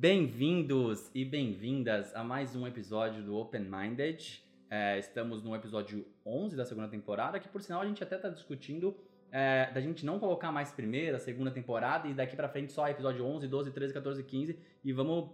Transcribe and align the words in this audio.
Bem-vindos 0.00 1.10
e 1.12 1.24
bem-vindas 1.24 2.14
a 2.14 2.22
mais 2.22 2.54
um 2.54 2.64
episódio 2.68 3.20
do 3.20 3.36
Open 3.36 3.62
Minded. 3.62 4.40
É, 4.70 4.96
estamos 4.96 5.42
no 5.42 5.56
episódio 5.56 6.06
11 6.24 6.54
da 6.54 6.64
segunda 6.64 6.86
temporada, 6.86 7.40
que 7.40 7.48
por 7.48 7.60
sinal 7.60 7.82
a 7.82 7.84
gente 7.84 8.00
até 8.00 8.14
está 8.14 8.28
discutindo 8.28 8.96
é, 9.32 9.68
da 9.72 9.80
gente 9.80 10.06
não 10.06 10.20
colocar 10.20 10.52
mais 10.52 10.70
primeira, 10.70 11.18
segunda 11.18 11.50
temporada 11.50 12.06
e 12.06 12.14
daqui 12.14 12.36
pra 12.36 12.48
frente 12.48 12.70
só 12.72 12.88
episódio 12.88 13.26
11, 13.26 13.48
12, 13.48 13.72
13, 13.72 13.92
14, 13.92 14.22
15 14.22 14.56
e 14.84 14.92
vamos 14.92 15.30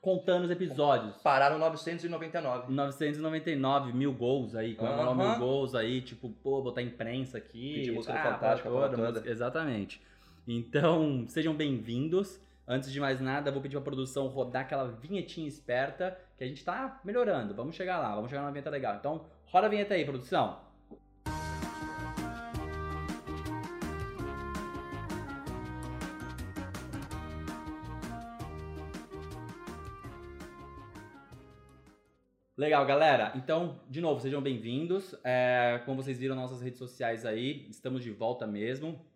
contando 0.00 0.42
os 0.42 0.50
episódios. 0.50 1.22
Parar 1.22 1.52
no 1.52 1.58
999. 1.60 2.72
999 2.72 3.92
mil 3.92 4.12
gols 4.12 4.56
aí, 4.56 4.74
comemorar 4.74 5.06
Aham. 5.12 5.30
mil 5.30 5.38
gols 5.38 5.76
aí, 5.76 6.00
tipo, 6.00 6.30
pô, 6.30 6.60
botar 6.62 6.82
imprensa 6.82 7.38
aqui. 7.38 7.74
Pedir 7.74 7.92
música 7.92 8.14
ah, 8.14 8.32
Fantástico, 8.32 8.68
porra 8.70 8.86
a 8.86 8.88
porra 8.88 8.96
toda. 9.06 9.12
música- 9.12 9.30
Exatamente. 9.30 10.02
Então, 10.48 11.26
sejam 11.28 11.54
bem-vindos. 11.54 12.40
Antes 12.72 12.90
de 12.90 12.98
mais 12.98 13.20
nada, 13.20 13.52
vou 13.52 13.60
pedir 13.60 13.76
pra 13.76 13.82
produção 13.82 14.28
rodar 14.28 14.62
aquela 14.62 14.88
vinhetinha 14.88 15.46
esperta 15.46 16.18
que 16.38 16.42
a 16.42 16.46
gente 16.46 16.64
tá 16.64 17.02
melhorando. 17.04 17.52
Vamos 17.52 17.76
chegar 17.76 17.98
lá, 17.98 18.14
vamos 18.14 18.30
chegar 18.30 18.40
numa 18.40 18.50
vinheta 18.50 18.70
legal. 18.70 18.96
Então, 18.96 19.26
roda 19.44 19.66
a 19.66 19.68
vinheta 19.68 19.92
aí, 19.92 20.06
produção. 20.06 20.58
Legal, 32.56 32.86
galera. 32.86 33.32
Então, 33.34 33.80
de 33.90 34.00
novo, 34.00 34.18
sejam 34.18 34.40
bem-vindos. 34.40 35.14
É, 35.22 35.82
como 35.84 36.02
vocês 36.02 36.18
viram 36.18 36.34
nossas 36.34 36.62
redes 36.62 36.78
sociais 36.78 37.26
aí, 37.26 37.66
estamos 37.68 38.02
de 38.02 38.10
volta 38.10 38.46
mesmo. 38.46 39.11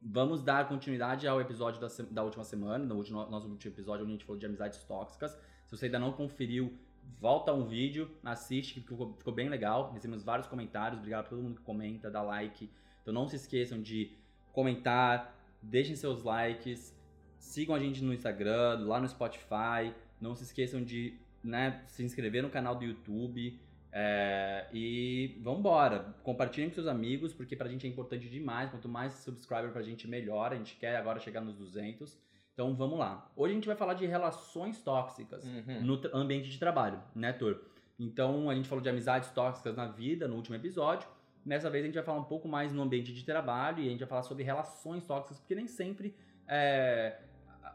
Vamos 0.00 0.42
dar 0.42 0.68
continuidade 0.68 1.26
ao 1.26 1.40
episódio 1.40 1.80
da, 1.80 1.88
da 2.10 2.22
última 2.22 2.44
semana, 2.44 2.84
no 2.84 2.94
último, 2.94 3.26
nosso 3.28 3.48
último 3.48 3.74
episódio, 3.74 4.04
onde 4.04 4.12
a 4.12 4.16
gente 4.16 4.24
falou 4.24 4.38
de 4.38 4.46
amizades 4.46 4.82
tóxicas. 4.84 5.32
Se 5.66 5.76
você 5.76 5.86
ainda 5.86 5.98
não 5.98 6.12
conferiu, 6.12 6.72
volta 7.20 7.52
um 7.52 7.66
vídeo, 7.66 8.08
assiste, 8.24 8.74
que 8.74 8.80
ficou, 8.80 9.12
ficou 9.18 9.34
bem 9.34 9.48
legal. 9.48 9.90
Recebemos 9.92 10.22
vários 10.22 10.46
comentários, 10.46 10.98
obrigado 10.98 11.26
a 11.26 11.28
todo 11.28 11.42
mundo 11.42 11.56
que 11.56 11.62
comenta, 11.62 12.08
dá 12.08 12.22
like. 12.22 12.70
Então 13.02 13.12
não 13.12 13.26
se 13.26 13.34
esqueçam 13.34 13.82
de 13.82 14.12
comentar, 14.52 15.36
deixem 15.60 15.96
seus 15.96 16.22
likes, 16.22 16.96
sigam 17.36 17.74
a 17.74 17.78
gente 17.80 18.02
no 18.02 18.14
Instagram, 18.14 18.86
lá 18.86 19.00
no 19.00 19.08
Spotify. 19.08 19.92
Não 20.20 20.32
se 20.32 20.44
esqueçam 20.44 20.82
de 20.82 21.18
né, 21.42 21.82
se 21.88 22.04
inscrever 22.04 22.42
no 22.42 22.50
canal 22.50 22.76
do 22.76 22.84
YouTube. 22.84 23.58
É, 23.90 24.66
e 24.72 25.38
vambora, 25.42 26.14
compartilhem 26.22 26.68
com 26.68 26.74
seus 26.74 26.86
amigos, 26.86 27.32
porque 27.32 27.56
pra 27.56 27.68
gente 27.68 27.86
é 27.86 27.90
importante 27.90 28.28
demais. 28.28 28.70
Quanto 28.70 28.88
mais 28.88 29.12
subscriber 29.14 29.70
pra 29.72 29.82
gente, 29.82 30.06
melhor. 30.06 30.52
A 30.52 30.56
gente 30.56 30.76
quer 30.76 30.96
agora 30.96 31.18
chegar 31.18 31.40
nos 31.40 31.56
200. 31.56 32.18
Então 32.52 32.74
vamos 32.74 32.98
lá. 32.98 33.30
Hoje 33.36 33.52
a 33.52 33.54
gente 33.54 33.66
vai 33.66 33.76
falar 33.76 33.94
de 33.94 34.04
relações 34.06 34.82
tóxicas 34.82 35.44
Uhum. 35.44 35.82
no 35.82 36.00
ambiente 36.12 36.50
de 36.50 36.58
trabalho, 36.58 37.00
né, 37.14 37.32
Tur? 37.32 37.62
Então 37.98 38.50
a 38.50 38.54
gente 38.54 38.68
falou 38.68 38.82
de 38.82 38.88
amizades 38.88 39.30
tóxicas 39.30 39.76
na 39.76 39.86
vida 39.86 40.26
no 40.28 40.36
último 40.36 40.56
episódio. 40.56 41.08
Nessa 41.46 41.70
vez 41.70 41.82
a 41.84 41.86
gente 41.86 41.94
vai 41.94 42.04
falar 42.04 42.18
um 42.18 42.24
pouco 42.24 42.46
mais 42.48 42.72
no 42.72 42.82
ambiente 42.82 43.12
de 43.12 43.24
trabalho 43.24 43.80
e 43.82 43.86
a 43.86 43.90
gente 43.90 44.00
vai 44.00 44.08
falar 44.08 44.22
sobre 44.22 44.44
relações 44.44 45.06
tóxicas, 45.06 45.38
porque 45.38 45.54
nem 45.54 45.66
sempre 45.66 46.14
é, 46.46 47.16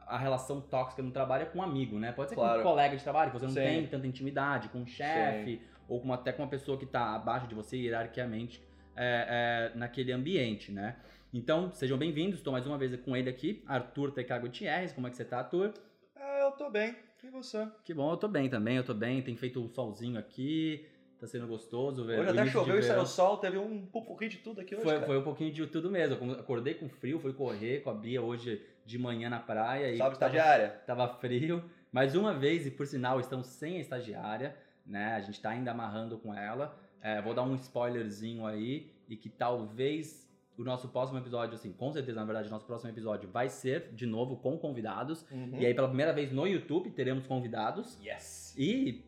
a 0.06 0.18
relação 0.18 0.60
tóxica 0.62 1.02
no 1.02 1.12
trabalho 1.12 1.44
é 1.44 1.46
com 1.46 1.60
um 1.60 1.64
amigo, 1.64 1.98
né? 1.98 2.12
Pode 2.12 2.30
ser 2.30 2.36
com 2.36 2.42
Claro. 2.42 2.60
um 2.60 2.64
colega 2.64 2.96
de 2.98 3.04
trabalho, 3.04 3.32
que 3.32 3.40
você 3.40 3.46
não 3.46 3.54
Sim. 3.54 3.62
tem 3.62 3.88
tanta 3.88 4.06
intimidade, 4.06 4.70
com 4.70 4.80
um 4.80 4.86
chefe, 4.86 5.62
ou 5.88 6.02
com, 6.02 6.12
até 6.14 6.32
com 6.32 6.44
uma 6.44 6.50
pessoa 6.50 6.78
que 6.78 6.86
está 6.86 7.16
abaixo 7.16 7.48
de 7.48 7.56
você 7.56 7.78
hierarquicamente 7.78 8.62
é, 8.96 9.72
é, 9.74 9.78
naquele 9.78 10.12
ambiente, 10.12 10.72
né? 10.72 10.96
Então, 11.34 11.72
sejam 11.74 11.98
bem-vindos, 11.98 12.40
estou 12.40 12.54
mais 12.54 12.68
uma 12.68 12.78
vez 12.78 12.96
com 13.02 13.16
ele 13.18 13.30
aqui, 13.30 13.64
Arthur 13.68 14.12
TK 14.12 14.40
Gutierrez. 14.40 14.92
Como 14.94 15.08
é 15.08 15.10
que 15.10 15.18
você 15.18 15.26
tá, 15.26 15.40
Arthur? 15.40 15.74
É, 16.16 16.44
eu 16.44 16.52
tô 16.52 16.70
bem. 16.70 16.96
E 17.24 17.30
você? 17.30 17.68
Que 17.84 17.94
bom, 17.94 18.12
eu 18.12 18.18
tô 18.18 18.28
bem 18.28 18.50
também, 18.50 18.78
eu 18.78 18.84
tô 18.84 18.94
bem. 18.94 19.22
Tem 19.22 19.36
feito 19.36 19.60
um 19.60 19.68
solzinho 19.70 20.20
aqui, 20.20 20.86
tá 21.20 21.26
sendo 21.26 21.48
gostoso. 21.48 22.04
Hoje 22.04 22.30
até 22.30 22.46
choveu 22.48 22.78
e 22.78 22.84
saiu 22.84 23.06
sol, 23.06 23.38
teve 23.38 23.58
um 23.58 23.86
pupurri 23.86 24.28
de 24.28 24.38
tudo 24.40 24.60
aqui 24.62 24.76
hoje, 24.76 24.84
Foi, 24.84 24.94
cara. 24.96 25.06
foi 25.08 25.18
um 25.18 25.24
pouquinho 25.24 25.52
de 25.52 25.66
tudo 25.68 25.90
mesmo. 25.90 26.18
Eu 26.18 26.40
acordei 26.40 26.74
com 26.76 26.88
frio, 26.90 27.20
fui 27.20 27.34
correr 27.34 27.80
com 27.82 27.90
a 27.90 27.94
Bia 27.94 28.22
hoje 28.22 28.62
de 28.86 29.00
manhã 29.00 29.30
na 29.30 29.40
praia. 29.40 29.90
e 29.92 29.98
Salve, 29.98 30.18
tava- 30.20 30.36
estagiária. 30.36 30.70
Tava 30.86 31.08
frio. 31.08 31.64
Mais 31.92 32.14
uma 32.16 32.34
vez, 32.34 32.68
e 32.68 32.72
por 32.72 32.86
sinal, 32.86 33.20
estamos 33.20 33.48
sem 33.48 33.78
a 33.78 33.80
estagiária, 33.80 34.56
né? 34.86 35.14
A 35.16 35.22
gente 35.22 35.42
tá 35.42 35.50
ainda 35.50 35.72
amarrando 35.72 36.18
com 36.18 36.34
ela. 36.34 36.78
É, 37.02 37.22
vou 37.22 37.34
dar 37.34 37.44
um 37.44 37.56
spoilerzinho 37.56 38.46
aí, 38.46 38.92
e 39.08 39.16
que 39.18 39.30
talvez 39.30 40.24
o 40.58 40.64
nosso 40.64 40.88
próximo 40.88 41.18
episódio, 41.18 41.56
assim, 41.56 41.72
com 41.72 41.92
certeza, 41.92 42.20
na 42.20 42.26
verdade, 42.26 42.48
o 42.48 42.52
nosso 42.52 42.66
próximo 42.66 42.90
episódio 42.90 43.30
vai 43.30 43.50
ser, 43.50 43.90
de 43.94 44.06
novo, 44.06 44.38
com 44.38 44.58
convidados. 44.58 45.26
Uhum. 45.32 45.58
E 45.60 45.66
aí, 45.66 45.74
pela 45.74 45.88
primeira 45.88 46.14
vez 46.14 46.32
no 46.32 46.48
YouTube, 46.48 46.92
teremos 46.92 47.26
convidados. 47.26 47.98
Yes. 48.02 48.54
E 48.58 49.04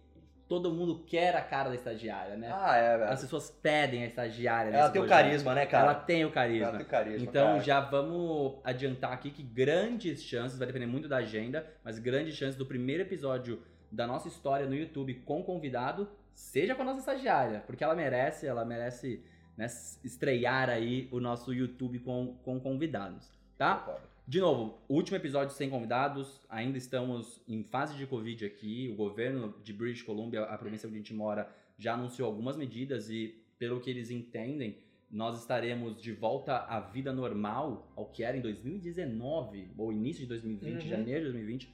todo 0.47 0.71
mundo 0.71 1.03
quer 1.05 1.35
a 1.35 1.41
cara 1.41 1.69
da 1.69 1.75
estagiária, 1.75 2.35
né? 2.35 2.49
Ah, 2.51 2.75
é, 2.75 2.97
velho. 2.97 3.11
As 3.11 3.21
pessoas 3.21 3.49
pedem 3.49 4.03
a 4.03 4.07
estagiária. 4.07 4.69
Ela 4.69 4.89
tem 4.89 5.01
o 5.01 5.05
projeto. 5.05 5.25
carisma, 5.25 5.55
né, 5.55 5.65
cara? 5.65 5.83
Ela 5.85 5.95
tem 5.95 6.25
o 6.25 6.31
carisma. 6.31 6.67
Ela 6.67 6.77
tem 6.77 6.87
carisma, 6.87 7.27
Então 7.27 7.47
cara. 7.47 7.63
já 7.63 7.79
vamos 7.79 8.59
adiantar 8.63 9.13
aqui 9.13 9.31
que 9.31 9.43
grandes 9.43 10.23
chances, 10.23 10.57
vai 10.57 10.67
depender 10.67 10.85
muito 10.87 11.07
da 11.07 11.17
agenda, 11.17 11.65
mas 11.83 11.99
grandes 11.99 12.35
chances 12.35 12.55
do 12.55 12.65
primeiro 12.65 13.03
episódio 13.03 13.61
da 13.95 14.05
nossa 14.05 14.27
história 14.27 14.65
no 14.67 14.75
YouTube 14.75 15.13
com 15.25 15.41
convidado 15.43 16.07
seja 16.33 16.75
com 16.75 16.81
a 16.81 16.85
nossa 16.85 16.99
estagiária, 16.99 17.63
porque 17.65 17.83
ela 17.83 17.95
merece, 17.95 18.45
ela 18.45 18.65
merece 18.65 19.21
né, 19.57 19.67
estrear 20.03 20.69
aí 20.69 21.07
o 21.11 21.19
nosso 21.19 21.53
YouTube 21.53 21.99
com, 21.99 22.35
com 22.43 22.59
convidados, 22.59 23.31
tá? 23.57 23.97
De 24.27 24.41
novo, 24.41 24.79
último 24.89 25.15
episódio 25.17 25.55
sem 25.55 25.69
convidados, 25.69 26.41
ainda 26.49 26.77
estamos 26.77 27.39
em 27.47 27.63
fase 27.63 27.95
de 27.95 28.05
Covid 28.07 28.43
aqui. 28.45 28.89
O 28.91 28.95
governo 28.95 29.53
de 29.63 29.71
British 29.71 30.01
Columbia, 30.01 30.43
a 30.43 30.57
província 30.57 30.87
onde 30.87 30.95
a 30.97 30.99
gente 30.99 31.13
mora, 31.13 31.47
já 31.77 31.93
anunciou 31.93 32.27
algumas 32.27 32.57
medidas 32.57 33.09
e, 33.09 33.35
pelo 33.59 33.79
que 33.79 33.89
eles 33.89 34.09
entendem, 34.09 34.79
nós 35.11 35.39
estaremos 35.39 36.01
de 36.01 36.11
volta 36.11 36.57
à 36.57 36.79
vida 36.79 37.13
normal, 37.13 37.91
ao 37.95 38.07
que 38.07 38.23
era 38.23 38.35
em 38.35 38.41
2019, 38.41 39.69
ou 39.77 39.93
início 39.93 40.21
de 40.21 40.27
2020, 40.27 40.73
Uhum. 40.83 40.89
janeiro 40.89 41.19
de 41.19 41.31
2020, 41.31 41.73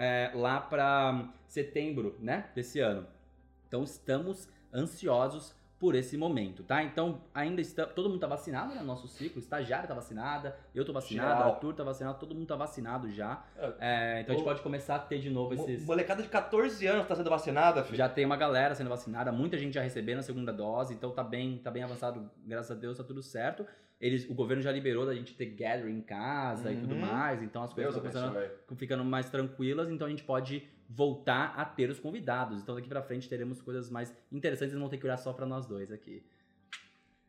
é, 0.00 0.30
lá 0.34 0.60
para 0.60 1.28
setembro 1.46 2.16
né, 2.20 2.46
desse 2.54 2.80
ano. 2.80 3.06
Então 3.68 3.84
estamos 3.84 4.48
ansiosos 4.72 5.54
por 5.78 5.94
esse 5.94 6.16
momento, 6.18 6.62
tá? 6.62 6.82
Então 6.82 7.22
ainda 7.34 7.60
está, 7.62 7.86
todo 7.86 8.10
mundo 8.10 8.20
tá 8.20 8.26
vacinado 8.26 8.74
né, 8.74 8.80
no 8.80 8.86
nosso 8.86 9.08
ciclo, 9.08 9.36
o 9.36 9.38
estagiário 9.40 9.88
tá 9.88 9.94
vacinada, 9.94 10.54
eu 10.74 10.84
tô 10.84 10.92
vacinado, 10.92 11.36
Geral. 11.36 11.54
Arthur 11.54 11.72
tá 11.74 11.82
vacinado, 11.82 12.18
todo 12.18 12.34
mundo 12.34 12.46
tá 12.46 12.54
vacinado 12.56 13.10
já. 13.10 13.42
É. 13.56 13.72
É, 13.80 14.20
então 14.20 14.34
a 14.34 14.36
gente 14.36 14.42
O- 14.44 14.48
pode 14.48 14.60
começar 14.62 14.96
a 14.96 14.98
ter 14.98 15.18
de 15.20 15.30
novo 15.30 15.54
esses. 15.54 15.86
Molecada 15.86 16.22
de 16.22 16.28
14 16.28 16.86
anos 16.86 17.06
tá 17.06 17.14
sendo 17.16 17.30
vacinada, 17.30 17.82
filho. 17.82 17.96
Já 17.96 18.08
tem 18.10 18.26
uma 18.26 18.36
galera 18.36 18.74
sendo 18.74 18.90
vacinada, 18.90 19.32
muita 19.32 19.56
gente 19.56 19.72
já 19.72 19.80
recebendo 19.80 20.18
a 20.18 20.22
segunda 20.22 20.52
dose, 20.52 20.92
então 20.92 21.12
tá 21.12 21.24
bem, 21.24 21.56
tá 21.58 21.70
bem 21.70 21.82
avançado, 21.82 22.30
graças 22.46 22.70
a 22.70 22.74
Deus 22.78 22.98
tá 22.98 23.04
tudo 23.04 23.22
certo. 23.22 23.66
Eles, 24.00 24.28
o 24.30 24.34
governo 24.34 24.62
já 24.62 24.72
liberou 24.72 25.04
da 25.04 25.14
gente 25.14 25.34
ter 25.34 25.46
gathering 25.46 25.98
em 25.98 26.00
casa 26.00 26.72
e 26.72 26.76
tudo 26.76 26.94
Uhum. 26.94 27.00
mais, 27.02 27.42
então 27.42 27.62
as 27.62 27.72
coisas 27.74 27.94
estão 27.96 28.34
ficando 28.76 29.04
mais 29.04 29.28
tranquilas, 29.28 29.90
então 29.90 30.06
a 30.06 30.10
gente 30.10 30.22
pode 30.24 30.66
voltar 30.88 31.52
a 31.56 31.64
ter 31.66 31.90
os 31.90 32.00
convidados. 32.00 32.62
Então 32.62 32.74
daqui 32.74 32.88
pra 32.88 33.02
frente 33.02 33.28
teremos 33.28 33.60
coisas 33.60 33.90
mais 33.90 34.12
interessantes 34.32 34.74
e 34.74 34.78
não 34.78 34.88
ter 34.88 34.96
que 34.96 35.04
olhar 35.04 35.18
só 35.18 35.32
pra 35.34 35.44
nós 35.44 35.66
dois 35.66 35.92
aqui. 35.92 36.24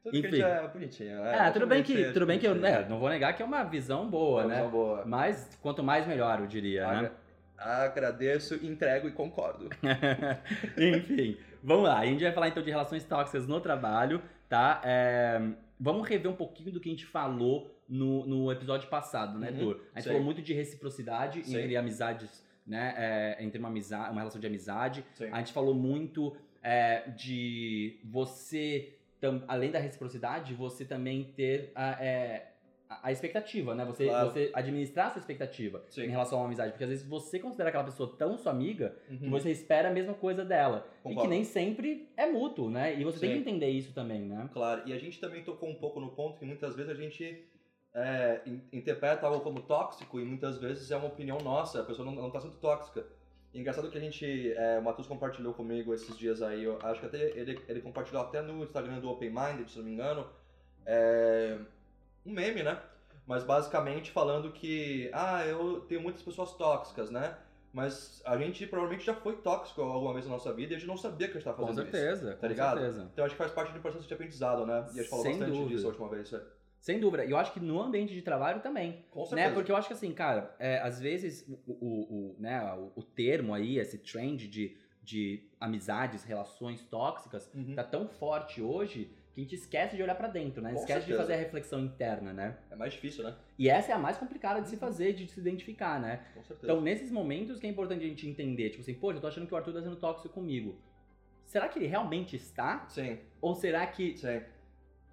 Tudo 0.01 0.11
que 0.13 0.17
a 0.17 0.19
Enfim. 0.29 0.31
gente 0.37 0.41
é 0.45 0.67
bonitinho, 0.67 1.21
né? 1.21 1.47
É, 1.47 1.51
tudo 1.51 1.67
bem 1.67 1.83
que, 1.83 2.11
tudo 2.11 2.25
bem 2.25 2.39
que 2.39 2.47
eu 2.47 2.65
é, 2.65 2.87
não 2.89 2.99
vou 2.99 3.09
negar 3.09 3.33
que 3.35 3.43
é 3.43 3.45
uma 3.45 3.63
visão 3.63 4.09
boa, 4.09 4.41
Uma 4.43 4.47
né? 4.47 4.55
visão 4.55 4.71
boa. 4.71 5.05
Mas 5.05 5.59
quanto 5.61 5.83
mais 5.83 6.07
melhor, 6.07 6.39
eu 6.39 6.47
diria, 6.47 6.87
né? 6.87 6.95
Agra- 6.97 7.21
Agradeço, 7.85 8.55
entrego 8.65 9.07
e 9.07 9.11
concordo. 9.11 9.69
Enfim, 10.77 11.37
vamos 11.63 11.83
lá. 11.83 11.99
A 11.99 12.05
gente 12.05 12.23
vai 12.23 12.31
falar 12.31 12.47
então 12.47 12.63
de 12.63 12.69
relações 12.71 13.03
tóxicas 13.03 13.45
no 13.45 13.59
trabalho, 13.61 14.21
tá? 14.49 14.81
É, 14.83 15.39
vamos 15.81 16.07
rever 16.07 16.31
um 16.31 16.35
pouquinho 16.35 16.71
do 16.71 16.79
que 16.79 16.87
a 16.87 16.91
gente 16.91 17.05
falou 17.05 17.69
no, 17.89 18.25
no 18.27 18.51
episódio 18.51 18.87
passado, 18.89 19.37
né, 19.39 19.49
Uhum? 19.51 19.71
A 19.71 19.99
gente 19.99 20.03
sim. 20.03 20.09
falou 20.09 20.23
muito 20.23 20.41
de 20.41 20.53
reciprocidade 20.53 21.43
Sim. 21.43 21.57
entre 21.57 21.75
amizades, 21.75 22.45
né? 22.65 22.93
é, 22.97 23.43
entre 23.43 23.57
uma, 23.59 23.67
amizade, 23.69 24.11
uma 24.11 24.21
relação 24.21 24.39
de 24.39 24.45
amizade. 24.47 25.03
Sim. 25.15 25.29
A 25.31 25.39
gente 25.39 25.51
falou 25.51 25.73
muito 25.73 26.37
é, 26.63 27.09
de 27.09 27.99
você, 28.03 28.93
tam- 29.19 29.43
além 29.47 29.71
da 29.71 29.79
reciprocidade, 29.79 30.53
você 30.53 30.85
também 30.85 31.33
ter 31.35 31.71
a, 31.75 32.01
é, 32.03 32.50
a- 33.03 33.11
expectativa, 33.11 33.73
né? 33.75 33.85
Você, 33.85 34.05
Claro. 34.07 34.29
você 34.31 34.51
administrar 34.53 35.07
a 35.07 35.09
sua 35.11 35.19
expectativa 35.19 35.83
Sim. 35.89 36.03
em 36.03 36.09
relação 36.09 36.37
a 36.37 36.41
uma 36.41 36.47
amizade. 36.47 36.71
Porque 36.71 36.83
às 36.83 36.89
vezes 36.89 37.05
você 37.07 37.39
considera 37.39 37.69
aquela 37.69 37.83
pessoa 37.83 38.15
tão 38.17 38.37
sua 38.37 38.51
amiga 38.51 38.95
que 39.07 39.25
Uhum. 39.25 39.29
você 39.31 39.51
espera 39.51 39.89
a 39.89 39.91
mesma 39.91 40.13
coisa 40.13 40.43
dela. 40.45 40.87
E 40.99 41.03
Concordo. 41.03 41.21
que 41.21 41.27
nem 41.35 41.43
sempre 41.43 42.09
é 42.17 42.25
mútuo, 42.25 42.69
né? 42.69 42.99
E 42.99 43.03
você 43.03 43.19
tem 43.19 43.29
Sim. 43.29 43.35
que 43.43 43.49
entender 43.49 43.69
isso 43.69 43.93
também, 43.93 44.21
né? 44.21 44.49
Claro, 44.53 44.81
e 44.85 44.93
a 44.93 44.97
gente 44.97 45.19
também 45.19 45.43
tocou 45.43 45.69
um 45.69 45.75
pouco 45.75 45.99
no 45.99 46.09
ponto 46.11 46.37
que 46.39 46.45
muitas 46.45 46.75
vezes 46.75 46.91
a 46.91 46.95
gente 46.95 47.45
é, 47.93 48.39
in- 48.45 48.61
interpreta 48.71 49.27
algo 49.27 49.41
como 49.41 49.61
tóxico 49.63 50.17
e 50.17 50.23
muitas 50.23 50.57
vezes 50.57 50.89
é 50.91 50.95
uma 50.95 51.07
opinião 51.07 51.37
nossa, 51.39 51.81
a 51.81 51.83
pessoa 51.83 52.05
não, 52.05 52.15
não 52.15 52.31
tá 52.31 52.39
sendo 52.39 52.55
tóxica. 52.55 53.05
E 53.53 53.59
engraçado 53.59 53.91
que 53.91 53.97
a 53.97 54.01
gente, 54.01 54.53
é, 54.53 54.79
o 54.79 54.81
Matheus 54.81 55.07
compartilhou 55.07 55.53
comigo 55.53 55.93
esses 55.93 56.17
dias 56.17 56.41
aí, 56.41 56.63
eu 56.63 56.79
acho 56.83 57.01
que 57.01 57.05
até 57.07 57.21
ele, 57.37 57.59
ele 57.67 57.81
compartilhou 57.81 58.21
até 58.23 58.41
no 58.41 58.63
Instagram 58.63 58.99
do 59.01 59.09
Open 59.09 59.29
Minded, 59.29 59.69
se 59.69 59.77
não 59.77 59.83
me 59.83 59.91
engano, 59.91 60.25
é, 60.85 61.57
um 62.25 62.31
meme, 62.33 62.63
né? 62.63 62.79
Mas 63.25 63.43
basicamente 63.43 64.11
falando 64.11 64.51
que, 64.51 65.09
ah, 65.13 65.45
eu 65.45 65.81
tenho 65.81 66.01
muitas 66.01 66.21
pessoas 66.21 66.53
tóxicas, 66.53 67.09
né? 67.09 67.37
Mas 67.73 68.21
a 68.25 68.37
gente 68.37 68.67
provavelmente 68.67 69.05
já 69.05 69.13
foi 69.13 69.37
tóxico 69.37 69.81
alguma 69.81 70.11
vez 70.13 70.25
na 70.25 70.31
nossa 70.33 70.51
vida 70.51 70.73
e 70.73 70.75
a 70.75 70.79
gente 70.79 70.87
não 70.87 70.97
sabia 70.97 71.27
que 71.27 71.37
a 71.37 71.39
gente 71.39 71.47
estava 71.47 71.57
Com 71.57 71.67
fazendo 71.67 71.89
certeza, 71.89 72.25
isso. 72.27 72.35
com 72.35 72.41
Tá 72.41 72.47
ligado? 72.47 72.77
certeza. 72.79 73.09
Então 73.13 73.23
acho 73.25 73.33
que 73.35 73.37
faz 73.37 73.51
parte 73.51 73.71
do 73.71 73.79
processo 73.79 74.05
de 74.07 74.13
aprendizado, 74.13 74.65
né? 74.65 74.85
E 74.93 74.99
a 74.99 75.01
gente 75.03 75.09
falou 75.09 75.23
Sem 75.23 75.33
bastante 75.37 75.51
dúvida. 75.57 75.75
disso 75.75 75.85
a 75.85 75.89
última 75.89 76.09
vez. 76.09 76.33
é. 76.33 76.41
Sem 76.81 76.99
dúvida. 76.99 77.23
E 77.23 77.31
eu 77.31 77.37
acho 77.37 77.53
que 77.53 77.59
no 77.59 77.79
ambiente 77.79 78.11
de 78.13 78.21
trabalho 78.23 78.59
também. 78.59 79.05
Com 79.11 79.23
certeza. 79.25 79.49
Né? 79.49 79.53
Porque 79.53 79.71
eu 79.71 79.75
acho 79.77 79.87
que 79.87 79.93
assim, 79.93 80.11
cara, 80.13 80.53
é, 80.59 80.79
às 80.79 80.99
vezes 80.99 81.47
o, 81.47 81.53
o, 81.67 81.75
o, 81.77 82.35
né, 82.39 82.59
o, 82.73 82.91
o 82.99 83.03
termo 83.03 83.53
aí, 83.53 83.77
esse 83.77 83.99
trend 83.99 84.47
de, 84.49 84.75
de 85.03 85.47
amizades, 85.59 86.23
relações 86.23 86.81
tóxicas, 86.81 87.49
Uhum. 87.53 87.75
tá 87.75 87.83
tão 87.83 88.07
forte 88.07 88.61
hoje 88.61 89.15
que 89.33 89.41
a 89.41 89.43
gente 89.43 89.55
esquece 89.55 89.95
de 89.95 90.03
olhar 90.03 90.15
pra 90.15 90.27
dentro, 90.27 90.61
né? 90.61 90.73
Com 90.73 90.79
esquece 90.79 90.99
de 91.01 91.05
certeza. 91.05 91.21
fazer 91.21 91.33
a 91.33 91.37
reflexão 91.37 91.79
interna, 91.79 92.33
né? 92.33 92.57
É 92.69 92.75
mais 92.75 92.93
difícil, 92.93 93.23
né? 93.23 93.35
E 93.57 93.69
essa 93.69 93.91
é 93.91 93.95
a 93.95 93.99
mais 93.99 94.17
complicada 94.17 94.61
de 94.61 94.67
se 94.67 94.77
fazer, 94.77 95.13
de 95.13 95.27
se 95.27 95.39
identificar, 95.39 95.99
né? 95.99 96.25
Com 96.33 96.43
certeza. 96.43 96.71
Então, 96.71 96.81
nesses 96.81 97.11
momentos 97.11 97.59
que 97.59 97.67
é 97.67 97.69
importante 97.69 98.03
a 98.03 98.07
gente 98.07 98.27
entender, 98.27 98.69
tipo 98.69 98.81
assim, 98.81 98.93
poxa, 98.93 99.17
eu 99.17 99.21
tô 99.21 99.27
achando 99.27 99.47
que 99.47 99.53
o 99.53 99.57
Arthur 99.57 99.73
tá 99.73 99.81
sendo 99.81 99.95
tóxico 99.95 100.29
comigo. 100.29 100.75
Será 101.45 101.67
que 101.67 101.79
ele 101.79 101.87
realmente 101.87 102.35
está? 102.35 102.85
Sim, 102.87 103.19
Ou 103.41 103.55
será 103.55 103.85
que 103.85 104.17
sim, 104.17 104.41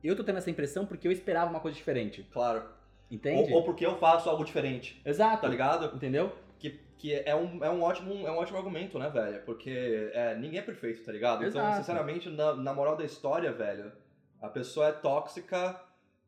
eu 0.03 0.15
tô 0.15 0.23
tendo 0.23 0.39
essa 0.39 0.51
impressão 0.51 0.87
porque 0.87 1.07
eu 1.09 1.13
esperava 1.13 1.51
uma 1.51 1.61
coisa 1.61 1.77
diferente? 1.77 2.27
claro. 2.33 2.77
Entende? 3.11 3.51
Ou, 3.51 3.61
ou 3.61 3.65
porque 3.65 3.87
eu 3.87 3.97
faço 3.97 4.29
algo 4.29 4.45
diferente, 4.45 5.01
Exato. 5.03 5.41
tá 5.41 5.49
ligado? 5.49 5.97
Entendeu? 5.97 6.31
Que, 6.59 6.79
que 6.99 7.15
é, 7.15 7.35
um, 7.35 7.65
é, 7.65 7.71
um 7.71 7.81
ótimo, 7.81 8.27
é 8.27 8.31
um 8.31 8.37
ótimo 8.37 8.59
argumento, 8.59 8.99
né, 8.99 9.09
velho? 9.09 9.41
Porque 9.47 10.11
é, 10.13 10.35
ninguém 10.37 10.59
é 10.59 10.63
perfeito, 10.63 11.03
tá 11.03 11.11
ligado? 11.11 11.43
Então, 11.43 11.63
Exato. 11.63 11.79
sinceramente, 11.79 12.29
na, 12.29 12.55
na 12.55 12.75
moral 12.75 12.97
da 12.97 13.05
história, 13.05 13.51
velho, 13.51 13.91
a 14.41 14.49
pessoa 14.49 14.89
é 14.89 14.93
tóxica 14.93 15.81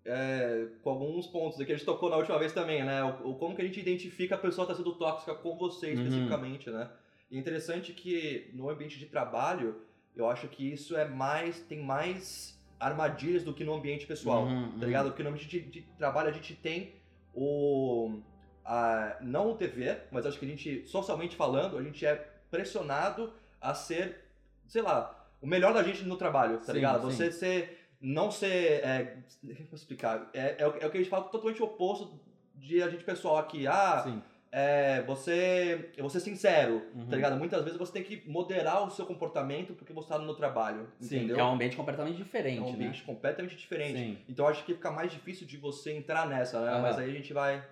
é, 0.04 0.66
com 0.82 0.90
alguns 0.90 1.26
pontos. 1.26 1.58
que 1.58 1.72
a 1.72 1.76
gente 1.76 1.84
tocou 1.84 2.08
na 2.08 2.16
última 2.16 2.38
vez 2.38 2.52
também, 2.52 2.82
né? 2.84 3.02
O, 3.04 3.30
o- 3.30 3.34
como 3.36 3.54
que 3.54 3.60
a 3.62 3.64
gente 3.64 3.78
identifica 3.80 4.34
a 4.34 4.38
pessoa 4.38 4.66
tá 4.66 4.74
sendo 4.74 4.94
tóxica 4.94 5.34
com 5.34 5.56
você 5.56 5.88
Uhum. 5.88 5.92
especificamente, 5.94 6.70
né? 6.70 6.88
E 7.30 7.36
é 7.36 7.40
interessante 7.40 7.92
que 7.92 8.50
no 8.54 8.68
ambiente 8.70 8.98
de 8.98 9.06
trabalho, 9.06 9.82
eu 10.16 10.28
acho 10.28 10.48
que 10.48 10.72
isso 10.72 10.96
é 10.96 11.04
mais. 11.06 11.60
tem 11.60 11.80
mais 11.82 12.58
armadilhas 12.80 13.44
do 13.44 13.52
que 13.52 13.62
no 13.62 13.74
ambiente 13.74 14.06
pessoal. 14.06 14.44
Uhum, 14.44 14.70
tá 14.70 14.76
uhum. 14.78 14.84
ligado? 14.84 15.06
Porque 15.10 15.22
no 15.22 15.28
ambiente 15.28 15.48
de, 15.48 15.60
de 15.60 15.82
trabalho 15.98 16.30
a 16.30 16.32
gente 16.32 16.54
tem 16.54 16.94
o. 17.34 18.20
a- 18.64 19.16
não 19.20 19.52
o 19.52 19.56
TV, 19.56 19.98
mas 20.10 20.24
acho 20.26 20.38
que 20.38 20.46
a 20.46 20.48
gente, 20.48 20.86
socialmente 20.88 21.36
falando, 21.36 21.76
a 21.76 21.82
gente 21.82 22.04
é 22.06 22.14
pressionado 22.50 23.32
a 23.60 23.74
ser, 23.74 24.24
sei 24.66 24.82
lá, 24.82 25.28
o 25.40 25.46
melhor 25.46 25.72
da 25.74 25.82
gente 25.82 26.02
no 26.04 26.16
trabalho, 26.16 26.58
tá 26.58 26.66
Sim, 26.66 26.72
ligado? 26.72 27.10
sim. 27.10 27.16
Você 27.16 27.30
ser. 27.32 27.79
Não 28.00 28.30
ser. 28.30 28.82
É, 28.84 29.16
como 29.40 29.52
eu 29.52 29.56
posso 29.66 29.82
explicar? 29.82 30.30
É, 30.32 30.56
é, 30.58 30.66
o, 30.66 30.74
é 30.80 30.86
o 30.86 30.90
que 30.90 30.96
a 30.96 31.00
gente 31.00 31.10
fala 31.10 31.24
totalmente 31.24 31.62
oposto 31.62 32.18
de 32.54 32.82
a 32.82 32.88
gente 32.88 33.04
pessoal 33.04 33.36
aqui. 33.36 33.66
Ah, 33.66 34.02
Sim. 34.04 34.22
é, 34.50 35.02
você. 35.02 35.90
Eu 35.96 36.02
vou 36.04 36.10
ser 36.10 36.20
sincero, 36.20 36.82
Uhum. 36.94 37.06
tá 37.06 37.16
ligado? 37.16 37.36
Muitas 37.36 37.62
vezes 37.62 37.78
você 37.78 37.92
tem 37.92 38.02
que 38.02 38.28
moderar 38.28 38.86
o 38.86 38.90
seu 38.90 39.04
comportamento 39.04 39.74
porque 39.74 39.92
você 39.92 40.08
tá 40.08 40.18
no 40.18 40.34
trabalho. 40.34 40.88
Sim, 41.00 41.16
entendeu? 41.18 41.40
é 41.40 41.44
um 41.44 41.52
ambiente 41.52 41.76
completamente 41.76 42.16
diferente, 42.16 42.58
É 42.58 42.62
um 42.62 42.72
ambiente 42.72 43.00
né? 43.00 43.06
completamente 43.06 43.56
diferente. 43.56 43.98
Sim. 43.98 44.18
Então 44.28 44.46
acho 44.48 44.64
que 44.64 44.72
fica 44.74 44.90
mais 44.90 45.12
difícil 45.12 45.46
de 45.46 45.56
você 45.58 45.92
entrar 45.92 46.26
nessa, 46.26 46.60
né? 46.64 46.72
Aham. 46.72 46.82
Mas 46.82 46.98
aí 46.98 47.10
a 47.10 47.12
gente 47.12 47.32
vai 47.34 47.62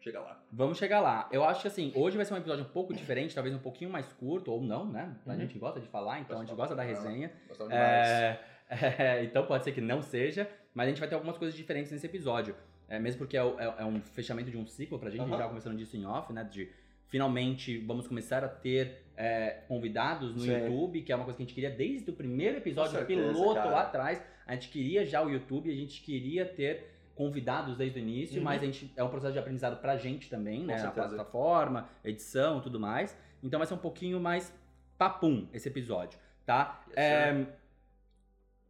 chegar 0.00 0.20
lá. 0.20 0.42
Vamos 0.50 0.78
chegar 0.78 1.00
lá. 1.00 1.28
Eu 1.30 1.44
acho 1.44 1.60
que 1.62 1.68
assim, 1.68 1.92
hoje 1.94 2.16
vai 2.16 2.24
ser 2.26 2.34
um 2.34 2.38
episódio 2.38 2.64
um 2.64 2.68
pouco 2.68 2.92
diferente, 2.92 3.34
talvez 3.34 3.54
um 3.54 3.58
pouquinho 3.60 3.90
mais 3.90 4.12
curto, 4.14 4.50
ou 4.50 4.60
não, 4.60 4.84
né? 4.86 5.14
A 5.26 5.30
Uhum. 5.30 5.38
gente 5.38 5.56
gosta 5.58 5.78
de 5.78 5.86
falar, 5.86 6.18
então 6.20 6.38
a 6.38 6.44
gente 6.44 6.56
Gosta 6.56 6.74
da 6.74 6.82
resenha. 6.82 7.30
Gostava 7.46 7.70
demais. 7.70 8.08
É, 8.08 8.40
é, 8.98 9.24
então 9.24 9.44
pode 9.46 9.64
ser 9.64 9.72
que 9.72 9.80
não 9.80 10.00
seja, 10.02 10.48
mas 10.74 10.86
a 10.86 10.90
gente 10.90 11.00
vai 11.00 11.08
ter 11.08 11.14
algumas 11.16 11.36
coisas 11.36 11.56
diferentes 11.56 11.90
nesse 11.90 12.06
episódio. 12.06 12.54
É, 12.88 12.98
mesmo 12.98 13.18
porque 13.18 13.36
é, 13.36 13.40
é- 13.40 13.74
é 13.78 13.84
um 13.84 14.00
fechamento 14.00 14.50
de 14.50 14.56
um 14.56 14.66
ciclo 14.66 14.98
pra 14.98 15.10
gente, 15.10 15.20
a 15.20 15.24
gente 15.24 15.32
Aham. 15.34 15.42
já 15.42 15.48
conversando 15.48 15.76
disso 15.76 15.96
em 15.96 16.04
off, 16.06 16.32
né? 16.32 16.42
De 16.44 16.68
finalmente 17.06 17.78
vamos 17.78 18.06
começar 18.06 18.44
a 18.44 18.48
ter 18.48 19.02
é, 19.16 19.58
convidados 19.68 20.32
no 20.34 20.40
Sim. 20.40 20.52
YouTube, 20.52 21.02
que 21.02 21.12
é 21.12 21.16
uma 21.16 21.24
coisa 21.24 21.36
que 21.36 21.42
a 21.42 21.46
gente 21.46 21.54
queria 21.54 21.70
desde 21.70 22.08
o 22.10 22.12
primeiro 22.14 22.56
episódio 22.58 22.92
certeza, 22.92 23.32
piloto 23.32 23.54
cara. 23.54 23.70
lá 23.70 23.82
atrás. 23.82 24.22
A 24.46 24.54
gente 24.54 24.68
queria 24.68 25.04
já 25.04 25.22
o 25.22 25.28
YouTube, 25.28 25.70
a 25.70 25.74
gente 25.74 26.00
queria 26.02 26.44
ter 26.46 26.90
convidados 27.14 27.76
desde 27.76 27.98
o 27.98 28.02
início, 28.02 28.38
Uhum. 28.38 28.44
mas 28.44 28.62
a 28.62 28.64
gente, 28.64 28.90
é 28.96 29.04
um 29.04 29.08
processo 29.10 29.34
de 29.34 29.38
aprendizado 29.38 29.78
pra 29.80 29.96
gente 29.96 30.30
também, 30.30 30.60
Com 30.60 30.66
né? 30.66 30.82
A 30.82 30.90
plataforma, 30.90 31.88
edição 32.02 32.58
e 32.58 32.62
tudo 32.62 32.80
mais. 32.80 33.16
Então 33.42 33.58
vai 33.58 33.66
ser 33.66 33.74
um 33.74 33.78
pouquinho 33.78 34.18
mais 34.18 34.52
papum 34.96 35.46
esse 35.52 35.68
episódio, 35.68 36.18
tá? 36.46 36.82
Yes, 36.88 36.96
É, 36.96 37.46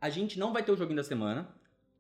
a 0.01 0.09
gente 0.09 0.39
não 0.39 0.53
vai 0.53 0.63
ter 0.63 0.73
o 0.73 0.77
joguinho 0.77 0.97
da 0.97 1.03
semana, 1.05 1.49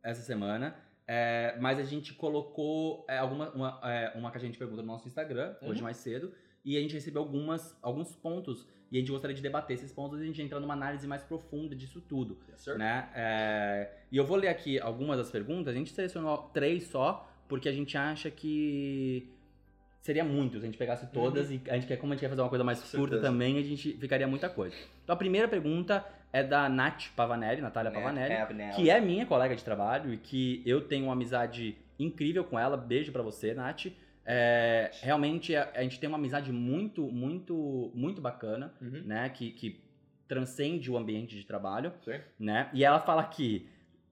essa 0.02 0.23
semana, 0.23 0.75
é, 1.06 1.56
mas 1.61 1.79
a 1.79 1.82
gente 1.85 2.14
colocou 2.14 3.05
é, 3.08 3.19
alguma, 3.19 3.50
uma, 3.50 3.81
é, 3.85 4.12
uma 4.17 4.31
caixinha 4.31 4.52
de 4.52 4.58
pergunta 4.58 4.81
no 4.81 4.88
nosso 4.88 5.06
Instagram, 5.08 5.55
hoje 5.61 5.81
Uhum. 5.81 5.85
mais 5.85 5.97
cedo, 5.99 6.32
e 6.64 6.76
a 6.76 6.81
gente 6.81 6.94
recebeu 6.94 7.23
algumas, 7.23 7.76
alguns 7.82 8.14
pontos, 8.14 8.67
e 8.91 8.97
a 8.97 9.00
gente 9.00 9.11
gostaria 9.11 9.35
de 9.35 9.43
debater 9.43 9.75
esses 9.75 9.93
pontos 9.93 10.19
e 10.19 10.23
a 10.23 10.26
gente 10.26 10.41
entrar 10.43 10.61
numa 10.61 10.75
análise 10.75 11.06
mais 11.06 11.23
profunda 11.23 11.75
disso 11.76 12.00
tudo, 12.00 12.38
Yes, 12.50 12.67
né? 12.79 13.08
É, 13.14 13.91
e 14.11 14.17
eu 14.17 14.25
vou 14.25 14.37
ler 14.37 14.49
aqui 14.49 14.79
algumas 14.81 15.19
das 15.19 15.31
perguntas, 15.31 15.75
a 15.75 15.76
gente 15.76 15.93
selecionou 15.93 16.50
três 16.55 16.85
só, 16.85 17.29
porque 17.49 17.69
a 17.69 17.73
gente 17.73 17.96
acha 17.96 18.31
que 18.31 19.29
seria 20.00 20.25
muito 20.25 20.58
se 20.58 20.62
a 20.62 20.67
gente 20.67 20.79
pegasse 20.79 21.06
todas, 21.08 21.50
e 21.50 21.61
a 21.69 21.75
gente 21.75 21.87
quer, 21.87 21.96
como 21.96 22.12
a 22.12 22.17
gente 22.17 22.20
quer 22.20 22.29
fazer 22.31 22.41
uma 22.43 22.49
coisa 22.49 22.64
mais 22.64 22.82
curta 22.93 23.20
também, 23.20 23.58
a 23.58 23.62
gente 23.62 23.93
ficaria 23.94 24.26
muita 24.26 24.49
coisa. 24.49 24.75
Então 25.05 25.14
a 25.14 25.17
primeira 25.17 25.46
pergunta 25.49 26.05
é 26.32 26.43
da 26.43 26.69
Nath 26.69 27.09
Pavanelli, 27.17 27.61
Natália 27.61 27.91
Pavanelli, 27.91 28.35
que 28.77 28.88
é 28.91 29.00
minha 29.00 29.27
colega 29.27 29.55
de 29.56 29.65
trabalho 29.65 30.12
e 30.15 30.17
que 30.17 30.62
eu 30.65 30.81
tenho 30.82 31.05
uma 31.06 31.12
amizade 31.12 31.77
incrível 31.99 32.44
com 32.44 32.59
ela. 32.59 32.77
Beijo 32.77 33.11
pra 33.12 33.23
você, 33.23 33.53
Nath. 33.55 33.87
É, 34.25 34.91
realmente 35.03 35.56
a, 35.56 35.71
a 35.75 35.82
gente 35.82 35.99
tem 35.99 36.09
uma 36.09 36.19
amizade 36.19 36.53
muito, 36.53 37.03
muito, 37.11 37.91
muito 37.94 38.21
bacana, 38.21 38.73
Uhum. 38.81 39.03
né? 39.05 39.29
Que, 39.31 39.50
que 39.50 39.81
transcende 40.29 40.91
o 40.91 40.97
ambiente 40.97 41.35
de 41.37 41.44
trabalho, 41.44 41.93
Sim. 42.05 42.21
né? 42.38 42.71
E 42.73 42.85
ela 42.85 43.00
fala 43.00 43.23
aqui. 43.23 43.69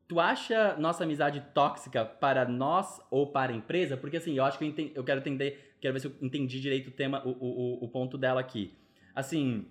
Tu 0.09 0.19
acha 0.19 0.75
nossa 0.79 1.05
amizade 1.05 1.41
tóxica 1.53 2.03
para 2.05 2.47
nós 2.49 3.00
ou 3.11 3.26
para 3.31 3.53
a 3.53 3.55
empresa? 3.55 3.97
Porque 3.97 4.17
assim, 4.17 4.32
eu 4.37 4.44
acho 4.44 4.59
que 4.59 4.65
eu, 4.65 4.69
enten- 4.69 4.91
eu 4.94 5.05
quero 5.05 5.20
entender, 5.20 5.76
quero 5.81 5.93
ver 5.93 6.00
se 6.00 6.06
eu 6.06 6.15
entendi 6.23 6.59
direito 6.61 6.88
o 6.88 6.91
tema, 6.91 7.23
o, 7.26 7.31
o- 7.31 7.85
o 7.85 7.88
ponto 7.88 8.17
dela 8.17 8.41
aqui. 8.41 8.73
Assim, 9.15 9.67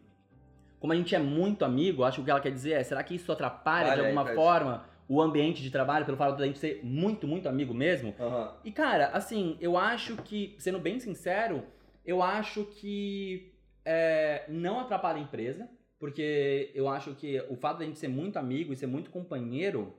como 0.79 0.93
a 0.93 0.95
gente 0.95 1.13
é 1.15 1.19
muito 1.19 1.65
amigo, 1.65 2.03
acho 2.03 2.17
que 2.17 2.21
o 2.21 2.25
que 2.25 2.31
ela 2.31 2.39
quer 2.39 2.51
dizer 2.51 2.73
é, 2.73 2.83
será 2.83 3.03
que 3.03 3.15
isso 3.15 3.31
atrapalha 3.31 3.85
de 3.87 3.91
Olha 3.91 4.01
aí, 4.01 4.05
alguma 4.07 4.23
Fred. 4.23 4.35
forma 4.35 4.85
o 5.09 5.21
ambiente 5.21 5.63
de 5.63 5.71
trabalho, 5.71 6.05
pelo 6.05 6.17
fato 6.17 6.37
da 6.37 6.45
gente 6.45 6.59
ser 6.59 6.81
muito, 6.83 7.25
muito 7.27 7.47
amigo 7.47 7.73
mesmo? 7.73 8.13
Aham. 8.19 8.53
E 8.63 8.71
cara, 8.71 9.07
assim, 9.07 9.57
eu 9.61 9.77
acho 9.77 10.17
que, 10.17 10.55
sendo 10.59 10.79
bem 10.79 10.99
sincero, 10.99 11.63
eu 12.05 12.21
acho 12.21 12.65
que 12.65 13.53
é, 13.85 14.43
não 14.49 14.79
atrapalha 14.81 15.17
a 15.17 15.21
empresa, 15.21 15.69
porque 15.97 16.71
eu 16.75 16.87
acho 16.89 17.15
que 17.15 17.41
o 17.49 17.55
fato 17.55 17.79
da 17.79 17.85
gente 17.85 17.97
ser 17.97 18.09
muito 18.09 18.37
amigo 18.37 18.73
e 18.73 18.75
ser 18.75 18.85
muito 18.87 19.09
companheiro, 19.09 19.95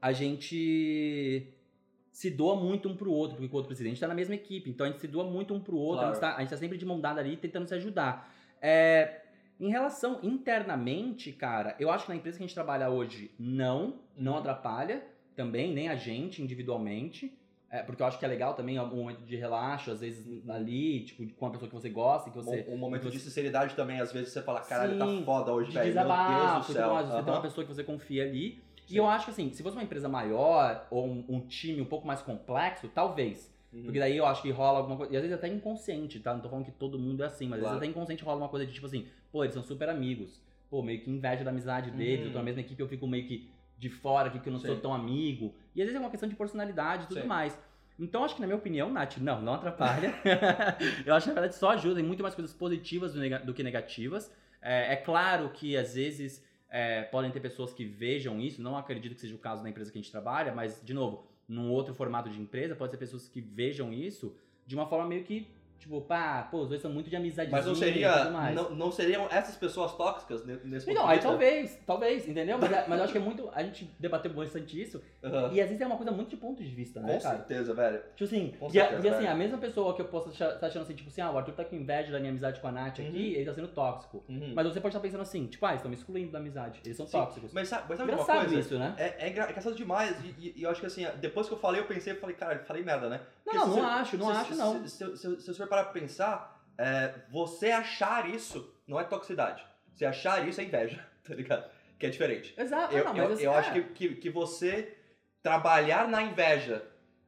a 0.00 0.12
gente 0.12 1.54
se 2.10 2.28
doa 2.30 2.56
muito 2.56 2.88
um 2.88 2.96
pro 2.96 3.10
outro, 3.10 3.36
porque 3.36 3.50
o 3.52 3.56
outro 3.56 3.68
presidente 3.68 3.98
tá 4.00 4.06
na 4.08 4.14
mesma 4.14 4.34
equipe, 4.34 4.68
então 4.68 4.84
a 4.84 4.90
gente 4.90 5.00
se 5.00 5.08
doa 5.08 5.24
muito 5.24 5.54
um 5.54 5.60
pro 5.60 5.76
outro, 5.76 6.04
a, 6.04 6.08
gente 6.08 6.18
Claro. 6.18 6.36
a 6.36 6.40
gente 6.40 6.50
tá 6.50 6.56
sempre 6.56 6.76
de 6.76 6.84
mão 6.84 7.00
dada 7.00 7.20
ali 7.20 7.36
tentando 7.36 7.66
se 7.66 7.74
ajudar. 7.74 8.30
É, 8.60 9.21
em 9.62 9.70
relação 9.70 10.18
internamente, 10.22 11.30
cara, 11.32 11.76
eu 11.78 11.90
acho 11.90 12.04
que 12.06 12.10
na 12.10 12.16
empresa 12.16 12.36
que 12.36 12.42
a 12.42 12.46
gente 12.46 12.54
trabalha 12.54 12.90
hoje, 12.90 13.30
não, 13.38 13.94
não 14.16 14.36
atrapalha 14.36 15.04
também, 15.36 15.72
nem 15.72 15.88
a 15.88 15.94
gente 15.94 16.42
individualmente. 16.42 17.32
É, 17.70 17.82
porque 17.82 18.02
eu 18.02 18.06
acho 18.06 18.18
que 18.18 18.24
é 18.24 18.28
legal 18.28 18.52
também 18.52 18.78
um 18.78 18.86
momento 18.94 19.22
de 19.22 19.34
relaxo, 19.34 19.90
às 19.90 20.00
vezes 20.00 20.46
ali, 20.50 21.04
tipo, 21.04 21.26
com 21.34 21.46
uma 21.46 21.52
pessoa 21.52 21.68
que 21.70 21.74
você 21.74 21.88
gosta, 21.88 22.28
que 22.28 22.36
você. 22.36 22.66
Um, 22.68 22.74
um 22.74 22.76
momento 22.76 23.04
você- 23.04 23.12
de 23.12 23.20
sinceridade 23.20 23.74
também, 23.74 23.98
às 23.98 24.12
vezes 24.12 24.30
você 24.32 24.42
fala, 24.42 24.60
caralho, 24.60 24.92
Sim, 24.92 25.20
tá 25.20 25.24
foda 25.24 25.52
hoje, 25.52 25.68
de 25.70 25.74
velho. 25.78 25.86
Meu 25.86 25.94
Deus 26.04 26.08
desabafo, 26.12 26.66
do 26.66 26.72
céu. 26.74 26.88
você 26.96 27.12
tem 27.12 27.22
uma 27.22 27.32
Aham. 27.32 27.40
pessoa 27.42 27.66
que 27.66 27.72
você 27.72 27.82
confia 27.84 28.24
ali. 28.24 28.60
Sim. 28.86 28.94
E 28.94 28.96
eu 28.98 29.06
acho 29.06 29.24
que 29.26 29.30
assim, 29.30 29.50
se 29.52 29.62
fosse 29.62 29.74
uma 29.76 29.82
empresa 29.84 30.06
maior 30.08 30.86
ou 30.90 31.06
um, 31.06 31.24
um 31.28 31.40
time 31.46 31.80
um 31.80 31.84
pouco 31.86 32.06
mais 32.06 32.20
complexo, 32.20 32.88
talvez. 32.88 33.50
Uhum. 33.72 33.84
Porque 33.84 33.98
daí 33.98 34.16
eu 34.16 34.26
acho 34.26 34.42
que 34.42 34.50
rola 34.50 34.78
alguma 34.78 34.96
coisa. 34.96 35.12
E 35.12 35.16
às 35.16 35.22
vezes 35.22 35.36
até 35.36 35.48
inconsciente, 35.48 36.20
tá? 36.20 36.34
Não 36.34 36.40
tô 36.40 36.48
falando 36.48 36.64
que 36.66 36.72
todo 36.72 36.98
mundo 36.98 37.22
é 37.22 37.26
assim, 37.26 37.46
mas 37.46 37.58
às 37.58 37.60
Claro. 37.62 37.74
vezes 37.78 37.82
até 37.88 37.90
inconsciente 37.90 38.22
rola 38.24 38.38
uma 38.38 38.48
coisa 38.48 38.66
de 38.66 38.72
tipo 38.72 38.86
assim, 38.86 39.06
pô, 39.30 39.42
eles 39.44 39.54
são 39.54 39.62
super 39.62 39.88
amigos. 39.88 40.40
Pô, 40.70 40.82
meio 40.82 41.00
que 41.00 41.10
inveja 41.10 41.42
da 41.44 41.50
amizade 41.50 41.90
deles, 41.90 42.20
Uhum. 42.20 42.26
eu 42.26 42.32
tô 42.32 42.38
na 42.38 42.44
mesma 42.44 42.60
equipe, 42.60 42.80
eu 42.80 42.88
fico 42.88 43.06
meio 43.06 43.26
que 43.26 43.48
de 43.78 43.88
fora 43.88 44.28
aqui, 44.28 44.38
que 44.38 44.48
eu 44.48 44.52
não 44.52 44.60
sou 44.60 44.74
Sim. 44.76 44.80
tão 44.80 44.94
amigo. 44.94 45.54
E 45.74 45.80
às 45.82 45.86
vezes 45.86 45.96
é 45.96 46.00
uma 46.00 46.10
questão 46.10 46.28
de 46.28 46.34
personalidade 46.36 47.04
e 47.04 47.06
tudo 47.08 47.22
Sim. 47.22 47.26
mais. 47.26 47.58
Então, 47.98 48.24
acho 48.24 48.34
que 48.34 48.40
na 48.40 48.46
minha 48.46 48.56
opinião, 48.56 48.90
Nath, 48.90 49.18
não, 49.18 49.40
não 49.42 49.54
atrapalha. 49.54 50.14
eu 51.04 51.14
acho 51.14 51.24
que 51.24 51.34
na 51.34 51.40
verdade 51.40 51.54
só 51.56 51.70
ajuda, 51.70 51.96
tem 51.96 52.04
muito 52.04 52.22
mais 52.22 52.34
coisas 52.34 52.52
positivas 52.54 53.12
do 53.14 53.54
que 53.54 53.62
negativas. 53.62 54.32
É, 54.60 54.92
é 54.94 54.96
claro 54.96 55.50
que 55.50 55.76
às 55.76 55.94
vezes 55.94 56.44
é, 56.70 57.02
podem 57.02 57.30
ter 57.30 57.40
pessoas 57.40 57.72
que 57.72 57.84
vejam 57.84 58.40
isso, 58.40 58.62
não 58.62 58.76
acredito 58.76 59.14
que 59.14 59.20
seja 59.20 59.34
o 59.34 59.38
caso 59.38 59.62
na 59.62 59.68
empresa 59.68 59.90
que 59.92 59.98
a 59.98 60.00
gente 60.00 60.10
trabalha, 60.10 60.52
mas, 60.54 60.80
de 60.82 60.94
novo, 60.94 61.26
num 61.52 61.70
outro 61.70 61.94
formato 61.94 62.30
de 62.30 62.40
empresa, 62.40 62.74
pode 62.74 62.90
ser 62.92 62.98
pessoas 62.98 63.28
que 63.28 63.40
vejam 63.40 63.92
isso 63.92 64.34
de 64.66 64.74
uma 64.74 64.86
forma 64.86 65.06
meio 65.06 65.22
que, 65.22 65.46
Tipo, 65.82 66.00
pá, 66.02 66.46
pô, 66.48 66.58
os 66.60 66.68
dois 66.68 66.80
são 66.80 66.92
muito 66.92 67.10
de 67.10 67.16
amizade. 67.16 67.50
Mas 67.50 67.66
não 67.66 67.72
e 67.72 67.76
seria. 67.76 68.26
Não, 68.52 68.70
não 68.70 68.92
seriam 68.92 69.26
essas 69.28 69.56
pessoas 69.56 69.92
tóxicas 69.96 70.44
ne- 70.46 70.60
nesse 70.62 70.86
de 70.88 70.96
aí 70.96 71.18
talvez, 71.18 71.76
talvez, 71.84 72.28
entendeu? 72.28 72.56
Mas, 72.56 72.70
é- 72.70 72.84
mas 72.86 72.98
eu 72.98 73.04
acho 73.04 73.12
que 73.12 73.18
é 73.18 73.20
muito. 73.20 73.50
A 73.52 73.64
gente 73.64 73.90
debateu 73.98 74.32
bastante 74.32 74.80
isso. 74.80 75.02
Aham. 75.24 75.50
E 75.52 75.60
às 75.60 75.66
vezes 75.66 75.80
é 75.80 75.84
uma 75.86 75.96
coisa 75.96 76.12
muito 76.12 76.30
de 76.30 76.36
ponto 76.36 76.62
de 76.62 76.70
vista, 76.70 77.00
né, 77.00 77.14
Com 77.14 77.20
cara? 77.20 77.36
certeza, 77.38 77.74
velho. 77.74 77.98
Tipo 78.14 78.24
assim, 78.24 78.54
Com 78.60 78.68
e, 78.68 78.70
certeza, 78.70 79.04
e 79.04 79.08
assim, 79.08 79.18
velho. 79.22 79.32
a 79.32 79.34
mesma 79.34 79.58
pessoa 79.58 79.92
que 79.96 80.02
eu 80.02 80.06
posso 80.06 80.28
estar 80.30 80.52
tá 80.52 80.68
achando 80.68 80.82
assim, 80.82 80.94
tipo 80.94 81.08
assim, 81.08 81.20
ah, 81.20 81.32
o 81.32 81.38
Arthur 81.38 81.52
tá 81.54 81.64
com 81.64 81.74
inveja 81.74 82.12
da 82.12 82.20
minha 82.20 82.30
amizade 82.30 82.60
com 82.60 82.68
a 82.68 82.72
Nath 82.72 83.00
aqui, 83.00 83.02
Uhum. 83.08 83.16
ele 83.16 83.44
tá 83.44 83.52
sendo 83.54 83.68
tóxico. 83.68 84.22
Uhum. 84.28 84.52
Mas 84.54 84.68
você 84.68 84.80
pode 84.80 84.94
estar 84.94 85.00
pensando 85.00 85.22
assim, 85.22 85.48
tipo, 85.48 85.66
ah, 85.66 85.70
eles 85.70 85.80
estão 85.80 85.90
me 85.90 85.96
excluindo 85.96 86.30
da 86.30 86.38
amizade, 86.38 86.80
eles 86.84 86.96
são 86.96 87.06
Sim, 87.08 87.18
tóxicos. 87.18 87.52
Mas 87.52 87.66
sabe, 87.68 87.86
mas 87.88 87.98
sabe 87.98 88.10
uma 88.12 88.14
Engraçado 88.22 88.38
coisa? 88.46 88.60
isso, 88.60 88.78
né? 88.78 88.94
É, 88.96 89.26
é, 89.26 89.28
engra- 89.30 89.46
é 89.46 89.50
engraçado 89.50 89.74
demais. 89.74 90.16
E, 90.24 90.28
e- 90.38 90.54
e 90.58 90.62
eu 90.62 90.70
acho 90.70 90.78
que 90.80 90.86
assim, 90.86 91.04
depois 91.20 91.48
que 91.48 91.54
eu 91.54 91.58
falei, 91.58 91.80
eu 91.80 91.86
pensei, 91.86 92.12
eu 92.12 92.20
falei, 92.20 92.36
cara, 92.36 92.60
falei 92.60 92.84
merda, 92.84 93.08
né? 93.08 93.20
Não, 93.44 93.52
Porque 93.52 93.58
não, 93.58 93.72
se 93.74 93.80
não 93.80 93.88
acho, 93.88 94.16
não 94.18 94.26
se- 94.26 94.32
acho, 94.40 94.52
se- 94.52 94.58
não. 94.60 94.86
Se, 94.86 94.88
se, 94.88 95.16
se, 95.16 95.40
se 95.40 95.46
você 95.46 95.54
for 95.54 95.66
parar 95.66 95.71
pra 95.72 95.84
pensar, 95.84 96.62
é, 96.76 97.14
você 97.30 97.70
achar 97.70 98.28
isso 98.28 98.74
não 98.86 99.00
é 99.00 99.04
toxicidade. 99.04 99.64
Você 99.94 100.04
achar 100.04 100.46
isso 100.46 100.60
é 100.60 100.64
inveja, 100.64 101.02
tá 101.24 101.34
ligado? 101.34 101.70
Que 101.98 102.06
é 102.06 102.10
diferente. 102.10 102.54
Exato, 102.58 102.94
Eu, 102.94 103.04
não, 103.06 103.16
eu, 103.16 103.38
eu 103.38 103.52
é. 103.52 103.56
acho 103.58 103.72
que, 103.72 103.82
que, 103.82 104.14
que 104.16 104.30
você 104.30 104.98
trabalhar 105.42 106.06
na 106.08 106.22
inveja 106.22 106.84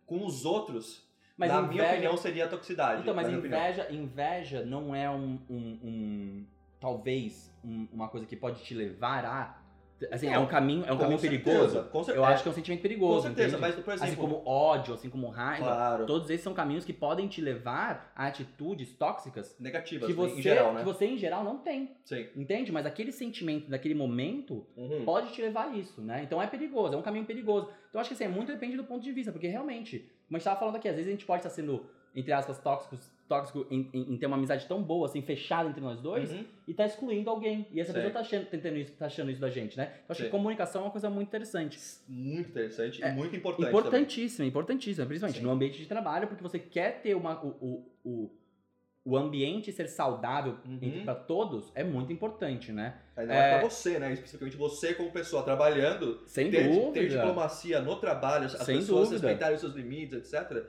com 0.07 0.25
os 0.27 0.45
outros, 0.45 1.09
Mas 1.37 1.49
na 1.51 1.61
inveja- 1.61 1.73
minha 1.73 1.91
opinião, 1.93 2.17
seria 2.17 2.47
toxicidade. 2.49 3.01
Então, 3.03 3.15
mas 3.15 3.27
opinião. 3.29 3.47
inveja, 3.47 3.91
inveja 3.91 4.65
não 4.65 4.95
é 4.95 5.09
um, 5.09 5.41
um- 5.49 5.79
um- 5.83 6.47
talvez 6.81 7.51
um- 7.65 7.89
uma 7.93 8.09
coisa 8.09 8.27
que 8.27 8.37
pode 8.37 8.63
te 8.63 8.75
levar 8.75 9.25
a 9.25 9.59
assim, 10.11 10.29
é 10.29 10.33
Não, 10.35 10.45
um 10.45 10.47
caminho, 10.47 10.85
é 10.87 10.93
um 10.93 10.99
caminho 10.99 11.19
certeza, 11.19 11.43
perigoso. 11.45 11.83
Com 11.91 12.05
certeza. 12.05 12.17
Eu 12.19 12.25
acho 12.25 12.43
que 12.43 12.49
é 12.49 12.53
um 12.53 12.55
sentimento 12.55 12.83
perigoso, 12.83 13.15
Com 13.17 13.23
certeza, 13.23 13.57
entende? 13.57 13.61
mas, 13.61 13.75
por 13.85 13.95
exemplo... 13.95 14.05
assim 14.13 14.21
como 14.21 14.43
ódio, 14.49 14.95
assim 14.95 15.09
como 15.11 15.29
raiva, 15.29 15.65
Claro. 15.65 16.07
todos 16.07 16.29
esses 16.31 16.43
são 16.43 16.53
caminhos 16.53 16.85
que 16.85 16.93
podem 16.93 17.29
te 17.29 17.41
levar 17.41 18.13
a 18.15 18.27
atitudes 18.27 18.93
tóxicas 18.95 19.57
Negativas, 19.59 20.07
que 20.07 20.13
você, 20.13 20.35
em 20.39 20.43
geral, 20.43 20.73
né? 20.73 20.81
que 20.81 20.85
você 20.85 21.07
em 21.07 21.17
geral 21.17 21.45
não 21.45 21.59
tem, 21.59 21.97
Sim. 22.05 22.27
entende? 22.37 22.71
Mas 22.73 22.87
aquele 22.87 23.13
sentimento 23.13 23.71
daquele 23.71 23.95
momento 23.95 24.67
Uhum. 24.77 25.05
pode 25.05 25.33
te 25.33 25.41
levar 25.41 25.69
a 25.69 25.77
isso, 25.77 26.01
né? 26.03 26.23
Então 26.25 26.41
é 26.43 26.47
perigoso, 26.47 26.95
é 26.95 26.97
um 26.97 27.03
caminho 27.03 27.25
perigoso. 27.25 27.69
Então 27.89 28.01
acho 28.01 28.09
que 28.11 28.15
assim, 28.15 28.25
é 28.25 28.29
muito 28.29 28.53
depende 28.53 28.77
do 28.77 28.85
ponto 28.85 29.03
de 29.03 29.13
vista, 29.13 29.31
porque 29.33 29.47
realmente, 29.47 29.99
como 30.27 30.37
a 30.37 30.39
gente 30.39 30.45
tava 30.45 30.59
falando 30.59 30.77
aqui, 30.77 30.89
às 30.89 30.95
vezes 30.97 31.09
a 31.09 31.13
gente 31.13 31.25
pode 31.25 31.41
estar 31.41 31.51
sendo, 31.51 31.87
entre 32.15 32.33
aspas, 32.33 32.59
tóxicos, 32.59 33.11
tóxico 33.29 33.67
em, 33.71 33.89
em- 33.93 34.13
em 34.13 34.17
ter 34.19 34.27
uma 34.27 34.37
amizade 34.37 34.67
tão 34.67 34.83
boa, 34.83 35.07
assim, 35.07 35.23
fechada 35.23 35.69
entre 35.69 35.81
nós 35.81 36.01
dois, 36.01 36.31
Uhum. 36.31 36.45
e 36.69 36.75
tá 36.75 36.85
excluindo 36.87 37.31
alguém. 37.31 37.67
E 37.73 37.81
essa 37.81 37.91
Sim. 37.93 37.95
pessoa 37.99 38.13
tá 38.13 38.21
achando, 38.21 38.47
tentando 38.47 38.77
isso, 38.77 38.93
tá 38.93 39.07
achando 39.07 39.31
isso 39.31 39.41
da 39.41 39.49
gente, 39.51 39.77
né? 39.77 39.93
Eu 40.01 40.05
acho 40.13 40.21
Sim. 40.21 40.27
que 40.27 40.31
comunicação 40.31 40.83
é 40.83 40.85
uma 40.85 40.91
coisa 40.91 41.09
muito 41.09 41.29
interessante. 41.29 41.79
Muito 42.09 42.51
interessante 42.51 43.03
É, 43.03 43.09
e 43.09 43.13
muito 43.13 43.35
importante 43.35 43.69
Importantíssima, 43.69 44.47
importantíssima, 44.47 45.07
principalmente 45.07 45.39
Sim. 45.39 45.45
no 45.45 45.51
ambiente 45.51 45.79
de 45.79 45.87
trabalho, 45.87 46.27
porque 46.29 46.43
você 46.43 46.59
quer 46.59 47.01
ter 47.03 47.15
uma, 47.15 47.43
o, 47.45 47.49
o, 47.49 47.93
o, 48.05 48.31
o 49.07 49.17
ambiente 49.17 49.71
ser 49.73 49.89
saudável 49.89 50.57
Uhum. 50.67 51.03
para 51.05 51.15
todos 51.15 51.71
é 51.75 51.83
muito 51.85 52.13
importante, 52.13 52.73
né? 52.73 52.95
Ainda 53.17 53.33
É. 53.33 53.37
mais 53.39 53.61
pra 53.61 53.71
você, 53.71 53.99
né? 53.99 54.13
Especificamente 54.13 54.57
você 54.57 54.93
como 54.95 55.11
pessoa 55.11 55.43
trabalhando, 55.43 56.21
Sem 56.27 56.51
ter, 56.51 56.69
ter 56.69 56.75
dúvida. 56.75 57.09
diplomacia 57.09 57.81
no 57.81 57.97
trabalho, 57.97 58.47
as 58.47 58.53
Sem 58.53 58.77
pessoas 58.79 59.09
dúvida. 59.09 59.29
respeitarem 59.29 59.55
os 59.55 59.61
seus 59.61 59.75
limites, 59.75 60.33
etc. 60.33 60.65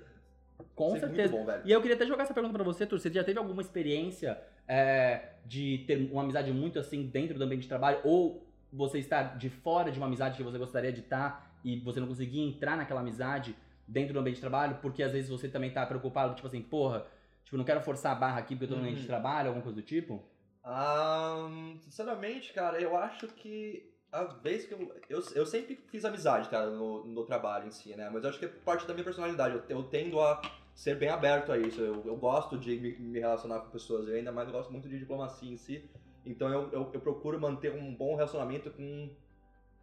Com 0.75 0.95
Isso 0.95 1.05
é 1.05 1.07
certeza. 1.09 1.31
bom. 1.33 1.47
E 1.63 1.71
eu 1.71 1.81
queria 1.81 1.95
até 1.95 2.05
jogar 2.05 2.23
essa 2.23 2.33
pergunta 2.33 2.53
pra 2.53 2.63
você, 2.63 2.85
Tur. 2.85 2.99
Você 2.99 3.11
já 3.11 3.23
teve 3.23 3.39
alguma 3.39 3.61
experiência 3.61 4.37
é, 4.67 5.33
de 5.45 5.83
ter 5.87 6.09
uma 6.11 6.21
amizade 6.23 6.51
muito 6.51 6.79
assim 6.79 7.05
dentro 7.07 7.37
do 7.37 7.43
ambiente 7.43 7.63
de 7.63 7.67
trabalho? 7.69 7.99
Ou 8.03 8.45
você 8.71 8.99
estar 8.99 9.37
de 9.37 9.49
fora 9.49 9.91
de 9.91 9.97
uma 9.97 10.07
amizade 10.07 10.37
que 10.37 10.43
você 10.43 10.57
gostaria 10.57 10.91
de 10.91 10.99
estar 11.01 11.57
e 11.63 11.79
você 11.79 11.99
não 11.99 12.07
conseguir 12.07 12.41
entrar 12.41 12.75
naquela 12.77 12.99
amizade 13.01 13.55
dentro 13.87 14.13
do 14.13 14.19
ambiente 14.19 14.35
de 14.35 14.41
trabalho? 14.41 14.79
Porque 14.81 15.01
às 15.03 15.11
vezes 15.11 15.29
você 15.29 15.47
também 15.47 15.71
tá 15.71 15.85
preocupado, 15.85 16.35
tipo 16.35 16.47
assim, 16.47 16.61
porra, 16.61 17.05
tipo, 17.43 17.55
não 17.57 17.63
quero 17.63 17.81
forçar 17.81 18.11
a 18.11 18.15
barra 18.15 18.39
aqui 18.39 18.55
porque 18.55 18.65
eu 18.65 18.69
tô 18.69 18.75
no 18.75 18.81
ambiente 18.81 18.97
de 18.97 19.01
Uhum. 19.03 19.07
trabalho, 19.07 19.47
alguma 19.47 19.63
coisa 19.63 19.75
do 19.79 19.85
tipo? 19.85 20.23
Ah, 20.63 21.47
sinceramente, 21.79 22.51
cara, 22.51 22.81
eu 22.81 22.97
acho 22.97 23.27
que 23.27 23.94
a 24.15 24.23
vez 24.23 24.65
que 24.65 24.73
eu, 24.73 24.95
eu. 25.09 25.21
eu 25.35 25.45
sempre 25.45 25.75
fiz 25.75 26.05
amizade, 26.05 26.49
cara, 26.49 26.69
no, 26.69 27.05
no 27.05 27.25
trabalho 27.25 27.67
em 27.67 27.71
si, 27.71 27.95
né? 27.95 28.09
Mas 28.11 28.23
eu 28.23 28.29
acho 28.29 28.39
que 28.39 28.45
é 28.45 28.47
parte 28.47 28.87
da 28.87 28.93
minha 28.93 29.03
personalidade. 29.03 29.55
Eu, 29.55 29.77
eu 29.77 29.83
tendo 29.83 30.19
a 30.21 30.41
ser 30.73 30.95
bem 30.95 31.09
aberto 31.09 31.51
a 31.51 31.57
isso. 31.57 31.81
Eu, 31.81 32.01
eu 32.05 32.15
gosto 32.15 32.57
de 32.57 32.77
me, 32.79 32.97
me 32.97 33.19
relacionar 33.19 33.59
com 33.59 33.69
pessoas, 33.69 34.07
eu 34.07 34.15
ainda 34.15 34.31
mais 34.31 34.47
eu 34.47 34.53
gosto 34.53 34.71
muito 34.71 34.87
de 34.87 34.97
diplomacia 34.97 35.51
em 35.51 35.57
si. 35.57 35.89
Então 36.25 36.49
eu, 36.49 36.71
eu, 36.71 36.91
eu 36.93 36.99
procuro 37.01 37.39
manter 37.39 37.73
um 37.73 37.93
bom 37.93 38.15
relacionamento 38.15 38.71
com, 38.71 39.09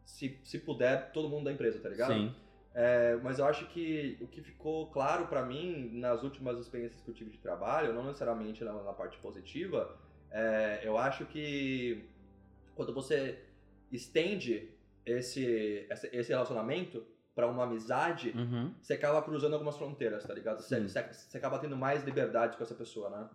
se, 0.05 0.41
se 0.45 0.59
puder, 0.59 1.13
todo 1.13 1.29
mundo 1.29 1.45
da 1.45 1.53
empresa, 1.53 1.79
tá 1.79 1.89
ligado? 1.89 2.15
Sim. 2.15 2.35
É, 2.75 3.17
mas 3.23 3.39
eu 3.39 3.45
acho 3.45 3.67
que 3.67 4.17
o 4.21 4.27
que 4.27 4.41
ficou 4.41 4.91
claro 4.91 5.27
pra 5.27 5.45
mim 5.45 5.91
nas 5.93 6.23
últimas 6.23 6.59
experiências 6.59 7.03
que 7.03 7.09
eu 7.09 7.15
tive 7.15 7.31
de 7.31 7.39
trabalho, 7.39 7.93
não 7.93 8.05
necessariamente 8.07 8.65
na, 8.65 8.73
na 8.73 8.93
parte 8.95 9.19
positiva, 9.19 9.95
é, 10.31 10.81
eu 10.83 10.97
acho 10.97 11.27
que 11.27 12.09
quando 12.75 12.95
você 12.95 13.39
estende 13.93 14.71
esse, 15.07 15.87
esse, 16.13 16.31
relacionamento 16.33 17.05
pra 17.35 17.47
uma 17.47 17.65
amizade, 17.65 18.31
Uhum. 18.37 18.73
você 18.81 18.95
acaba 18.95 19.23
cruzando 19.23 19.55
algumas 19.55 19.77
fronteiras, 19.77 20.25
tá 20.25 20.35
ligado? 20.35 20.61
Você, 20.61 20.81
você, 20.81 21.03
você 21.13 21.39
acaba 21.39 21.59
tendo 21.59 21.77
mais 21.77 22.05
liberdades 22.05 22.57
com 22.57 22.63
essa 22.63 22.75
pessoa, 22.75 23.11
né? 23.11 23.29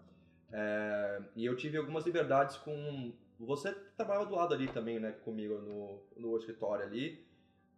É, 0.52 1.22
e 1.36 1.46
eu 1.46 1.56
tive 1.56 1.78
algumas 1.78 2.06
liberdades 2.06 2.56
com. 2.58 3.14
Você 3.40 3.72
trabalhava 3.96 4.26
do 4.26 4.36
lado 4.36 4.54
ali 4.54 4.68
também, 4.68 5.00
né? 5.00 5.12
Comigo 5.24 5.58
no, 5.60 6.02
no 6.16 6.38
escritório 6.38 6.86
ali, 6.86 7.26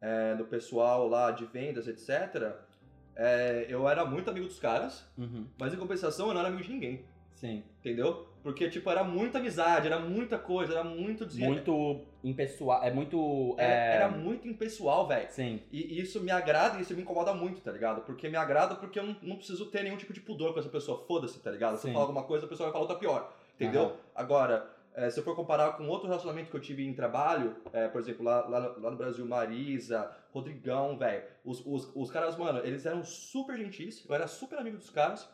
é, 0.01 0.35
no 0.35 0.45
pessoal 0.45 1.07
lá 1.07 1.31
de 1.31 1.45
vendas, 1.45 1.87
etc. 1.87 2.53
É, 3.15 3.65
eu 3.67 3.87
era 3.89 4.05
muito 4.05 4.29
amigo 4.29 4.45
dos 4.47 4.59
caras, 4.59 5.05
Uhum. 5.17 5.47
mas 5.57 5.73
em 5.73 5.77
compensação 5.77 6.27
eu 6.27 6.33
não 6.33 6.39
era 6.41 6.49
amigo 6.49 6.63
de 6.63 6.71
ninguém, 6.71 7.05
Sim. 7.39 7.63
entendeu? 7.79 8.27
Porque, 8.43 8.69
tipo, 8.69 8.89
era 8.89 9.03
muita 9.03 9.37
amizade, 9.37 9.87
era 9.87 9.99
muita 9.99 10.37
coisa, 10.37 10.73
era 10.73 10.83
muito. 10.83 11.25
des- 11.25 11.37
Muito 11.37 12.01
impessoal. 12.23 12.83
É 12.83 12.91
muito. 12.91 13.55
Era, 13.57 13.73
é, 13.73 13.95
era 13.95 14.09
muito 14.09 14.47
impessoal, 14.47 15.07
velho. 15.07 15.29
Sim. 15.29 15.61
E 15.71 15.99
isso 15.99 16.21
me 16.21 16.31
agrada 16.31 16.77
e 16.77 16.81
isso 16.81 16.93
me 16.95 17.01
incomoda 17.01 17.33
muito, 17.33 17.61
tá 17.61 17.71
ligado? 17.71 18.01
Porque 18.01 18.29
me 18.29 18.37
agrada 18.37 18.75
porque 18.75 18.97
eu 18.99 19.03
não, 19.03 19.15
não 19.21 19.35
preciso 19.35 19.65
ter 19.67 19.83
nenhum 19.83 19.97
tipo 19.97 20.13
de 20.13 20.21
pudor 20.21 20.53
com 20.53 20.59
essa 20.59 20.69
pessoa. 20.69 21.03
Foda-se, 21.05 21.39
tá 21.39 21.51
ligado? 21.51 21.75
Se 21.75 21.83
Sim. 21.83 21.87
eu 21.89 21.93
falar 21.93 22.05
alguma 22.05 22.23
coisa, 22.23 22.45
a 22.45 22.49
pessoa 22.49 22.67
vai 22.67 22.73
falar 22.73 22.83
outra 22.83 22.97
pior. 22.97 23.33
Entendeu? 23.55 23.83
Aham. 23.83 23.93
Agora, 24.15 24.69
eh, 24.95 25.09
se 25.09 25.19
eu 25.19 25.23
for 25.23 25.35
comparar 25.35 25.73
com 25.77 25.85
outro 25.89 26.07
relacionamento 26.07 26.49
que 26.49 26.55
eu 26.55 26.61
tive 26.61 26.85
em 26.85 26.93
trabalho, 26.93 27.57
eh, 27.73 27.87
por 27.89 27.99
exemplo, 27.99 28.23
lá, 28.23 28.47
lá, 28.47 28.59
no- 28.61 28.79
lá 28.81 28.91
no 28.91 28.97
Brasil, 28.97 29.25
Marisa, 29.25 30.09
Rodrigão, 30.31 30.97
velho. 30.97 31.23
Os, 31.43 31.61
os, 31.65 31.91
os 31.95 32.09
caras, 32.09 32.37
mano, 32.37 32.59
eles 32.59 32.85
eram 32.85 33.03
super 33.03 33.57
gentis. 33.57 34.05
Eu 34.07 34.15
era 34.15 34.27
super 34.27 34.57
amigo 34.59 34.77
dos 34.77 34.89
caras, 34.89 35.29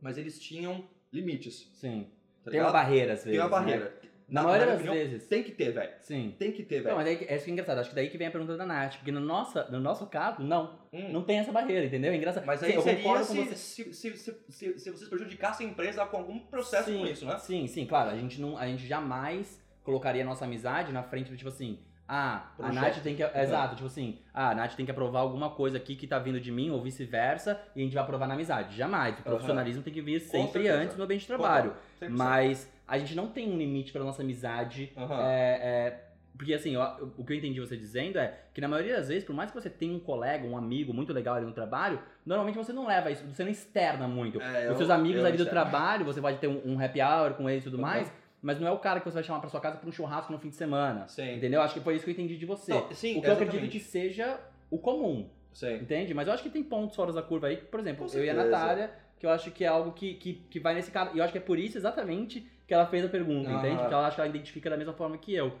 mas 0.00 0.18
eles 0.18 0.38
tinham 0.38 0.84
limites. 1.12 1.70
Sim. 1.74 2.08
Tá 2.44 2.50
Tem 2.50 2.60
uma 2.60 2.72
barreira, 2.72 3.12
às 3.12 3.24
vezes. 3.24 3.38
Tem 3.38 3.40
uma 3.40 3.44
né? 3.44 3.50
barreira. 3.50 4.00
Na, 4.30 4.44
maioria 4.44 4.64
minha 4.64 4.76
das 4.76 4.86
opinião, 4.86 5.10
vezes. 5.10 5.26
Tem 5.26 5.42
que 5.42 5.50
ter, 5.50 5.72
velho. 5.72 5.90
Sim. 5.98 6.34
Tem 6.38 6.52
que 6.52 6.62
ter, 6.62 6.76
Não, 6.76 6.84
velho. 6.84 6.96
mas 6.96 7.06
é, 7.08 7.24
é 7.24 7.36
isso 7.36 7.44
que 7.44 7.50
é 7.50 7.52
engraçado. 7.52 7.78
Acho 7.78 7.90
que 7.90 7.96
daí 7.96 8.08
que 8.08 8.16
vem 8.16 8.28
a 8.28 8.30
pergunta 8.30 8.56
da 8.56 8.64
Nath. 8.64 8.94
Porque 8.96 9.10
no 9.10 9.18
nosso, 9.18 9.58
no 9.72 9.80
nosso 9.80 10.06
caso, 10.06 10.40
não. 10.40 10.78
Hum. 10.92 11.08
Não 11.10 11.24
tem 11.24 11.38
essa 11.40 11.50
barreira, 11.50 11.84
entendeu? 11.84 12.12
É 12.12 12.16
engraçado. 12.16 12.46
Mas 12.46 12.60
Sim, 12.60 12.66
aí 12.66 12.74
eu 12.74 12.82
seria 12.82 13.02
concordo 13.02 13.26
com 13.26 13.34
se, 13.34 13.44
você. 13.44 13.54
se, 13.56 13.92
se, 13.92 14.16
se, 14.16 14.36
se, 14.48 14.78
se 14.78 14.90
vocês 14.90 15.08
prejudicassem 15.08 15.66
a 15.66 15.70
empresa 15.70 16.06
com 16.06 16.16
algum 16.16 16.38
processo 16.38 16.90
sim, 16.90 16.98
com 17.00 17.06
isso, 17.06 17.26
né? 17.26 17.38
Sim, 17.38 17.66
sim, 17.66 17.84
claro. 17.86 18.10
A 18.10 18.16
gente, 18.16 18.40
não, 18.40 18.56
a 18.56 18.66
gente 18.68 18.86
jamais 18.86 19.60
colocaria 19.82 20.22
a 20.22 20.24
nossa 20.24 20.44
amizade 20.44 20.92
na 20.92 21.02
frente 21.02 21.28
do 21.28 21.36
tipo 21.36 21.48
assim. 21.48 21.80
Ah, 22.12 22.42
a 22.58 22.62
Projeto. 22.64 22.74
Nath 22.82 23.02
tem 23.04 23.14
que. 23.14 23.22
Exato, 23.22 23.76
tipo 23.76 23.86
assim, 23.86 24.18
ah, 24.34 24.50
a 24.50 24.54
Nath 24.56 24.74
tem 24.74 24.84
que 24.84 24.90
aprovar 24.90 25.20
alguma 25.20 25.50
coisa 25.50 25.76
aqui 25.76 25.94
que 25.94 26.08
tá 26.08 26.18
vindo 26.18 26.40
de 26.40 26.50
mim, 26.50 26.68
ou 26.70 26.82
vice-versa, 26.82 27.60
e 27.76 27.80
a 27.80 27.84
gente 27.84 27.94
vai 27.94 28.02
aprovar 28.02 28.26
na 28.26 28.34
amizade. 28.34 28.76
Jamais. 28.76 29.16
O 29.20 29.22
profissionalismo 29.22 29.82
tem 29.84 29.92
que 29.92 30.02
vir 30.02 30.18
sempre 30.20 30.66
antes 30.66 30.96
no 30.96 31.04
ambiente 31.04 31.20
de 31.20 31.26
trabalho. 31.28 31.70
Concordo, 31.70 32.12
100%. 32.14 32.18
Mas 32.18 32.68
a 32.88 32.98
gente 32.98 33.14
não 33.14 33.28
tem 33.28 33.48
um 33.48 33.56
limite 33.56 33.92
pra 33.92 34.02
nossa 34.02 34.22
amizade 34.22 34.92
Aham. 34.96 35.22
É, 35.22 35.60
é, 35.62 36.04
porque 36.36 36.52
assim, 36.54 36.74
eu- 36.74 37.12
o 37.16 37.24
que 37.24 37.32
eu 37.32 37.36
entendi 37.36 37.60
você 37.60 37.76
dizendo 37.76 38.18
é 38.18 38.34
que 38.52 38.60
na 38.60 38.66
maioria 38.66 38.96
das 38.96 39.06
vezes, 39.08 39.22
por 39.24 39.34
mais 39.36 39.50
que 39.52 39.60
você 39.60 39.70
tenha 39.70 39.94
um 39.94 40.00
colega, 40.00 40.44
um 40.46 40.56
amigo 40.56 40.92
muito 40.92 41.12
legal 41.12 41.36
ali 41.36 41.46
no 41.46 41.52
trabalho, 41.52 42.00
normalmente 42.26 42.56
você 42.56 42.72
não 42.72 42.86
leva 42.88 43.10
isso, 43.10 43.24
você 43.26 43.44
não 43.44 43.50
externa 43.52 44.08
muito. 44.08 44.40
É, 44.42 44.64
Os 44.64 44.70
eu- 44.70 44.76
seus 44.78 44.90
amigos 44.90 45.22
ali 45.24 45.36
do 45.36 45.44
externo. 45.44 45.50
trabalho, 45.70 46.04
você 46.04 46.20
pode 46.20 46.38
ter 46.38 46.48
um, 46.48 46.60
um 46.72 46.82
happy 46.84 47.00
hour 47.00 47.34
com 47.34 47.48
eles 47.48 47.62
e 47.62 47.64
tudo 47.64 47.76
Uhum. 47.76 47.82
mais, 47.82 48.12
mas 48.42 48.58
não 48.60 48.66
é 48.66 48.70
o 48.70 48.78
cara 48.78 49.00
que 49.00 49.04
você 49.04 49.14
vai 49.14 49.22
chamar 49.22 49.40
pra 49.40 49.48
sua 49.50 49.60
casa 49.60 49.76
pra 49.76 49.88
um 49.88 49.92
churrasco 49.92 50.32
no 50.32 50.38
fim 50.38 50.48
de 50.48 50.56
semana. 50.56 51.06
Sim. 51.08 51.34
Entendeu? 51.36 51.60
Acho 51.62 51.74
que 51.74 51.80
foi 51.80 51.94
isso 51.94 52.04
que 52.04 52.10
eu 52.10 52.14
entendi 52.14 52.36
de 52.36 52.46
você. 52.46 52.72
Não, 52.72 52.92
sim, 52.92 53.18
o 53.18 53.20
que 53.20 53.28
eu 53.28 53.32
acredito 53.32 53.54
exatamente. 53.56 53.78
que 53.78 53.84
seja 53.84 54.40
o 54.70 54.78
comum, 54.78 55.28
Sim. 55.52 55.74
entende? 55.76 56.14
Mas 56.14 56.26
eu 56.28 56.34
acho 56.34 56.42
que 56.42 56.50
tem 56.50 56.62
pontos 56.62 56.96
fora 56.96 57.12
da 57.12 57.22
curva 57.22 57.48
aí, 57.48 57.56
por 57.56 57.80
exemplo, 57.80 58.06
eu 58.12 58.24
e 58.24 58.30
a. 58.30 58.34
Natália, 58.34 58.90
que 59.18 59.26
eu 59.26 59.30
acho 59.30 59.50
que 59.50 59.64
é 59.64 59.68
algo 59.68 59.92
que, 59.92 60.14
que, 60.14 60.34
que 60.48 60.58
vai 60.60 60.74
nesse 60.74 60.90
cara. 60.90 61.10
E 61.14 61.18
eu 61.18 61.24
acho 61.24 61.32
que 61.32 61.38
é 61.38 61.42
por 61.42 61.58
isso 61.58 61.76
exatamente 61.76 62.46
que 62.66 62.72
ela 62.72 62.86
fez 62.86 63.04
a 63.04 63.08
pergunta, 63.08 63.50
Aham. 63.50 63.58
entende? 63.58 63.78
Porque 63.78 63.94
ela 63.94 64.06
acha 64.06 64.14
que 64.14 64.20
ela 64.22 64.30
identifica 64.30 64.70
da 64.70 64.76
mesma 64.76 64.92
forma 64.92 65.18
que 65.18 65.34
eu. 65.34 65.52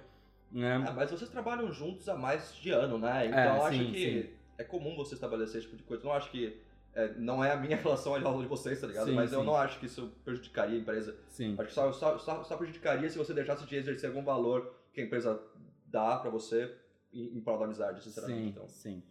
Né? 0.50 0.82
Ah, 0.86 0.92
mas 0.92 1.10
vocês 1.10 1.30
trabalham 1.30 1.70
juntos 1.72 2.08
há 2.08 2.16
mais 2.16 2.54
de 2.56 2.70
ano, 2.70 2.98
né? 2.98 3.26
Então 3.26 3.38
É, 3.38 3.56
eu 3.56 3.62
acho 3.64 3.78
sim, 3.78 3.92
que 3.92 4.22
sim. 4.22 4.30
é 4.58 4.64
comum 4.64 4.96
você 4.96 5.14
estabelecer 5.14 5.58
esse 5.58 5.66
tipo 5.66 5.76
de 5.76 5.82
coisa. 5.82 6.02
Eu 6.02 6.08
não 6.08 6.14
acho 6.14 6.30
que. 6.30 6.56
É, 6.94 7.12
não 7.14 7.42
é 7.44 7.52
a 7.52 7.56
minha 7.56 7.76
relação 7.78 8.14
à 8.14 8.18
relação 8.18 8.42
de 8.42 8.48
vocês, 8.48 8.80
tá 8.80 8.86
ligado? 8.86 9.06
Sim, 9.06 9.12
mas 9.14 9.32
eu 9.32 9.40
sim. 9.40 9.46
não 9.46 9.56
acho 9.56 9.78
que 9.78 9.86
isso 9.86 10.12
prejudicaria 10.24 10.76
a 10.76 10.80
empresa. 10.80 11.16
Sim. 11.28 11.54
Acho 11.58 11.68
que 11.68 11.74
só, 11.74 11.92
só, 11.92 12.18
só, 12.18 12.42
só 12.44 12.56
prejudicaria 12.56 13.08
se 13.08 13.16
você 13.18 13.32
deixasse 13.34 13.66
de 13.66 13.76
exercer 13.76 14.08
algum 14.10 14.22
valor 14.24 14.74
que 14.92 15.00
a 15.00 15.04
empresa 15.04 15.40
dá 15.86 16.16
pra 16.18 16.30
você 16.30 16.74
em, 17.12 17.36
em 17.36 17.40
prol 17.40 17.58
da 17.58 17.64
amizade, 17.64 18.02
sinceramente. 18.02 18.40
Sim, 18.42 18.48
Então, 18.48 18.68
sim. 18.68 19.02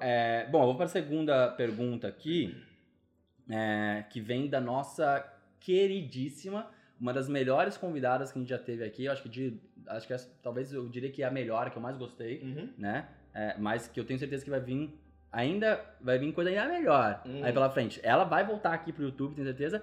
É, 0.00 0.46
bom, 0.50 0.60
eu 0.62 0.66
vou 0.66 0.76
para 0.76 0.86
a 0.86 0.88
segunda 0.88 1.48
pergunta 1.52 2.08
aqui, 2.08 2.54
é, 3.50 4.04
que 4.10 4.20
vem 4.20 4.48
da 4.48 4.60
nossa 4.60 5.30
queridíssima, 5.60 6.70
uma 6.98 7.12
das 7.12 7.28
melhores 7.28 7.76
convidadas 7.76 8.32
que 8.32 8.38
a 8.38 8.40
gente 8.40 8.48
já 8.48 8.58
teve 8.58 8.84
aqui. 8.84 9.04
Eu 9.04 9.12
acho 9.12 9.22
que 9.22 9.28
de, 9.28 9.60
acho 9.88 10.06
que 10.06 10.12
essa- 10.12 10.30
talvez 10.42 10.72
eu 10.72 10.88
diria 10.88 11.10
que 11.10 11.22
é 11.22 11.26
a 11.26 11.30
melhor, 11.30 11.70
que 11.70 11.76
eu 11.76 11.82
mais 11.82 11.96
gostei, 11.98 12.40
Uhum. 12.42 12.72
né? 12.78 13.08
É, 13.34 13.56
mas 13.58 13.88
que 13.88 13.98
eu 13.98 14.04
tenho 14.04 14.18
certeza 14.18 14.44
que 14.44 14.50
vai 14.50 14.60
vir 14.60 14.96
ainda 15.34 15.80
vai 16.00 16.18
vir 16.18 16.32
coisa 16.32 16.50
ainda 16.50 16.66
melhor 16.66 17.20
Hum. 17.26 17.40
aí 17.44 17.52
pela 17.52 17.68
frente. 17.70 18.00
Ela 18.02 18.24
vai 18.24 18.44
voltar 18.44 18.72
aqui 18.72 18.92
pro 18.92 19.04
YouTube, 19.04 19.34
tenho 19.34 19.46
certeza. 19.46 19.82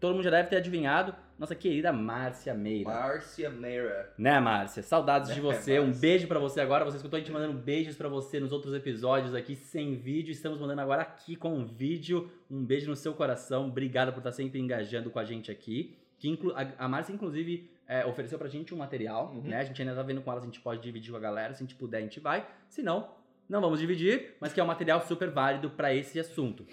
Todo 0.00 0.12
mundo 0.14 0.22
já 0.22 0.30
deve 0.30 0.48
ter 0.48 0.56
adivinhado. 0.56 1.12
Nossa 1.36 1.56
querida 1.56 1.92
Márcia 1.92 2.54
Meira. 2.54 2.88
Márcia 2.88 3.50
Meira. 3.50 4.12
Né, 4.16 4.38
Márcia? 4.38 4.80
Saudades 4.82 5.32
de 5.34 5.40
É, 5.40 5.42
você. 5.42 5.80
Um 5.80 5.90
beijo 5.92 6.28
pra 6.28 6.38
você 6.38 6.60
agora. 6.60 6.84
Você 6.84 6.98
escutou 6.98 7.16
a 7.16 7.20
gente 7.20 7.32
mandando 7.32 7.54
beijos 7.58 7.96
pra 7.96 8.08
você 8.08 8.38
nos 8.38 8.52
outros 8.52 8.72
episódios 8.74 9.34
aqui 9.34 9.56
sem 9.56 9.96
vídeo. 9.96 10.30
Estamos 10.30 10.60
mandando 10.60 10.80
agora 10.82 11.02
aqui 11.02 11.34
com 11.34 11.52
um 11.52 11.64
vídeo. 11.66 12.30
Um 12.48 12.64
beijo 12.64 12.88
no 12.88 12.94
seu 12.94 13.12
coração. 13.12 13.66
Obrigado 13.66 14.12
por 14.12 14.18
estar 14.18 14.30
sempre 14.32 14.60
engajando 14.60 15.10
com 15.10 15.18
a 15.18 15.24
gente 15.24 15.50
aqui. 15.50 15.96
Que 16.16 16.28
inclu- 16.28 16.54
a, 16.54 16.84
a 16.84 16.88
Márcia, 16.88 17.12
inclusive, 17.12 17.68
é, 17.86 18.06
ofereceu 18.06 18.38
pra 18.38 18.46
gente 18.48 18.72
um 18.72 18.78
material, 18.78 19.32
Uhum. 19.34 19.42
né? 19.42 19.58
A 19.58 19.64
gente 19.64 19.80
ainda 19.82 19.94
tá 19.96 20.02
vendo 20.02 20.20
com 20.20 20.30
ela 20.30 20.40
se 20.40 20.46
a 20.46 20.50
gente 20.50 20.60
pode 20.60 20.80
dividir 20.80 21.10
com 21.10 21.16
a 21.16 21.20
galera. 21.20 21.54
Se 21.54 21.62
a 21.62 21.66
gente 21.66 21.74
puder, 21.76 21.98
a 21.98 22.02
gente 22.02 22.20
vai. 22.20 22.46
Se 22.68 22.82
não, 22.82 23.08
não 23.48 23.60
vamos 23.60 23.80
dividir, 23.80 24.36
mas 24.40 24.52
que 24.52 24.60
é 24.60 24.64
um 24.64 24.66
material 24.66 25.00
super 25.00 25.30
válido 25.30 25.70
pra 25.70 25.94
esse 25.94 26.18
assunto. 26.20 26.66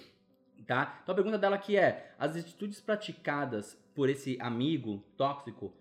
Tá? 0.68 1.00
Então 1.04 1.14
a 1.14 1.16
pergunta 1.16 1.38
dela 1.38 1.56
aqui 1.56 1.78
é: 1.78 2.14
as 2.18 2.36
atitudes 2.36 2.82
praticadas 2.82 3.78
por 3.94 4.10
esse 4.10 4.38
amigo 4.42 5.04
tóxico 5.16 5.74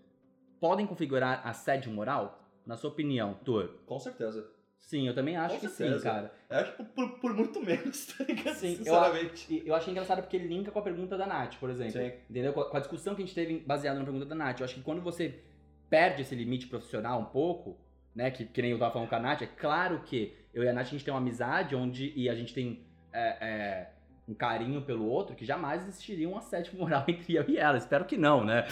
podem 0.60 0.86
configurar 0.86 1.46
assédio 1.46 1.90
moral? 1.90 2.40
Na 2.66 2.76
sua 2.76 2.90
opinião, 2.90 3.34
Tur? 3.44 3.80
Com 3.84 3.98
certeza. 3.98 4.50
Sim, 4.78 5.06
eu 5.06 5.14
também 5.14 5.36
acho 5.36 5.54
Com 5.54 5.60
que 5.60 5.68
certeza. 5.68 5.98
sim, 5.98 6.04
cara. 6.04 6.34
Eu 6.48 6.58
acho 6.58 6.76
que 6.76 6.84
por, 6.84 7.18
por 7.18 7.34
muito 7.34 7.60
menos, 7.62 8.06
tá 8.12 8.24
ligado? 8.24 8.54
Sim, 8.54 8.70
eu 8.70 8.76
Sinceramente. 8.76 9.54
E 9.54 9.68
eu 9.68 9.74
achei 9.74 9.90
engraçado 9.90 10.20
porque 10.20 10.36
ele 10.36 10.46
linka 10.46 10.70
com 10.70 10.78
a 10.78 10.82
pergunta 10.82 11.16
da 11.16 11.26
Nath, 11.26 11.56
por 11.56 11.70
exemplo. 11.70 11.92
Sim. 11.92 12.12
Entendeu? 12.28 12.52
Com 12.52 12.60
a, 12.60 12.70
com 12.70 12.76
a 12.76 12.80
discussão 12.80 13.14
que 13.14 13.22
a 13.22 13.24
gente 13.24 13.34
teve 13.34 13.58
baseada 13.60 13.98
na 13.98 14.04
pergunta 14.04 14.26
da 14.26 14.34
Nath. 14.34 14.60
Eu 14.60 14.64
acho 14.64 14.74
que 14.74 14.82
quando 14.82 15.00
você 15.00 15.42
perde 15.88 16.22
esse 16.22 16.34
limite 16.34 16.66
profissional 16.66 17.20
um 17.20 17.24
pouco, 17.24 17.78
né? 18.14 18.30
Que, 18.30 18.44
que 18.44 18.60
nem 18.62 18.72
eu 18.72 18.78
tava 18.78 18.92
falando 18.92 19.08
com 19.08 19.16
a 19.16 19.20
Nath, 19.20 19.42
é 19.42 19.46
claro 19.46 20.00
que 20.00 20.34
eu 20.54 20.62
e 20.62 20.68
a 20.68 20.72
Nath 20.72 20.86
a 20.86 20.90
gente 20.90 21.04
tem 21.04 21.12
uma 21.12 21.20
amizade 21.20 21.74
onde 21.74 22.12
e 22.16 22.28
a 22.28 22.34
gente 22.34 22.54
tem 22.54 22.84
é, 23.12 23.36
é, 23.40 23.90
um 24.28 24.34
carinho 24.34 24.80
pelo 24.82 25.06
outro 25.06 25.34
que 25.36 25.44
jamais 25.44 25.82
existiria 25.86 26.28
um 26.28 26.36
assédio 26.36 26.76
moral 26.78 27.04
entre 27.08 27.34
eu 27.34 27.44
e 27.48 27.56
ela. 27.58 27.76
Espero 27.76 28.04
que 28.04 28.16
não, 28.16 28.44
né? 28.44 28.64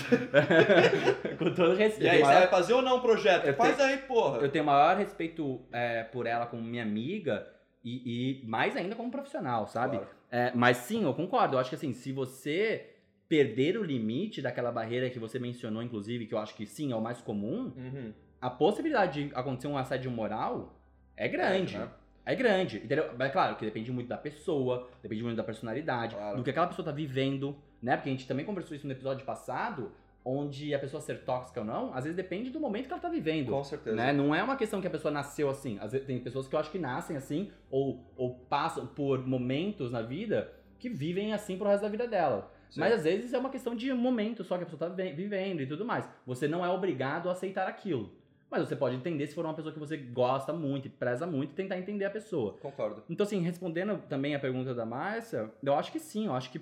com 1.39 1.53
todo 1.55 1.75
respeito. 1.75 2.07
E 2.07 2.09
aí, 2.09 2.21
Eu 2.21 2.27
você 2.27 2.33
vai 2.35 2.49
fazer 2.49 2.73
ou 2.73 2.83
não 2.83 2.97
o 2.99 3.01
projeto? 3.01 3.47
Eu 3.47 3.55
Faz 3.55 3.79
aí, 3.81 3.99
porra. 3.99 4.39
eu 4.39 4.51
tenho 4.51 4.65
o 4.65 4.67
maior 4.67 4.97
respeito 4.97 5.61
é, 5.73 6.05
por 6.05 6.27
ela 6.27 6.47
como 6.47 6.63
minha 6.63 6.83
amiga 6.83 7.47
e, 7.85 8.41
e 8.43 8.47
mais 8.47 8.77
ainda 8.77 8.95
como 8.95 9.11
profissional, 9.11 9.67
sabe? 9.67 9.97
Claro. 9.99 10.13
É, 10.31 10.53
mas 10.55 10.79
sim, 10.79 11.05
eu 11.05 11.13
concordo. 11.15 11.57
Eu 11.57 11.61
acho 11.61 11.69
que 11.69 11.77
assim, 11.77 11.93
se 11.93 12.13
você 12.13 12.89
perder 13.29 13.79
o 13.79 13.83
limite 13.83 14.41
daquela 14.43 14.71
barreira 14.71 15.09
que 15.11 15.19
você 15.19 15.39
mencionou, 15.39 15.83
inclusive, 15.83 16.27
que 16.27 16.35
eu 16.35 16.39
acho 16.39 16.55
que 16.55 16.67
sim, 16.67 16.93
é 16.93 16.97
o 16.97 17.01
mais 17.01 17.21
comum, 17.21 17.73
Uhum. 17.77 18.13
a 18.41 18.51
possibilidade 18.51 19.29
de 19.29 19.35
acontecer 19.35 19.69
um 19.69 19.77
assédio 19.79 20.11
moral 20.11 20.79
é 21.17 21.29
grande. 21.29 21.77
né? 21.79 21.89
É 22.25 22.35
grande, 22.37 22.77
entendeu? 22.77 23.11
Mas 23.19 23.29
é 23.31 23.33
claro 23.33 23.57
que 23.57 23.65
depende 23.65 23.91
muito 23.91 24.07
da 24.09 24.17
pessoa, 24.17 24.89
depende 25.03 25.23
muito 25.25 25.37
da 25.37 25.43
personalidade, 25.43 26.15
Claro. 26.15 26.37
do 26.37 26.45
que 26.45 26.51
aquela 26.51 26.69
pessoa 26.69 26.85
tá 26.85 26.93
vivendo, 26.93 27.57
né? 27.83 27.97
Porque 27.97 28.09
a 28.11 28.13
gente 28.13 28.29
também 28.29 28.45
conversou 28.47 28.77
isso 28.77 28.87
no 28.87 28.93
episódio 28.93 29.27
passado, 29.27 29.91
onde 30.25 30.73
a 30.73 30.79
pessoa 30.79 31.01
ser 31.01 31.25
tóxica 31.25 31.59
ou 31.59 31.67
não, 31.67 31.93
às 31.93 32.05
vezes 32.05 32.15
depende 32.17 32.49
do 32.51 32.61
momento 32.61 32.87
que 32.87 32.93
ela 32.93 33.03
tá 33.03 33.09
vivendo. 33.09 33.51
Com 33.51 33.65
certeza. 33.65 33.97
Né? 33.97 34.13
Não 34.13 34.33
é 34.33 34.41
uma 34.41 34.55
questão 34.57 34.81
que 34.81 34.87
a 34.87 34.91
pessoa 34.91 35.11
nasceu 35.11 35.51
assim. 35.51 35.79
Às 35.81 35.91
vezes, 35.91 36.07
tem 36.07 36.21
pessoas 36.21 36.47
que 36.47 36.55
eu 36.55 36.61
acho 36.61 36.71
que 36.71 36.79
nascem 36.79 37.17
assim, 37.17 37.51
ou, 37.69 38.05
ou 38.17 38.37
passam 38.49 38.87
por 38.87 39.27
momentos 39.27 39.91
na 39.91 40.01
vida 40.01 40.53
que 40.79 40.89
vivem 40.89 41.33
assim 41.35 41.59
pro 41.59 41.67
resto 41.67 41.83
da 41.83 41.89
vida 41.89 42.07
dela. 42.07 42.53
Sim. 42.71 42.79
Mas 42.79 42.93
às 42.95 43.03
vezes 43.03 43.33
é 43.33 43.39
uma 43.39 43.51
questão 43.51 43.75
de 43.75 43.93
momento 43.93 44.45
só 44.45 44.57
que 44.57 44.63
a 44.63 44.67
pessoa 44.67 44.89
tá 44.91 44.95
vi- 44.95 45.13
vivendo 45.13 45.61
e 45.61 45.67
tudo 45.67 45.85
mais. 45.85 46.09
Você 46.25 46.47
não 46.47 46.65
é 46.65 46.69
obrigado 46.71 47.29
a 47.29 47.33
aceitar 47.33 47.67
aquilo. 47.67 48.13
Mas 48.53 48.69
você 48.69 48.77
pode 48.77 48.95
entender 48.95 49.27
se 49.27 49.35
for 49.35 49.47
uma 49.47 49.55
pessoa 49.55 49.73
que 49.73 49.79
você 49.81 49.97
gosta 49.97 50.53
muito 50.53 50.87
e 50.87 50.91
preza 50.91 51.27
muito 51.27 51.55
tentar 51.55 51.79
entender 51.79 52.05
a 52.05 52.11
pessoa. 52.11 52.53
Concordo. 52.59 53.03
Então, 53.09 53.25
assim, 53.25 53.41
respondendo 53.41 53.97
também 54.11 54.35
a 54.35 54.39
pergunta 54.39 54.75
da 54.75 54.85
Márcia, 54.85 55.51
eu 55.65 55.75
acho 55.75 55.91
que 55.91 55.99
sim, 55.99 56.27
eu 56.27 56.35
acho 56.35 56.51
que 56.51 56.61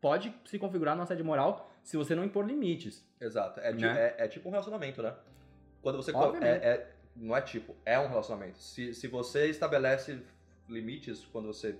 pode 0.00 0.34
se 0.46 0.58
configurar 0.58 0.96
no 0.96 1.02
assédio 1.02 1.26
moral 1.26 1.70
se 1.82 1.98
você 1.98 2.14
não 2.14 2.24
impor 2.24 2.46
limites. 2.46 3.06
Exato. 3.20 3.60
É, 3.60 3.70
Né? 3.70 4.14
é- 4.18 4.24
é 4.24 4.28
tipo 4.28 4.48
um 4.48 4.50
relacionamento, 4.50 5.02
né? 5.02 5.14
Quando 5.82 5.96
você. 5.96 6.10
É, 6.42 6.48
é- 6.48 6.92
não 7.14 7.36
é 7.36 7.42
tipo, 7.42 7.76
é 7.84 7.98
um 7.98 8.08
relacionamento. 8.08 8.56
Se, 8.58 8.94
se 8.94 9.06
você 9.06 9.46
estabelece 9.50 10.18
limites 10.66 11.22
quando 11.26 11.48
você 11.48 11.78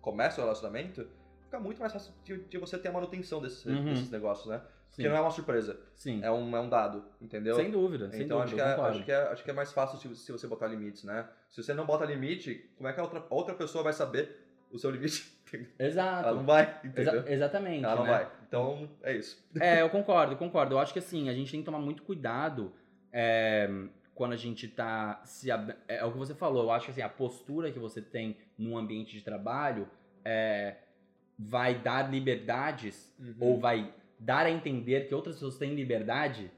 começa 0.00 0.40
o 0.40 0.44
relacionamento, 0.44 1.04
fica 1.54 1.60
muito 1.60 1.80
mais 1.80 1.92
fácil 1.92 2.12
de, 2.24 2.36
de 2.38 2.58
você 2.58 2.76
ter 2.78 2.88
a 2.88 2.92
manutenção 2.92 3.40
desses, 3.40 3.64
Uhum. 3.64 3.84
desses 3.84 4.10
negócios, 4.10 4.46
né? 4.46 4.58
Sim, 4.90 5.02
Porque 5.02 5.08
não 5.08 5.16
é 5.16 5.20
uma 5.20 5.30
surpresa, 5.30 5.80
sim. 5.96 6.20
é 6.22 6.30
um, 6.30 6.56
é 6.56 6.60
um 6.60 6.68
dado, 6.68 7.04
entendeu? 7.20 7.56
sem 7.56 7.70
dúvida, 7.70 8.10
sem 8.12 8.22
então 8.22 8.40
dúvida, 8.40 8.64
acho, 8.64 8.74
que 8.76 8.80
é, 8.80 8.86
acho, 8.88 9.04
que 9.04 9.12
é, 9.12 9.16
acho 9.32 9.44
que 9.44 9.50
é 9.50 9.52
mais 9.52 9.72
fácil 9.72 9.98
se, 9.98 10.16
se 10.24 10.30
você 10.32 10.46
botar 10.46 10.68
limites, 10.68 11.02
né? 11.04 11.28
Se 11.50 11.62
você 11.62 11.74
não 11.74 11.84
bota 11.84 12.04
limite, 12.04 12.70
como 12.76 12.88
é 12.88 12.92
que 12.92 13.00
a 13.00 13.02
outra, 13.02 13.24
outra 13.28 13.54
pessoa 13.54 13.82
vai 13.82 13.92
saber 13.92 14.46
o 14.70 14.78
seu 14.78 14.90
limite? 14.90 15.32
Exato. 15.78 16.28
Ela 16.28 16.36
não 16.36 16.46
vai, 16.46 16.80
entendeu? 16.84 17.14
Exa- 17.20 17.30
exatamente. 17.32 17.84
Ela 17.84 17.96
não 17.96 18.04
né? 18.04 18.10
vai. 18.10 18.32
Então, 18.46 18.88
é 19.02 19.16
isso. 19.16 19.44
É, 19.60 19.82
eu 19.82 19.90
concordo, 19.90 20.36
concordo. 20.36 20.74
Eu 20.74 20.78
acho 20.78 20.92
que 20.92 20.98
assim, 21.00 21.28
a 21.28 21.34
gente 21.34 21.50
tem 21.50 21.60
que 21.60 21.66
tomar 21.66 21.78
muito 21.80 22.02
cuidado 22.04 22.72
é, 23.12 23.68
quando 24.14 24.32
a 24.32 24.36
gente 24.36 24.68
tá 24.68 25.20
se. 25.24 25.50
É, 25.50 25.56
é 25.88 26.04
o 26.04 26.12
que 26.12 26.18
você 26.18 26.34
falou, 26.36 26.64
eu 26.64 26.70
acho 26.70 26.86
que 26.86 26.90
assim, 26.92 27.02
a 27.02 27.08
postura 27.08 27.70
que 27.72 27.78
você 27.80 28.00
tem 28.00 28.36
num 28.56 28.78
ambiente 28.78 29.12
de 29.12 29.22
trabalho 29.22 29.88
é, 30.24 30.76
vai 31.38 31.78
dar 31.78 32.10
liberdades 32.10 33.12
Uhum. 33.18 33.34
ou 33.40 33.58
vai 33.60 33.92
dar 34.18 34.46
a 34.46 34.50
entender 34.50 35.08
que 35.08 35.14
outras 35.14 35.36
pessoas 35.36 35.56
têm 35.58 35.74
liberdade, 35.74 36.50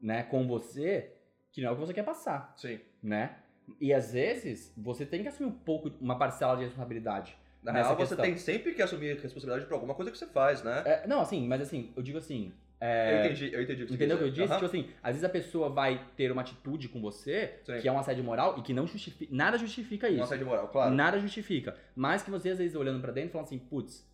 né, 0.00 0.22
com 0.22 0.46
você, 0.46 1.12
que 1.52 1.60
não 1.60 1.68
é 1.68 1.72
o 1.72 1.74
que 1.74 1.80
você 1.80 1.94
quer 1.94 2.04
passar, 2.04 2.52
Sim. 2.56 2.78
né? 3.02 3.36
E 3.80 3.92
às 3.92 4.12
vezes 4.12 4.72
você 4.76 5.06
tem 5.06 5.22
que 5.22 5.28
assumir 5.28 5.48
um 5.48 5.52
pouco, 5.52 5.90
uma 6.00 6.18
parcela 6.18 6.56
de 6.56 6.64
responsabilidade. 6.64 7.36
Na 7.62 7.72
real, 7.72 7.96
você 7.96 8.14
tem 8.14 8.36
sempre 8.36 8.74
que 8.74 8.82
assumir 8.82 9.18
responsabilidade 9.18 9.66
por 9.66 9.74
alguma 9.74 9.94
coisa 9.94 10.10
que 10.10 10.18
você 10.18 10.26
faz, 10.26 10.62
né? 10.62 10.82
É, 10.84 11.06
não, 11.06 11.20
assim, 11.20 11.46
mas 11.48 11.62
assim, 11.62 11.92
eu 11.96 12.02
digo 12.02 12.18
assim. 12.18 12.52
É, 12.80 13.14
Eu 13.20 13.24
entendi, 13.26 13.54
eu 13.54 13.62
entendi 13.62 13.82
o 13.82 13.86
que 13.86 13.92
você 13.92 13.94
Entendeu 13.96 14.16
o 14.16 14.18
que 14.18 14.24
eu 14.24 14.30
disse? 14.30 14.42
dizer. 14.42 14.54
Tipo 14.54 14.66
assim, 14.66 14.88
às 15.02 15.10
vezes 15.14 15.24
a 15.24 15.28
pessoa 15.28 15.68
vai 15.68 16.04
ter 16.16 16.30
uma 16.32 16.42
atitude 16.42 16.88
com 16.88 17.00
você 17.00 17.58
Sim. 17.64 17.80
que 17.80 17.88
é 17.88 17.92
um 17.92 17.98
assédio 17.98 18.22
moral 18.24 18.58
e 18.58 18.62
que 18.62 18.72
não 18.74 18.86
justifica. 18.86 19.34
Nada 19.34 19.56
justifica 19.58 20.08
isso. 20.08 20.18
Uma 20.18 20.24
assédio 20.24 20.46
moral, 20.46 20.68
claro. 20.68 20.94
Nada 20.94 21.18
justifica. 21.18 21.76
Mas 21.96 22.22
que 22.22 22.30
você, 22.30 22.50
às 22.50 22.58
vezes, 22.58 22.74
olhando 22.76 23.00
pra 23.00 23.12
dentro, 23.12 23.32
fala 23.32 23.44
assim, 23.44 23.58
putz, 23.58 24.06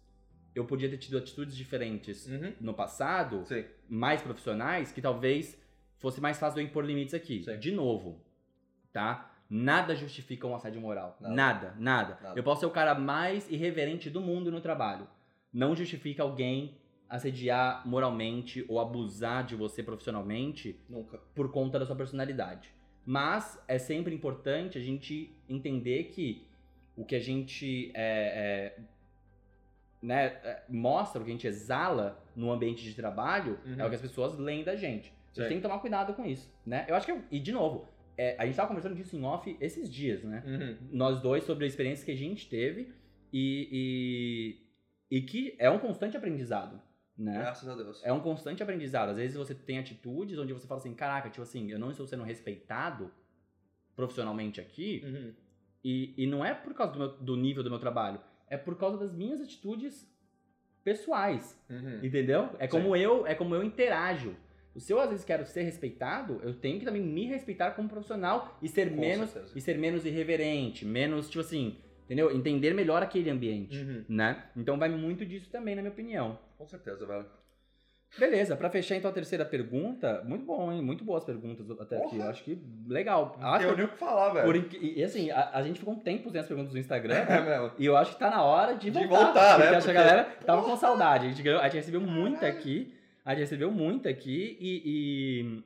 eu 0.54 0.64
podia 0.64 0.88
ter 0.88 0.98
tido 0.98 1.16
atitudes 1.18 1.56
diferentes 1.56 2.26
Uhum. 2.26 2.52
no 2.60 2.74
passado, 2.74 3.44
Sim. 3.46 3.64
mais 3.88 4.20
profissionais, 4.22 4.92
que 4.92 5.00
talvez 5.00 5.58
fosse 5.98 6.20
mais 6.20 6.38
fácil 6.38 6.60
eu 6.60 6.64
impor 6.64 6.84
limites 6.84 7.14
aqui. 7.14 7.42
Sim. 7.44 7.58
De 7.58 7.72
novo, 7.72 8.20
tá? 8.92 9.30
Nada 9.48 9.96
justifica 9.96 10.46
um 10.46 10.54
assédio 10.54 10.80
moral. 10.80 11.16
Nada. 11.20 11.34
Nada, 11.34 11.74
nada. 11.78 12.18
Nada. 12.22 12.38
Eu 12.38 12.42
posso 12.44 12.60
ser 12.60 12.66
o 12.66 12.70
cara 12.70 12.94
mais 12.94 13.50
irreverente 13.50 14.08
do 14.08 14.20
mundo 14.20 14.50
no 14.50 14.60
trabalho. 14.60 15.08
Não 15.52 15.74
justifica 15.74 16.22
alguém 16.22 16.76
assediar 17.10 17.86
moralmente 17.86 18.64
ou 18.68 18.78
abusar 18.78 19.44
de 19.44 19.56
você 19.56 19.82
profissionalmente 19.82 20.78
Nunca. 20.88 21.18
por 21.34 21.50
conta 21.50 21.76
da 21.78 21.84
sua 21.84 21.96
personalidade. 21.96 22.72
Mas 23.04 23.60
é 23.66 23.78
sempre 23.78 24.14
importante 24.14 24.78
a 24.78 24.80
gente 24.80 25.34
entender 25.48 26.04
que 26.04 26.46
o 26.96 27.04
que 27.04 27.16
a 27.16 27.20
gente 27.20 27.90
é, 27.94 28.76
é, 28.76 28.80
né, 30.00 30.26
é, 30.44 30.62
mostra, 30.68 31.20
o 31.20 31.24
que 31.24 31.30
a 31.30 31.34
gente 31.34 31.46
exala 31.46 32.22
no 32.36 32.52
ambiente 32.52 32.84
de 32.84 32.94
trabalho 32.94 33.58
Uhum. 33.66 33.80
é 33.80 33.84
o 33.84 33.88
que 33.88 33.94
as 33.96 34.00
pessoas 34.00 34.38
leem 34.38 34.62
da 34.62 34.76
gente. 34.76 35.12
A 35.36 35.40
gente 35.40 35.48
tem 35.48 35.56
que 35.58 35.62
tomar 35.62 35.78
cuidado 35.78 36.12
com 36.14 36.24
isso, 36.24 36.52
né? 36.66 36.84
Eu 36.88 36.94
acho 36.94 37.06
que, 37.06 37.18
e 37.30 37.38
de 37.40 37.52
novo, 37.52 37.88
é, 38.16 38.36
a 38.38 38.44
gente 38.46 38.54
tava 38.56 38.68
conversando 38.68 38.94
disso 38.94 39.16
em 39.16 39.24
off 39.24 39.56
esses 39.60 39.92
dias, 39.92 40.22
né? 40.22 40.42
Uhum. 40.46 40.76
Nós 40.92 41.20
dois 41.20 41.44
sobre 41.44 41.64
a 41.64 41.68
experiência 41.68 42.04
que 42.04 42.12
a 42.12 42.16
gente 42.16 42.48
teve 42.48 42.92
e, 43.32 44.58
e, 45.10 45.16
e 45.18 45.22
que 45.22 45.54
é 45.58 45.70
um 45.70 45.78
constante 45.78 46.16
aprendizado, 46.16 46.80
né? 47.20 47.34
Graças 47.38 47.68
a 47.68 47.74
Deus. 47.74 48.00
É 48.02 48.12
um 48.12 48.20
constante 48.20 48.62
aprendizado. 48.62 49.10
Às 49.10 49.16
vezes 49.18 49.36
você 49.36 49.54
tem 49.54 49.78
atitudes 49.78 50.38
onde 50.38 50.52
você 50.52 50.66
fala 50.66 50.80
assim, 50.80 50.94
caraca, 50.94 51.28
tipo 51.28 51.42
assim, 51.42 51.70
eu 51.70 51.78
não 51.78 51.90
estou 51.90 52.06
sendo 52.06 52.22
respeitado 52.24 53.10
profissionalmente 53.94 54.60
aqui, 54.60 55.02
Uhum. 55.04 55.32
e, 55.84 56.14
e 56.16 56.26
não 56.26 56.44
é 56.44 56.54
por 56.54 56.72
causa 56.74 56.92
do, 56.92 56.98
meu- 56.98 57.08
do 57.18 57.36
nível 57.36 57.62
do 57.62 57.68
meu 57.70 57.78
trabalho, 57.78 58.20
é 58.48 58.56
por 58.56 58.76
causa 58.78 58.96
das 58.96 59.12
minhas 59.12 59.40
atitudes 59.40 60.08
pessoais, 60.82 61.58
Uhum. 61.68 62.00
entendeu? 62.02 62.48
É 62.58 62.66
como 62.66 62.96
eu, 62.96 63.26
é 63.26 63.34
como 63.34 63.54
eu 63.54 63.62
interajo. 63.62 64.34
Se 64.76 64.92
eu 64.92 65.00
às 65.00 65.10
vezes 65.10 65.24
quero 65.24 65.44
ser 65.44 65.62
respeitado, 65.62 66.40
eu 66.42 66.54
tenho 66.54 66.78
que 66.78 66.84
também 66.84 67.02
me 67.02 67.26
respeitar 67.26 67.72
como 67.72 67.88
profissional 67.88 68.56
e 68.62 68.68
ser 68.68 68.90
Com 68.90 69.00
menos 69.00 69.30
certeza. 69.30 69.58
e 69.58 69.60
ser 69.60 69.76
menos 69.76 70.06
irreverente, 70.06 70.86
menos 70.86 71.28
tipo 71.28 71.40
assim, 71.40 71.76
entendeu? 72.10 72.34
Entender 72.34 72.74
melhor 72.74 73.02
aquele 73.02 73.30
ambiente, 73.30 73.78
Uhum. 73.78 74.04
né? 74.08 74.44
Então 74.56 74.76
vai 74.76 74.88
muito 74.88 75.24
disso 75.24 75.48
também, 75.50 75.76
na 75.76 75.82
minha 75.82 75.92
opinião. 75.92 76.36
Com 76.58 76.66
certeza, 76.66 77.06
velho. 77.06 77.24
Beleza, 78.18 78.56
pra 78.56 78.68
fechar 78.68 78.96
então 78.96 79.08
a 79.08 79.14
terceira 79.14 79.44
pergunta, 79.44 80.20
muito 80.26 80.44
bom, 80.44 80.72
hein? 80.72 80.82
Muito 80.82 81.04
boas 81.04 81.22
perguntas 81.22 81.70
até 81.70 81.96
aqui. 81.96 82.16
Porra. 82.16 82.24
Eu 82.24 82.28
acho 82.30 82.42
que 82.42 82.58
legal. 82.88 83.36
Não 83.40 83.46
Acho 83.50 83.58
tenho 83.60 83.70
que 83.70 83.76
nem 83.76 83.86
o 83.86 83.92
que 83.92 83.98
falar, 83.98 84.32
velho. 84.32 84.46
por 84.68 84.74
e 84.82 85.04
assim, 85.04 85.30
a, 85.30 85.50
a 85.56 85.62
gente 85.62 85.78
ficou 85.78 85.94
um 85.94 85.98
tempo 86.00 86.28
sem 86.28 86.40
as 86.40 86.46
perguntas 86.48 86.72
do 86.72 86.78
Instagram, 86.80 87.14
É 87.14 87.40
mesmo. 87.40 87.70
e 87.78 87.86
eu 87.86 87.96
acho 87.96 88.14
que 88.14 88.18
tá 88.18 88.28
na 88.28 88.42
hora 88.42 88.74
de 88.74 88.90
De 88.90 88.98
voltar. 89.06 89.24
voltar, 89.26 89.54
porque 89.54 89.70
né? 89.70 89.76
acho 89.76 89.86
que 89.86 89.90
a 89.92 89.94
galera 89.94 90.24
tava 90.44 90.62
com 90.64 90.76
saudade. 90.76 91.26
A 91.26 91.30
gente, 91.30 91.48
a 91.48 91.62
gente 91.62 91.74
recebeu 91.76 92.00
muita 92.00 92.48
aqui. 92.48 92.92
A 93.24 93.30
gente 93.30 93.40
recebeu 93.42 93.70
muita 93.70 94.08
aqui 94.08 94.56
e, 94.58 95.62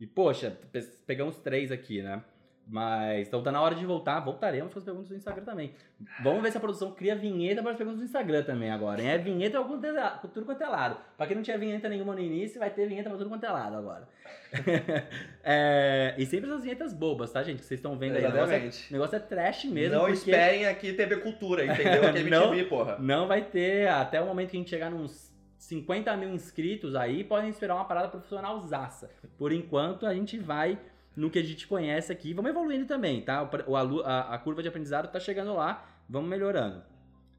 e, 0.00 0.04
e, 0.04 0.06
poxa, 0.08 0.50
pe- 0.72 0.80
pegamos 1.06 1.36
três 1.38 1.70
aqui, 1.70 2.02
né? 2.02 2.24
Mas 2.66 3.28
então 3.28 3.42
tá 3.42 3.52
na 3.52 3.60
hora 3.60 3.74
de 3.74 3.84
voltar, 3.84 4.20
voltaremos 4.20 4.72
com 4.72 4.78
as 4.78 4.84
perguntas 4.84 5.10
do 5.10 5.16
Instagram 5.16 5.44
também. 5.44 5.74
Vamos 6.22 6.42
ver 6.42 6.50
se 6.50 6.56
a 6.56 6.60
produção 6.60 6.92
cria 6.92 7.14
vinheta 7.14 7.60
para 7.62 7.72
as 7.72 7.76
perguntas 7.76 8.00
do 8.00 8.06
Instagram 8.06 8.42
também 8.42 8.70
agora. 8.70 9.02
hein? 9.02 9.08
É 9.10 9.18
vinheta 9.18 9.58
tudo 9.62 9.68
quanto 9.68 9.84
é- 9.86 10.18
tudo 10.32 10.46
quanto 10.46 10.62
é 10.62 10.66
lado. 10.66 10.96
Pra 11.16 11.26
quem 11.26 11.36
não 11.36 11.42
tinha 11.42 11.58
vinheta 11.58 11.90
nenhuma 11.90 12.14
no 12.14 12.20
início, 12.20 12.58
vai 12.58 12.70
ter 12.70 12.88
vinheta 12.88 13.10
pra 13.10 13.18
tudo 13.18 13.28
quanto 13.28 13.44
é 13.44 13.50
lado 13.50 13.76
agora. 13.76 14.08
É, 15.42 16.14
e 16.16 16.24
sempre 16.24 16.48
essas 16.48 16.62
vinhetas 16.62 16.92
bobas, 16.94 17.30
tá, 17.30 17.42
gente? 17.42 17.58
Que 17.58 17.64
vocês 17.66 17.78
estão 17.78 17.98
vendo 17.98 18.16
aí. 18.16 18.24
O 18.24 18.28
negócio, 18.32 18.54
é, 18.54 18.58
o 18.58 18.92
negócio 18.92 19.16
é 19.16 19.20
trash 19.20 19.64
mesmo. 19.66 19.94
não 19.96 20.00
porque 20.06 20.14
esperem 20.16 20.66
aqui 20.66 20.92
TV 20.94 21.16
Cultura, 21.18 21.64
entendeu? 21.66 22.06
Aqui 22.08 22.18
é. 22.18 22.20
MTV, 22.22 22.64
porra. 22.64 22.96
Não 22.98 23.26
vai 23.26 23.42
ter, 23.42 23.88
até 23.88 24.20
o 24.20 24.26
momento 24.26 24.50
que 24.50 24.56
a 24.56 24.60
gente 24.60 24.70
chegar 24.70 24.90
nos 24.90 25.30
50 25.58 26.16
mil 26.16 26.30
inscritos 26.30 26.94
aí, 26.94 27.24
podem 27.24 27.50
esperar 27.50 27.74
uma 27.74 27.84
parada 27.84 28.08
profissional 28.08 28.58
zaça. 28.60 29.10
Por 29.36 29.52
enquanto, 29.52 30.06
a 30.06 30.14
gente 30.14 30.38
vai 30.38 30.78
no 31.16 31.30
que 31.30 31.38
a 31.38 31.42
gente 31.42 31.66
conhece 31.66 32.12
aqui. 32.12 32.32
Vamos 32.34 32.50
evoluindo 32.50 32.86
também, 32.86 33.20
tá? 33.22 33.48
O, 33.66 33.76
a, 34.04 34.34
a 34.34 34.38
curva 34.38 34.62
de 34.62 34.68
aprendizado 34.68 35.10
tá 35.10 35.20
chegando 35.20 35.54
lá, 35.54 35.86
vamos 36.08 36.28
melhorando. 36.28 36.82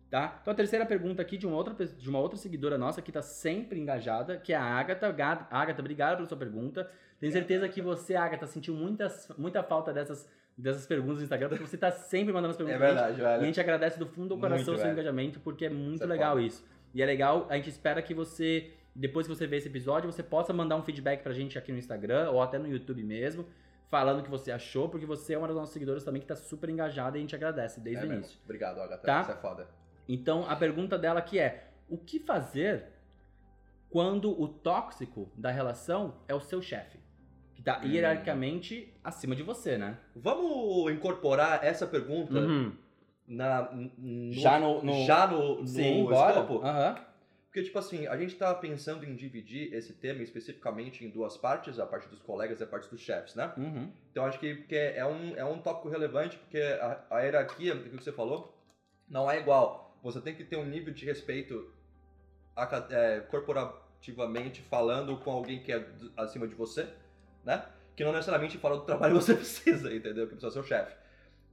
Tá? 0.09 0.37
Então 0.41 0.53
a 0.53 0.55
terceira 0.55 0.85
pergunta 0.85 1.21
aqui 1.21 1.35
de 1.37 1.45
uma 1.47 1.57
outra, 1.57 1.73
de 1.85 2.09
uma 2.09 2.19
outra 2.19 2.37
seguidora 2.37 2.77
nossa 2.77 3.01
que 3.01 3.11
tá 3.11 3.21
sempre 3.21 3.79
engajada, 3.79 4.37
que 4.37 4.53
é 4.53 4.55
a 4.55 4.63
Agatha. 4.63 5.11
Ga- 5.11 5.47
Agatha, 5.51 5.81
obrigado 5.81 6.15
pela 6.17 6.27
sua 6.27 6.37
pergunta. 6.37 6.89
Tenho 7.19 7.31
certeza 7.33 7.67
que 7.67 7.81
você, 7.81 8.15
Agatha, 8.15 8.45
sentiu 8.45 8.73
muitas, 8.75 9.27
muita 9.37 9.63
falta 9.63 9.91
dessas, 9.91 10.29
dessas 10.57 10.85
perguntas 10.85 11.17
no 11.17 11.23
Instagram, 11.23 11.49
porque 11.49 11.65
você 11.65 11.75
tá 11.77 11.91
sempre 11.91 12.31
mandando 12.33 12.51
as 12.53 12.59
É 12.59 12.63
perguntas 12.63 12.87
gente. 12.87 12.95
verdade, 12.95 13.19
E 13.21 13.25
a 13.25 13.29
velho. 13.31 13.45
gente 13.45 13.59
agradece 13.59 13.99
do 13.99 14.05
fundo 14.05 14.29
do 14.35 14.37
coração 14.37 14.57
Muito, 14.67 14.71
o 14.73 14.75
seu 14.77 14.83
velho. 14.85 14.93
engajamento, 14.93 15.39
porque 15.39 15.65
é 15.65 15.69
muito 15.69 15.95
Isso 15.95 16.03
é 16.03 16.07
legal 16.07 16.35
foda. 16.35 16.45
isso. 16.47 16.63
E 16.93 17.01
é 17.01 17.05
legal, 17.05 17.47
a 17.49 17.55
gente 17.55 17.69
espera 17.69 18.01
que 18.01 18.13
você, 18.13 18.71
depois 18.95 19.27
que 19.27 19.35
você 19.35 19.45
ver 19.47 19.57
esse 19.57 19.67
episódio, 19.67 20.09
você 20.09 20.23
possa 20.23 20.53
mandar 20.53 20.77
um 20.77 20.83
feedback 20.83 21.23
pra 21.23 21.33
gente 21.33 21.57
aqui 21.57 21.71
no 21.73 21.77
Instagram 21.77 22.29
ou 22.29 22.41
até 22.41 22.57
no 22.59 22.67
YouTube 22.69 23.03
mesmo, 23.03 23.45
falando 23.89 24.19
o 24.19 24.23
que 24.23 24.29
você 24.29 24.51
achou, 24.51 24.89
porque 24.89 25.05
você 25.05 25.33
é 25.33 25.37
uma 25.37 25.47
das 25.47 25.55
nossas 25.55 25.73
seguidoras 25.73 26.03
também 26.03 26.21
que 26.21 26.27
tá 26.27 26.35
super 26.35 26.69
engajada 26.69 27.17
e 27.17 27.19
a 27.19 27.21
gente 27.21 27.35
agradece 27.35 27.79
desde 27.79 28.03
É 28.03 28.05
o 28.05 28.09
mesmo. 28.09 28.23
início. 28.23 28.39
Obrigado, 28.43 28.79
Agatha. 28.79 29.03
Tá? 29.05 29.21
Isso 29.21 29.31
é 29.31 29.35
foda. 29.35 29.67
Então, 30.07 30.45
a 30.49 30.55
pergunta 30.55 30.97
dela 30.97 31.19
aqui 31.19 31.39
é: 31.39 31.69
o 31.89 31.97
que 31.97 32.19
fazer 32.19 32.85
quando 33.89 34.29
o 34.39 34.47
tóxico 34.47 35.29
da 35.35 35.49
relação 35.51 36.15
é 36.27 36.33
o 36.35 36.39
seu 36.41 36.61
chefe? 36.61 36.99
Que 37.53 37.61
tá 37.61 37.79
Hum. 37.83 37.87
hierarquicamente 37.87 38.93
acima 39.03 39.35
de 39.35 39.43
você, 39.43 39.77
né? 39.77 39.97
Vamos 40.15 40.91
incorporar 40.91 41.63
essa 41.63 41.87
pergunta 41.87 42.33
Uhum. 42.39 42.75
na, 43.27 43.71
no, 43.71 44.33
Já 44.33 44.59
no- 44.59 44.83
no- 44.83 45.05
já 45.05 45.25
no, 45.27 45.61
no 45.61 45.67
Sim, 45.67 46.03
escopo? 46.03 46.61
Aham. 46.63 46.95
Porque, 47.55 47.67
tipo 47.67 47.79
assim, 47.79 48.05
a 48.05 48.17
gente 48.17 48.35
tá 48.35 48.53
pensando 48.53 49.05
em 49.05 49.15
dividir 49.15 49.73
esse 49.73 49.93
tema 49.93 50.21
especificamente 50.21 51.05
em 51.05 51.09
duas 51.09 51.37
partes, 51.37 51.79
a 51.79 51.85
parte 51.85 52.05
dos 52.09 52.21
colegas 52.21 52.59
e 52.59 52.63
a 52.65 52.67
parte 52.67 52.89
dos 52.89 52.99
chefes, 52.99 53.33
né? 53.33 53.53
Uhum. 53.55 53.89
Então 54.11 54.25
acho 54.25 54.37
que 54.37 54.65
é 54.75 55.05
um, 55.05 55.33
é 55.37 55.45
um 55.45 55.57
tópico 55.59 55.87
relevante, 55.87 56.37
porque 56.37 56.57
a, 56.57 57.05
a 57.09 57.21
hierarquia, 57.21 57.73
do 57.73 57.89
que 57.89 58.03
você 58.03 58.11
falou, 58.11 58.61
não 59.07 59.31
é 59.31 59.39
igual. 59.39 59.97
Você 60.03 60.19
tem 60.19 60.35
que 60.35 60.43
ter 60.43 60.57
um 60.57 60.65
nível 60.65 60.93
de 60.93 61.05
respeito 61.05 61.71
é, 62.89 63.21
corporativamente 63.21 64.61
falando 64.61 65.15
com 65.15 65.31
alguém 65.31 65.63
que 65.63 65.71
é 65.71 65.87
acima 66.17 66.49
de 66.49 66.55
você, 66.55 66.89
né? 67.45 67.65
Que 67.95 68.03
não 68.03 68.11
necessariamente 68.11 68.57
fala 68.57 68.75
do 68.75 68.83
trabalho 68.83 69.17
que 69.17 69.23
você 69.23 69.33
precisa, 69.39 69.95
entendeu? 69.95 70.27
Que 70.27 70.35
precisa 70.35 70.51
ser 70.51 70.59
o 70.59 70.63
chefe. 70.67 70.93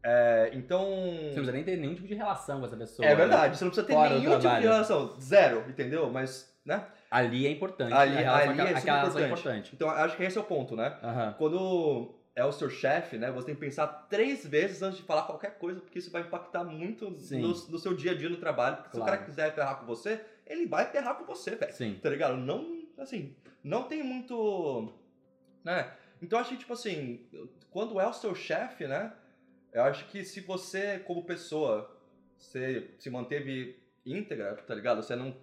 É, 0.05 0.51
então. 0.53 0.85
Você 0.85 1.23
não 1.27 1.31
precisa 1.33 1.53
nem 1.53 1.65
ter 1.65 1.77
nenhum 1.77 1.95
tipo 1.95 2.09
de 2.09 2.15
relação 2.15 2.61
com 2.61 2.67
essa 2.67 2.77
pessoa. 2.77 3.07
É 3.07 3.11
né? 3.11 3.15
verdade, 3.15 3.57
você 3.57 3.65
não 3.65 3.71
precisa 3.71 3.87
ter 3.87 3.93
Fora 3.95 4.11
nenhum 4.19 4.39
tipo 4.39 4.55
de 4.57 4.61
relação. 4.63 5.17
Zero, 5.21 5.65
entendeu? 5.69 6.11
Mas, 6.11 6.53
né? 6.65 6.87
Ali 7.11 7.47
é 7.47 7.51
importante. 7.51 7.93
Ali- 7.93 8.17
ali 8.17 8.19
é 8.19 8.23
relação 8.25 8.51
é 8.51 8.75
importante. 8.81 9.25
importante. 9.27 9.71
Então 9.75 9.89
acho 9.91 10.17
que 10.17 10.25
esse 10.25 10.37
é 10.37 10.41
o 10.41 10.45
ponto, 10.45 10.75
né? 10.75 10.97
Aham. 11.03 11.35
Quando 11.39 12.15
é 12.35 12.45
o 12.45 12.51
seu 12.53 12.71
chefe, 12.71 13.19
né? 13.19 13.31
Você 13.31 13.47
tem 13.47 13.55
que 13.55 13.61
pensar 13.61 13.87
três 14.09 14.47
vezes 14.47 14.83
antes 14.83 14.99
de 14.99 15.05
falar 15.05 15.23
qualquer 15.23 15.59
coisa, 15.59 15.81
porque 15.81 15.99
isso 15.99 16.11
vai 16.11 16.23
impactar 16.23 16.65
muito 16.65 17.11
no, 17.11 17.49
no 17.49 17.79
seu 17.79 17.95
dia 17.95 18.13
a 18.13 18.15
dia 18.17 18.29
no 18.31 18.39
trabalho. 18.39 18.77
Porque 18.77 18.91
se 18.91 18.97
o 18.97 19.01
Claro. 19.01 19.13
cara 19.19 19.25
quiser 19.25 19.55
ferrar 19.55 19.77
com 19.79 19.87
você, 19.87 20.21
ele 20.47 20.67
vai 20.67 20.87
ferrar 20.91 21.17
com 21.17 21.25
você, 21.25 21.55
velho. 21.55 21.73
Sim. 21.73 21.99
Tá 22.03 22.09
ligado? 22.09 22.37
Não, 22.37 22.83
assim, 22.99 23.37
não 23.63 23.83
tem 23.85 24.03
muito. 24.03 24.93
Né? 25.63 25.91
Então 26.21 26.39
acho 26.39 26.51
que, 26.51 26.57
tipo 26.57 26.73
assim, 26.73 27.21
quando 27.71 28.01
é 28.01 28.07
o 28.07 28.13
seu 28.13 28.35
chefe, 28.35 28.87
né? 28.87 29.13
Eu 29.73 29.83
acho 29.85 30.07
que 30.09 30.25
se 30.25 30.41
você, 30.41 30.99
como 31.01 31.25
pessoa, 31.25 31.91
você 32.39 32.91
se 32.99 33.09
manteve 33.09 33.77
íntegra, 34.05 34.55
tá 34.57 34.75
ligado? 34.75 35.03
Você 35.03 35.17
não, 35.17 35.35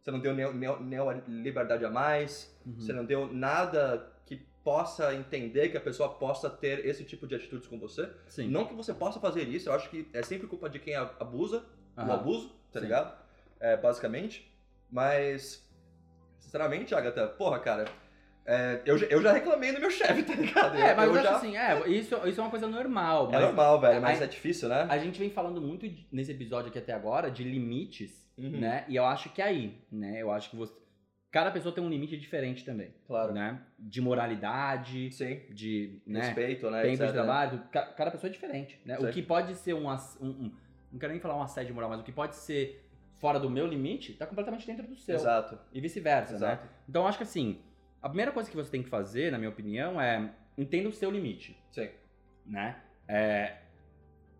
você 0.00 0.10
não 0.10 0.20
deu 0.20 0.34
neo, 0.34 0.52
neo, 0.52 0.80
neo- 0.80 1.22
liberdade 1.26 1.84
a 1.84 1.90
mais, 1.90 2.54
Uhum. 2.64 2.74
você 2.78 2.92
não 2.92 3.04
deu 3.04 3.26
nada 3.32 4.08
que 4.24 4.36
possa 4.62 5.12
entender 5.14 5.68
que 5.70 5.76
a 5.76 5.80
pessoa 5.80 6.14
possa 6.14 6.48
ter 6.48 6.86
esse 6.86 7.04
tipo 7.04 7.26
de 7.26 7.34
atitudes 7.34 7.66
com 7.66 7.78
você. 7.78 8.08
Sim. 8.28 8.48
Não 8.48 8.66
que 8.66 8.74
você 8.74 8.94
possa 8.94 9.18
fazer 9.18 9.42
isso, 9.48 9.68
eu 9.68 9.72
acho 9.72 9.90
que 9.90 10.08
é 10.12 10.22
sempre 10.22 10.46
culpa 10.46 10.68
de 10.70 10.78
quem 10.78 10.94
abusa, 10.94 11.64
o 11.96 12.00
Aham. 12.00 12.14
abuso, 12.14 12.48
tá 12.70 12.78
Sim. 12.78 12.86
ligado? 12.86 13.20
É, 13.58 13.76
basicamente. 13.76 14.48
Mas, 14.88 15.68
sinceramente, 16.38 16.94
Agatha, 16.94 17.26
porra, 17.26 17.58
cara, 17.58 17.84
é, 18.46 18.80
eu, 18.84 18.98
já- 18.98 19.06
eu 19.06 19.22
já 19.22 19.32
reclamei 19.32 19.72
do 19.72 19.80
meu 19.80 19.90
chefe, 19.90 20.22
tá 20.24 20.34
ligado? 20.34 20.76
É, 20.76 20.94
mas 20.94 21.06
eu, 21.08 21.14
acho 21.14 21.22
já... 21.22 21.36
assim, 21.36 21.56
é, 21.56 21.88
isso, 21.88 22.16
isso 22.28 22.40
é 22.40 22.44
uma 22.44 22.50
coisa 22.50 22.66
normal. 22.66 23.30
É 23.32 23.38
normal, 23.38 23.80
velho, 23.80 24.00
mas 24.02 24.20
a- 24.20 24.24
é 24.24 24.28
difícil, 24.28 24.68
né? 24.68 24.86
A 24.88 24.98
gente 24.98 25.18
vem 25.18 25.30
falando 25.30 25.60
muito 25.60 25.88
de- 25.88 26.06
nesse 26.10 26.32
episódio 26.32 26.68
aqui 26.70 26.78
até 26.78 26.92
agora 26.92 27.30
de 27.30 27.44
limites, 27.44 28.22
Uhum. 28.38 28.50
né? 28.60 28.84
E 28.88 28.96
eu 28.96 29.04
acho 29.04 29.28
que 29.30 29.40
é 29.42 29.44
aí, 29.44 29.78
né? 29.90 30.20
Eu 30.22 30.30
acho 30.32 30.50
que 30.50 30.56
você. 30.56 30.72
Cada 31.30 31.50
pessoa 31.50 31.74
tem 31.74 31.82
um 31.82 31.88
limite 31.88 32.16
diferente 32.18 32.62
também. 32.64 32.92
Claro. 33.06 33.32
Né? 33.32 33.58
De 33.78 34.00
moralidade, 34.02 35.10
Sim. 35.12 35.40
de 35.50 36.02
né, 36.06 36.20
Respeito, 36.26 36.70
né? 36.70 36.82
tempo 36.82 36.94
etc, 36.94 37.06
de 37.06 37.12
trabalho. 37.12 37.62
Ca- 37.72 37.86
Cada 37.92 38.10
pessoa 38.10 38.28
é 38.28 38.32
diferente. 38.32 38.78
Né? 38.84 38.98
O 38.98 39.06
Sim. 39.06 39.12
que 39.12 39.22
pode 39.22 39.54
ser 39.54 39.74
um, 39.74 39.88
um- 39.88 39.94
um- 40.26 40.52
Não 40.92 40.98
quero 40.98 41.12
nem 41.12 41.20
falar 41.20 41.36
um 41.36 41.42
assédio 41.42 41.74
moral, 41.74 41.88
mas 41.88 42.00
o 42.00 42.02
que 42.02 42.12
pode 42.12 42.36
ser 42.36 42.86
fora 43.16 43.38
do 43.40 43.48
meu 43.48 43.66
limite 43.66 44.12
tá 44.12 44.26
completamente 44.26 44.66
dentro 44.66 44.86
do 44.86 44.94
seu. 44.96 45.14
Exato. 45.14 45.58
E 45.72 45.80
vice-versa, 45.80 46.32
né? 46.32 46.36
Exato. 46.36 46.68
Então 46.88 47.02
eu 47.02 47.08
acho 47.08 47.16
que 47.16 47.24
assim, 47.24 47.60
a 48.02 48.08
primeira 48.08 48.32
coisa 48.32 48.50
que 48.50 48.56
você 48.56 48.70
tem 48.70 48.82
que 48.82 48.88
fazer, 48.88 49.30
na 49.30 49.38
minha 49.38 49.50
opinião, 49.50 50.00
é 50.00 50.34
entenda 50.58 50.88
o 50.88 50.92
seu 50.92 51.10
limite, 51.10 51.56
Sim. 51.70 51.88
né? 52.44 52.82
É, 53.06 53.58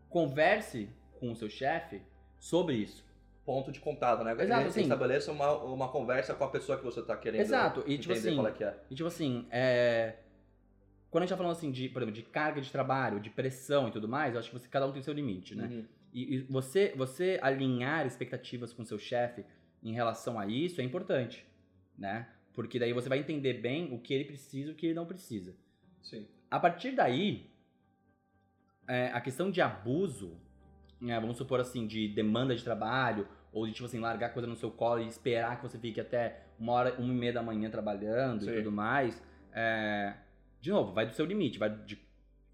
converse 0.08 0.88
com 1.18 1.30
o 1.30 1.36
seu 1.36 1.48
chefe 1.48 2.02
sobre 2.38 2.74
isso. 2.74 3.04
Ponto 3.44 3.72
de 3.72 3.80
contato, 3.80 4.22
né? 4.22 4.32
Exato, 4.38 4.64
Você 4.64 4.72
sim. 4.72 4.82
Estabeleça 4.82 5.32
uma, 5.32 5.52
uma 5.62 5.88
conversa 5.88 6.34
com 6.34 6.44
a 6.44 6.48
pessoa 6.48 6.78
que 6.78 6.84
você 6.84 7.02
tá 7.02 7.16
querendo 7.16 7.40
Exato, 7.40 7.80
e, 7.86 7.98
tipo 7.98 8.12
entender 8.12 8.28
assim, 8.28 8.36
qual 8.36 8.46
é 8.48 8.52
que 8.52 8.64
é. 8.64 8.76
E 8.90 8.94
tipo 8.94 9.08
assim, 9.08 9.46
é... 9.50 10.14
quando 11.10 11.22
a 11.22 11.26
gente 11.26 11.30
tá 11.30 11.36
falando 11.36 11.52
assim 11.52 11.70
de, 11.70 11.88
por 11.88 12.02
exemplo, 12.02 12.20
de 12.20 12.28
carga 12.28 12.60
de 12.60 12.70
trabalho, 12.70 13.18
de 13.18 13.30
pressão 13.30 13.88
e 13.88 13.90
tudo 13.90 14.08
mais, 14.08 14.34
eu 14.34 14.40
acho 14.40 14.50
que 14.50 14.58
você, 14.58 14.68
cada 14.68 14.86
um 14.86 14.92
tem 14.92 15.02
seu 15.02 15.14
limite, 15.14 15.54
né? 15.54 15.66
Uhum. 15.66 15.84
E, 16.12 16.36
e 16.36 16.38
você, 16.42 16.92
você 16.96 17.38
alinhar 17.42 18.06
expectativas 18.06 18.72
com 18.72 18.84
seu 18.84 18.98
chefe 18.98 19.44
em 19.82 19.92
relação 19.92 20.38
a 20.38 20.46
isso 20.46 20.80
é 20.80 20.84
importante, 20.84 21.44
né? 21.98 22.28
Porque 22.52 22.78
daí 22.78 22.92
você 22.92 23.08
vai 23.08 23.18
entender 23.18 23.54
bem 23.54 23.92
o 23.92 23.98
que 23.98 24.12
ele 24.12 24.24
precisa 24.24 24.70
e 24.70 24.72
o 24.72 24.76
que 24.76 24.86
ele 24.86 24.94
não 24.94 25.06
precisa. 25.06 25.54
Sim. 26.02 26.26
A 26.50 26.60
partir 26.60 26.92
daí, 26.92 27.50
é, 28.86 29.06
a 29.08 29.20
questão 29.20 29.50
de 29.50 29.60
abuso, 29.60 30.36
né, 31.00 31.18
vamos 31.18 31.36
supor 31.36 31.60
assim, 31.60 31.86
de 31.86 32.08
demanda 32.08 32.54
de 32.54 32.62
trabalho, 32.62 33.26
ou 33.52 33.66
de, 33.66 33.72
tipo 33.72 33.86
assim, 33.86 33.98
largar 33.98 34.32
coisa 34.32 34.48
no 34.48 34.56
seu 34.56 34.70
colo 34.70 35.00
e 35.00 35.06
esperar 35.06 35.56
que 35.56 35.62
você 35.62 35.78
fique 35.78 36.00
até 36.00 36.42
uma 36.58 36.72
hora, 36.72 36.94
uma 36.98 37.12
e 37.12 37.16
meia 37.16 37.32
da 37.32 37.42
manhã 37.42 37.70
trabalhando 37.70 38.44
Sim. 38.44 38.50
e 38.50 38.56
tudo 38.56 38.72
mais, 38.72 39.22
é, 39.52 40.14
de 40.60 40.70
novo, 40.70 40.92
vai 40.92 41.06
do 41.06 41.14
seu 41.14 41.26
limite, 41.26 41.58
vai 41.58 41.70
de 41.84 41.98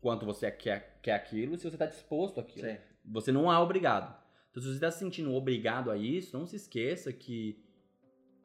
quanto 0.00 0.26
você 0.26 0.50
quer, 0.50 0.98
quer 1.02 1.12
aquilo 1.12 1.56
se 1.56 1.62
você 1.62 1.74
está 1.74 1.86
disposto 1.86 2.40
àquilo. 2.40 2.66
Sim. 2.66 2.76
Você 3.04 3.30
não 3.30 3.52
é 3.52 3.58
obrigado. 3.58 4.16
Então, 4.50 4.62
se 4.62 4.68
você 4.68 4.74
está 4.74 4.90
se 4.90 4.98
sentindo 4.98 5.32
obrigado 5.34 5.90
a 5.90 5.96
isso, 5.96 6.36
não 6.36 6.46
se 6.46 6.56
esqueça 6.56 7.12
que 7.12 7.62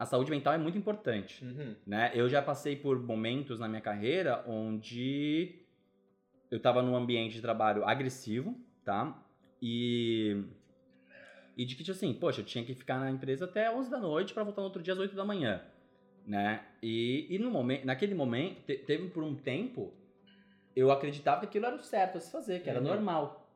a 0.03 0.05
saúde 0.05 0.29
mental 0.31 0.53
é 0.53 0.57
muito 0.57 0.77
importante 0.77 1.43
Uhum. 1.43 1.75
né? 1.85 2.11
Eu 2.13 2.29
já 2.29 2.41
passei 2.41 2.75
por 2.75 2.99
momentos 3.01 3.59
na 3.59 3.67
minha 3.67 3.81
carreira 3.81 4.43
onde 4.47 5.59
eu 6.51 6.57
estava 6.57 6.81
num 6.83 6.95
ambiente 6.95 7.33
de 7.33 7.41
trabalho 7.41 7.83
agressivo, 7.85 8.55
tá? 8.83 9.17
E 9.61 10.43
e 11.55 11.65
de 11.65 11.75
que 11.75 11.83
tipo 11.83 11.95
assim, 11.95 12.13
poxa, 12.13 12.41
eu 12.41 12.45
tinha 12.45 12.65
que 12.65 12.73
ficar 12.73 12.99
na 12.99 13.11
empresa 13.11 13.45
até 13.45 13.71
11 13.71 13.89
da 13.89 13.99
noite 13.99 14.33
para 14.33 14.43
voltar 14.43 14.61
no 14.61 14.65
outro 14.67 14.81
dia 14.81 14.93
às 14.93 14.99
8 14.99 15.15
da 15.15 15.23
manhã, 15.23 15.61
né? 16.25 16.65
E, 16.81 17.27
e 17.29 17.37
no 17.39 17.49
momento, 17.51 17.85
naquele 17.85 18.15
momento, 18.15 18.61
te- 18.63 18.77
teve 18.77 19.07
por 19.09 19.23
um 19.23 19.35
tempo 19.35 19.93
eu 20.75 20.91
acreditava 20.91 21.41
que 21.41 21.45
aquilo 21.45 21.67
era 21.67 21.75
o 21.75 21.83
certo 21.83 22.17
a 22.17 22.21
se 22.21 22.31
fazer, 22.31 22.61
que 22.61 22.69
era 22.69 22.79
Uhum. 22.79 22.87
normal, 22.87 23.47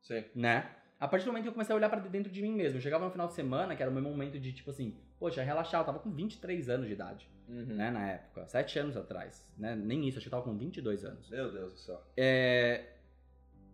Sim. 0.00 0.24
né? 0.34 0.70
A 1.00 1.08
partir 1.08 1.24
do 1.24 1.28
momento 1.28 1.44
que 1.44 1.48
eu 1.48 1.52
comecei 1.54 1.72
a 1.72 1.76
olhar 1.76 1.88
pra 1.88 1.98
dentro 1.98 2.30
de 2.30 2.42
mim 2.42 2.52
mesmo, 2.54 2.76
eu 2.76 2.82
chegava 2.82 3.06
no 3.06 3.10
final 3.10 3.26
de 3.26 3.32
semana, 3.32 3.74
que 3.74 3.80
era 3.82 3.90
o 3.90 3.94
meu 3.94 4.02
momento 4.02 4.38
de 4.38 4.52
tipo 4.52 4.68
assim, 4.70 4.94
poxa, 5.18 5.42
relaxar, 5.42 5.80
eu 5.80 5.84
tava 5.86 5.98
com 5.98 6.10
23 6.10 6.68
anos 6.68 6.86
de 6.86 6.92
idade 6.92 7.26
Uhum. 7.48 7.64
né, 7.74 7.90
na 7.90 8.06
época, 8.06 8.46
sete 8.46 8.78
anos 8.78 8.96
atrás, 8.96 9.50
né, 9.58 9.74
nem 9.74 10.06
isso, 10.06 10.18
acho 10.18 10.28
que 10.28 10.34
eu 10.34 10.38
tava 10.38 10.42
com 10.48 10.56
22 10.56 11.04
anos. 11.04 11.28
Meu 11.30 11.50
Deus 11.50 11.72
do 11.72 11.78
céu. 11.80 12.00
É, 12.16 12.84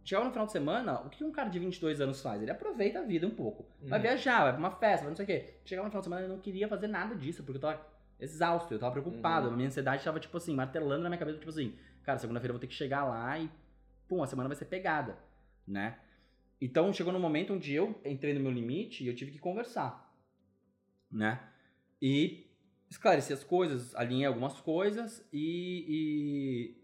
chegava 0.05 0.25
no 0.25 0.31
final 0.31 0.47
de 0.47 0.53
semana, 0.53 1.01
o 1.01 1.11
que 1.11 1.25
um 1.25 1.33
cara 1.33 1.49
de 1.51 1.59
22 1.59 2.01
anos 2.01 2.23
faz? 2.23 2.41
Ele 2.41 2.51
aproveita 2.51 3.01
a 3.01 3.03
vida 3.03 3.27
um 3.27 3.31
pouco. 3.35 3.67
Vai 3.83 3.99
Uhum. 3.99 4.03
viajar, 4.03 4.45
vai 4.45 4.53
pra 4.53 4.59
uma 4.61 4.71
festa, 4.71 5.01
vai 5.03 5.09
não 5.11 5.17
sei 5.17 5.25
o 5.25 5.27
quê. 5.27 5.55
Chegava 5.65 5.87
no 5.87 5.91
final 5.91 6.01
de 6.01 6.05
semana 6.05 6.25
e 6.27 6.29
não 6.29 6.39
queria 6.39 6.69
fazer 6.69 6.87
nada 6.87 7.15
disso, 7.17 7.43
porque 7.43 7.57
eu 7.59 7.61
tava 7.61 7.85
exausto, 8.21 8.73
eu 8.73 8.79
tava 8.79 8.93
preocupado. 8.93 9.49
Uhum. 9.49 9.53
A 9.53 9.57
minha 9.57 9.69
ansiedade 9.69 10.03
tava, 10.05 10.21
tipo 10.21 10.37
assim, 10.37 10.55
martelando 10.55 11.03
na 11.03 11.09
minha 11.11 11.19
cabeça, 11.19 11.39
tipo 11.39 11.51
assim, 11.51 11.75
cara, 12.05 12.19
segunda-feira 12.21 12.53
eu 12.53 12.55
vou 12.55 12.61
ter 12.61 12.69
que 12.69 12.75
chegar 12.75 13.05
lá 13.05 13.37
e, 13.37 13.51
pum, 14.09 14.23
a 14.23 14.27
semana 14.29 14.49
vai 14.49 14.57
ser 14.57 14.67
pegada, 14.67 15.19
né? 15.67 15.99
Então 16.61 16.92
chegou 16.92 17.12
no 17.12 17.21
momento 17.21 17.53
onde 17.55 17.73
eu 17.73 18.01
entrei 18.05 18.33
no 18.35 18.40
meu 18.40 18.51
limite 18.53 19.05
e 19.05 19.09
eu 19.09 19.14
tive 19.14 19.31
que 19.33 19.38
conversar, 19.38 20.11
né? 21.11 21.40
E 22.01 22.47
esclareci 22.88 23.33
as 23.33 23.45
coisas, 23.45 23.95
alinhei 23.95 24.27
algumas 24.27 24.61
coisas 24.61 25.27
e, 25.33 25.85
e 25.88 26.77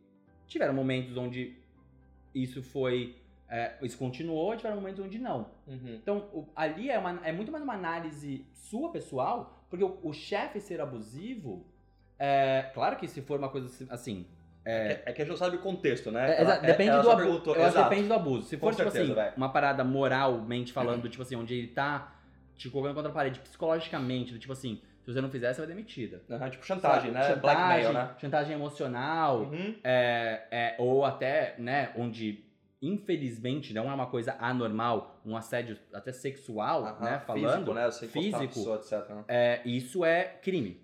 tiveram 0.47 0.75
momentos 0.75 1.17
onde 1.17 1.57
isso 2.35 2.63
foi. 2.63 3.17
é, 3.49 3.77
isso 3.83 3.99
continuou, 3.99 4.57
tiveram 4.57 4.77
momentos 4.77 5.05
onde 5.05 5.19
não. 5.19 5.51
Uhum. 5.67 5.95
Então, 5.95 6.19
o- 6.33 6.49
ali 6.57 6.89
é, 6.89 6.99
uma- 6.99 7.21
é 7.27 7.31
muito 7.33 7.53
mais 7.53 7.63
uma 7.63 7.75
análise 7.75 8.47
sua 8.55 8.91
pessoal, 8.91 9.67
porque 9.69 9.85
o, 9.85 9.99
o 10.03 10.11
chefe 10.15 10.59
ser 10.59 10.81
abusivo, 10.81 11.67
é, 12.19 12.71
claro 12.73 12.97
que 12.97 13.07
se 13.07 13.21
for 13.21 13.39
uma 13.39 13.51
coisa 13.51 13.69
assim. 13.93 14.27
É, 14.65 14.95
que, 14.95 15.11
é 15.11 15.13
que 15.13 15.23
a 15.23 15.25
gente 15.25 15.31
não 15.33 15.37
sabe 15.37 15.57
o 15.57 15.61
contexto, 15.61 16.11
né? 16.11 16.31
é, 16.37 16.41
Ela- 16.41 16.53
exa- 16.55 16.61
depende 16.67 16.91
ela 16.91 17.03
do 17.03 17.11
abuso. 17.11 17.51
Eu 17.55 17.65
acho 17.65 17.83
depende 17.83 18.09
do 18.09 18.15
abuso. 18.15 18.47
Se 18.47 18.57
for, 18.57 18.71
tipo 18.71 18.83
certeza, 18.85 19.05
assim, 19.05 19.15
velho. 19.15 19.33
uma 19.37 19.49
parada 19.53 19.83
moralmente 19.85 20.73
falando, 20.73 21.09
tipo 21.09 21.23
assim, 21.23 21.35
onde 21.37 21.55
ele 21.55 21.69
tá 21.69 22.15
te 22.57 22.71
colocando 22.71 22.95
contra 22.95 23.11
a 23.11 23.15
parede, 23.15 23.41
psicologicamente, 23.41 24.33
do 24.33 24.39
tipo 24.39 24.53
assim, 24.53 24.81
se 25.05 25.13
você 25.13 25.21
não 25.21 25.29
fizer, 25.31 25.53
você 25.53 25.61
vai 25.63 25.67
demitida. 25.69 26.23
Aham, 26.31 26.49
tipo 26.51 26.65
chantagem, 26.65 27.13
Sabe? 27.13 27.15
né? 27.15 27.35
Chantagem, 27.35 27.41
Blackmail, 27.41 27.93
né? 27.93 28.15
Chantagem 28.19 28.55
emocional, 28.55 29.39
Uhum. 29.41 29.75
é, 29.83 30.43
é, 30.51 30.75
ou 30.79 31.05
até, 31.05 31.57
né, 31.59 31.91
onde 31.97 32.45
infelizmente 32.81 33.73
não 33.73 33.91
é 33.91 33.95
uma 33.95 34.07
coisa 34.07 34.37
anormal, 34.39 35.21
um 35.25 35.37
assédio 35.37 35.79
até 35.93 36.13
sexual, 36.13 36.83
né, 37.01 37.13
Físico, 37.19 37.27
falando, 37.27 37.75
né? 37.75 37.91
Você 37.91 38.07
físico. 38.09 38.39
pessoa, 38.47 38.77
etc. 38.77 39.09
né? 39.11 39.25
é, 39.29 39.61
isso 39.65 40.05
é 40.05 40.25
crime, 40.43 40.81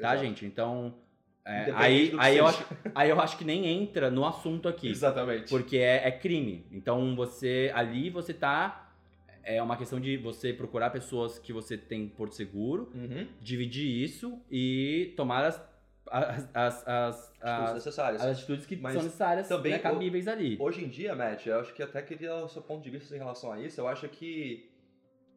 tá, 0.00 0.10
Exato. 0.14 0.18
gente? 0.24 0.44
Então, 0.46 0.94
é, 1.44 1.70
aí, 1.74 2.14
aí, 2.18 2.38
eu 2.38 2.46
acho, 2.46 2.64
aí 2.94 3.10
eu 3.10 3.20
acho 3.20 3.36
que 3.36 3.44
nem 3.44 3.66
entra 3.66 4.10
no 4.10 4.24
assunto 4.24 4.68
aqui, 4.68 4.88
Exatamente. 4.88 5.48
porque 5.50 5.76
é, 5.76 6.08
é 6.08 6.10
crime. 6.10 6.66
Então, 6.72 7.14
você, 7.14 7.70
ali 7.74 8.08
você 8.10 8.32
tá, 8.32 8.90
é 9.42 9.62
uma 9.62 9.76
questão 9.76 10.00
de 10.00 10.16
você 10.16 10.52
procurar 10.52 10.90
pessoas 10.90 11.38
que 11.38 11.52
você 11.52 11.76
tem 11.76 12.08
por 12.08 12.32
seguro, 12.32 12.90
Uhum. 12.94 13.26
dividir 13.40 13.86
isso 13.86 14.40
e 14.50 15.12
tomar 15.16 15.44
as, 15.44 15.60
as, 16.10 16.48
as, 16.54 16.88
as, 16.88 17.32
Atitudes 17.42 17.68
as, 17.68 17.74
necessárias. 17.74 18.22
as 18.22 18.38
atitudes 18.38 18.66
que 18.66 18.76
Mas 18.76 18.94
são 18.94 19.02
necessárias, 19.02 19.48
também 19.48 19.72
né, 19.72 19.78
cabíveis 19.78 20.26
ali. 20.28 20.56
Hoje 20.58 20.82
em 20.84 20.88
dia, 20.88 21.14
Matt, 21.14 21.46
eu 21.46 21.60
acho 21.60 21.74
que 21.74 21.82
até 21.82 22.00
queria 22.00 22.34
o 22.36 22.48
seu 22.48 22.62
ponto 22.62 22.82
de 22.82 22.90
vista 22.90 23.14
em 23.14 23.18
relação 23.18 23.52
a 23.52 23.60
isso. 23.60 23.80
Eu 23.80 23.86
acho 23.88 24.08
que 24.08 24.70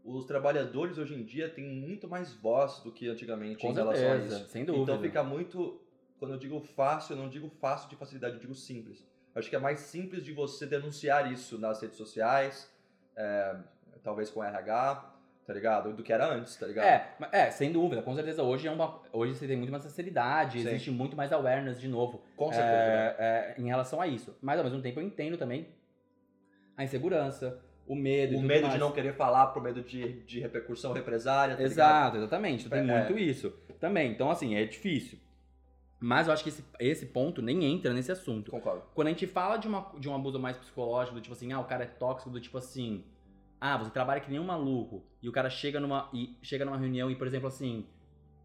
os 0.05 0.23
trabalhadores 0.25 0.97
hoje 0.97 1.15
em 1.15 1.23
dia 1.23 1.49
têm 1.49 1.65
muito 1.65 2.07
mais 2.07 2.33
voz 2.33 2.79
do 2.79 2.93
que 2.93 3.09
antigamente 3.09 3.61
Com 3.61 3.71
em 3.71 3.75
relação 3.75 4.05
a 4.05 4.11
certeza, 4.13 4.37
isso. 4.37 4.49
sem 4.49 4.63
dúvida. 4.63 4.83
Então 4.93 5.01
fica 5.01 5.21
muito. 5.21 5.81
Quando 6.19 6.31
eu 6.33 6.37
digo 6.39 6.59
fácil, 6.59 7.15
eu 7.15 7.21
não 7.21 7.29
digo 7.29 7.49
fácil 7.49 7.89
de 7.89 7.95
facilidade, 7.95 8.35
eu 8.35 8.39
digo 8.39 8.55
simples. 8.55 9.05
Eu 9.35 9.39
acho 9.39 9.49
que 9.49 9.55
é 9.55 9.59
mais 9.59 9.79
simples 9.81 10.23
de 10.23 10.33
você 10.33 10.65
denunciar 10.65 11.31
isso 11.31 11.59
nas 11.59 11.79
redes 11.81 11.97
sociais, 11.97 12.71
é, 13.15 13.55
talvez 14.03 14.29
com 14.31 14.43
RH, 14.43 15.13
tá 15.45 15.53
ligado? 15.53 15.93
Do 15.93 16.01
que 16.01 16.11
era 16.11 16.27
antes, 16.27 16.55
tá 16.55 16.65
ligado? 16.65 16.85
É, 16.85 17.17
é, 17.31 17.51
sem 17.51 17.71
dúvida, 17.71 18.01
com 18.01 18.15
certeza. 18.15 18.41
Hoje, 18.41 18.67
é 18.67 18.71
uma, 18.71 18.99
hoje 19.13 19.35
você 19.35 19.47
tem 19.47 19.55
muito 19.55 19.71
mais 19.71 19.83
facilidade, 19.83 20.59
Sim. 20.59 20.67
existe 20.67 20.89
muito 20.89 21.15
mais 21.15 21.31
awareness 21.31 21.79
de 21.79 21.87
novo 21.87 22.23
Com 22.35 22.51
certeza. 22.51 22.67
né? 22.67 23.15
é, 23.19 23.55
é, 23.57 23.61
em 23.61 23.67
relação 23.67 24.01
a 24.01 24.07
isso. 24.07 24.35
Mas 24.41 24.57
ao 24.57 24.63
mesmo 24.63 24.81
tempo 24.81 24.99
eu 24.99 25.03
entendo 25.05 25.37
também 25.37 25.67
a 26.75 26.83
insegurança, 26.83 27.61
o 27.87 27.95
medo. 27.95 28.37
O 28.37 28.41
medo 28.41 28.69
de 28.69 28.77
não 28.77 28.91
querer 28.91 29.13
falar 29.13 29.47
por 29.47 29.61
medo 29.61 29.81
de, 29.81 30.21
de 30.23 30.39
repercussão, 30.39 30.93
represália, 30.93 31.55
tá 31.55 31.61
ligado? 31.63 31.71
Exato, 31.71 32.17
exatamente. 32.17 32.63
Tu 32.65 32.69
tem 32.71 32.79
É. 32.79 32.83
muito 32.83 33.17
isso 33.17 33.51
também. 33.79 34.11
Então, 34.11 34.29
assim, 34.31 34.55
é 34.55 34.65
difícil. 34.65 35.19
Mas 35.99 36.27
eu 36.27 36.33
acho 36.33 36.43
que 36.43 36.49
esse, 36.49 36.63
esse 36.79 37.05
ponto 37.07 37.41
nem 37.41 37.65
entra 37.65 37.91
nesse 37.93 38.11
assunto. 38.11 38.51
Concordo. 38.51 38.83
Quando 38.93 39.07
a 39.07 39.11
gente 39.11 39.25
fala 39.25 39.57
de, 39.57 39.67
uma, 39.67 39.91
de 39.97 40.07
um 40.07 40.13
abuso 40.15 40.39
mais 40.39 40.55
psicológico, 40.57 41.15
do 41.15 41.21
tipo 41.21 41.33
assim, 41.33 41.51
ah, 41.51 41.59
o 41.59 41.65
cara 41.65 41.83
é 41.85 41.87
tóxico, 41.87 42.29
do 42.29 42.39
tipo 42.39 42.57
assim, 42.57 43.03
ah, 43.59 43.77
você 43.77 43.89
trabalha 43.89 44.21
que 44.21 44.29
nem 44.29 44.39
um 44.39 44.43
maluco, 44.45 45.03
e 45.21 45.27
o 45.27 45.31
cara 45.31 45.49
chega 45.49 45.79
numa, 45.79 46.07
e 46.13 46.37
chega 46.41 46.63
numa 46.63 46.77
reunião 46.77 47.09
e, 47.09 47.15
por 47.15 47.25
exemplo, 47.25 47.47
assim, 47.47 47.85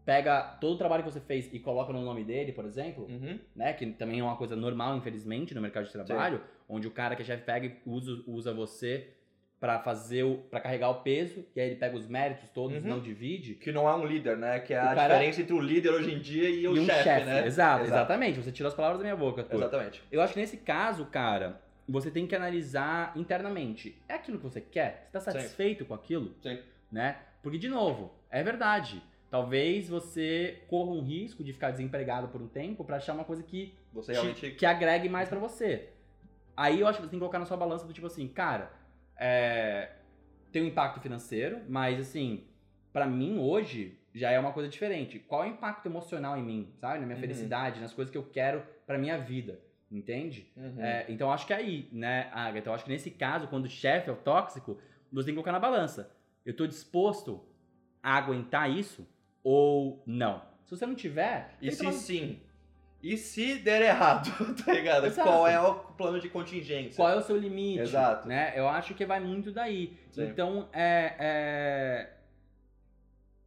pega 0.03 0.41
todo 0.59 0.73
o 0.73 0.77
trabalho 0.77 1.03
que 1.03 1.11
você 1.11 1.19
fez 1.19 1.53
e 1.53 1.59
coloca 1.59 1.93
no 1.93 2.03
nome 2.03 2.23
dele, 2.23 2.51
por 2.51 2.65
exemplo, 2.65 3.05
Uhum. 3.05 3.39
né, 3.55 3.71
que 3.73 3.85
também 3.91 4.19
é 4.19 4.23
uma 4.23 4.35
coisa 4.35 4.55
normal, 4.55 4.97
infelizmente, 4.97 5.53
no 5.53 5.61
mercado 5.61 5.85
de 5.85 5.91
trabalho, 5.91 6.41
onde 6.67 6.87
o 6.87 6.91
cara 6.91 7.15
que 7.15 7.21
é 7.21 7.25
chefe 7.25 7.43
pega 7.43 7.67
e 7.67 7.77
usa, 7.85 8.23
usa 8.27 8.53
você 8.53 9.13
pra 9.63 9.79
fazer 9.79 10.23
o, 10.23 10.39
para 10.51 10.59
carregar 10.59 10.89
o 10.89 10.95
peso, 10.95 11.45
e 11.55 11.61
aí 11.61 11.67
ele 11.67 11.77
pega 11.77 11.95
os 11.95 12.05
méritos 12.05 12.49
todos, 12.49 12.83
Uhum. 12.83 12.89
não 12.89 12.99
divide, 12.99 13.55
Que 13.55 13.71
não 13.71 13.87
é 13.87 13.95
um 13.95 14.05
líder, 14.05 14.35
né? 14.35 14.59
Que 14.59 14.73
é 14.73 14.77
a 14.77 14.91
O 14.91 14.95
cara- 14.95 15.13
diferença 15.15 15.41
entre 15.41 15.53
o 15.53 15.59
líder 15.61 15.89
hoje 15.91 16.13
em 16.13 16.19
dia 16.19 16.49
e 16.49 16.67
o 16.67 16.75
e 16.75 16.79
um 16.81 16.85
chefe, 16.85 17.03
chefe, 17.03 17.25
né? 17.25 17.47
exato, 17.47 17.83
Exato. 17.83 17.83
exatamente, 17.85 18.41
você 18.41 18.51
tirou 18.51 18.67
as 18.67 18.73
palavras 18.75 18.99
da 18.99 19.03
minha 19.05 19.15
boca, 19.15 19.39
Arthur. 19.41 19.55
Exatamente. 19.55 20.03
Eu 20.11 20.21
acho 20.21 20.33
que 20.33 20.39
nesse 20.41 20.57
caso, 20.57 21.05
cara, 21.05 21.61
você 21.87 22.11
tem 22.11 22.27
que 22.27 22.35
analisar 22.35 23.13
internamente. 23.15 23.97
É 24.09 24.15
aquilo 24.15 24.37
que 24.37 24.43
você 24.43 24.59
quer? 24.59 25.05
Você 25.05 25.11
tá 25.13 25.19
Sim. 25.21 25.31
satisfeito 25.31 25.85
com 25.85 25.93
aquilo? 25.93 26.35
Sim. 26.43 26.59
Né? 26.91 27.15
Porque, 27.41 27.57
de 27.57 27.69
novo, 27.69 28.11
é 28.29 28.43
verdade. 28.43 29.01
Talvez 29.31 29.87
você 29.87 30.57
corra 30.67 30.91
um 30.91 31.01
risco 31.01 31.41
de 31.41 31.53
ficar 31.53 31.71
desempregado 31.71 32.27
por 32.27 32.41
um 32.41 32.47
tempo 32.49 32.83
pra 32.83 32.97
achar 32.97 33.13
uma 33.13 33.23
coisa 33.23 33.41
que, 33.41 33.73
Você 33.93 34.11
te- 34.11 34.15
realmente. 34.15 34.51
que 34.51 34.65
agregue 34.65 35.07
mais 35.07 35.29
pra 35.29 35.39
você. 35.39 35.87
Aí 36.55 36.81
eu 36.81 36.85
acho 36.87 36.97
que 36.99 37.05
você 37.05 37.09
tem 37.09 37.17
que 37.17 37.21
colocar 37.21 37.39
na 37.39 37.45
sua 37.45 37.55
balança 37.57 37.87
do 37.87 37.93
tipo 37.93 38.07
assim, 38.07 38.27
cara, 38.27 38.69
é, 39.17 39.91
tem 40.51 40.61
um 40.63 40.67
impacto 40.67 40.99
financeiro, 40.99 41.61
mas 41.67 41.99
assim, 41.99 42.45
pra 42.91 43.05
mim 43.05 43.37
hoje 43.39 43.97
já 44.13 44.29
é 44.31 44.39
uma 44.39 44.51
coisa 44.53 44.69
diferente. 44.69 45.19
Qual 45.19 45.43
é 45.43 45.47
o 45.47 45.51
impacto 45.51 45.87
emocional 45.87 46.37
em 46.37 46.43
mim, 46.43 46.73
sabe? 46.79 46.99
Na 46.99 47.05
minha 47.05 47.15
Uhum. 47.15 47.21
felicidade, 47.21 47.79
nas 47.79 47.93
coisas 47.93 48.11
que 48.11 48.17
eu 48.17 48.23
quero 48.23 48.63
pra 48.85 48.97
minha 48.97 49.17
vida, 49.17 49.59
entende? 49.91 50.51
Uhum. 50.55 50.83
É, 50.83 51.05
então 51.09 51.31
acho 51.31 51.47
que 51.47 51.53
é 51.53 51.55
aí, 51.57 51.89
né, 51.91 52.29
Agatha? 52.31 52.59
Então 52.59 52.73
acho 52.73 52.83
que 52.85 52.91
nesse 52.91 53.09
caso, 53.11 53.47
quando 53.47 53.65
o 53.65 53.69
chefe 53.69 54.09
é 54.09 54.13
o 54.13 54.17
tóxico, 54.17 54.77
você 55.11 55.25
tem 55.25 55.33
que 55.33 55.35
colocar 55.35 55.51
na 55.51 55.59
balança. 55.59 56.11
Eu 56.45 56.55
tô 56.55 56.67
disposto 56.67 57.43
a 58.01 58.15
aguentar 58.17 58.69
isso 58.69 59.07
ou 59.43 60.03
não? 60.05 60.41
Se 60.65 60.71
você 60.77 60.85
não 60.85 60.95
tiver, 60.95 61.55
E 61.61 61.71
se 61.71 61.77
tomar- 61.79 61.91
sim? 61.93 62.39
E 63.03 63.17
se 63.17 63.55
der 63.59 63.81
errado, 63.81 64.31
tá 64.63 64.71
ligado? 64.73 65.05
Exato. 65.05 65.27
Qual 65.27 65.45
é 65.45 65.59
o 65.59 65.75
plano 65.75 66.21
de 66.21 66.29
contingência? 66.29 66.95
qual 66.95 67.09
é 67.09 67.17
o 67.17 67.21
seu 67.21 67.35
limite? 67.37 67.81
Exato. 67.81 68.27
Né? 68.27 68.53
Eu 68.55 68.67
acho 68.67 68.93
que 68.95 69.05
vai 69.05 69.19
muito 69.19 69.51
daí. 69.51 69.97
Sim. 70.09 70.23
Então 70.23 70.69
é, 70.71 71.13
é 71.19 72.09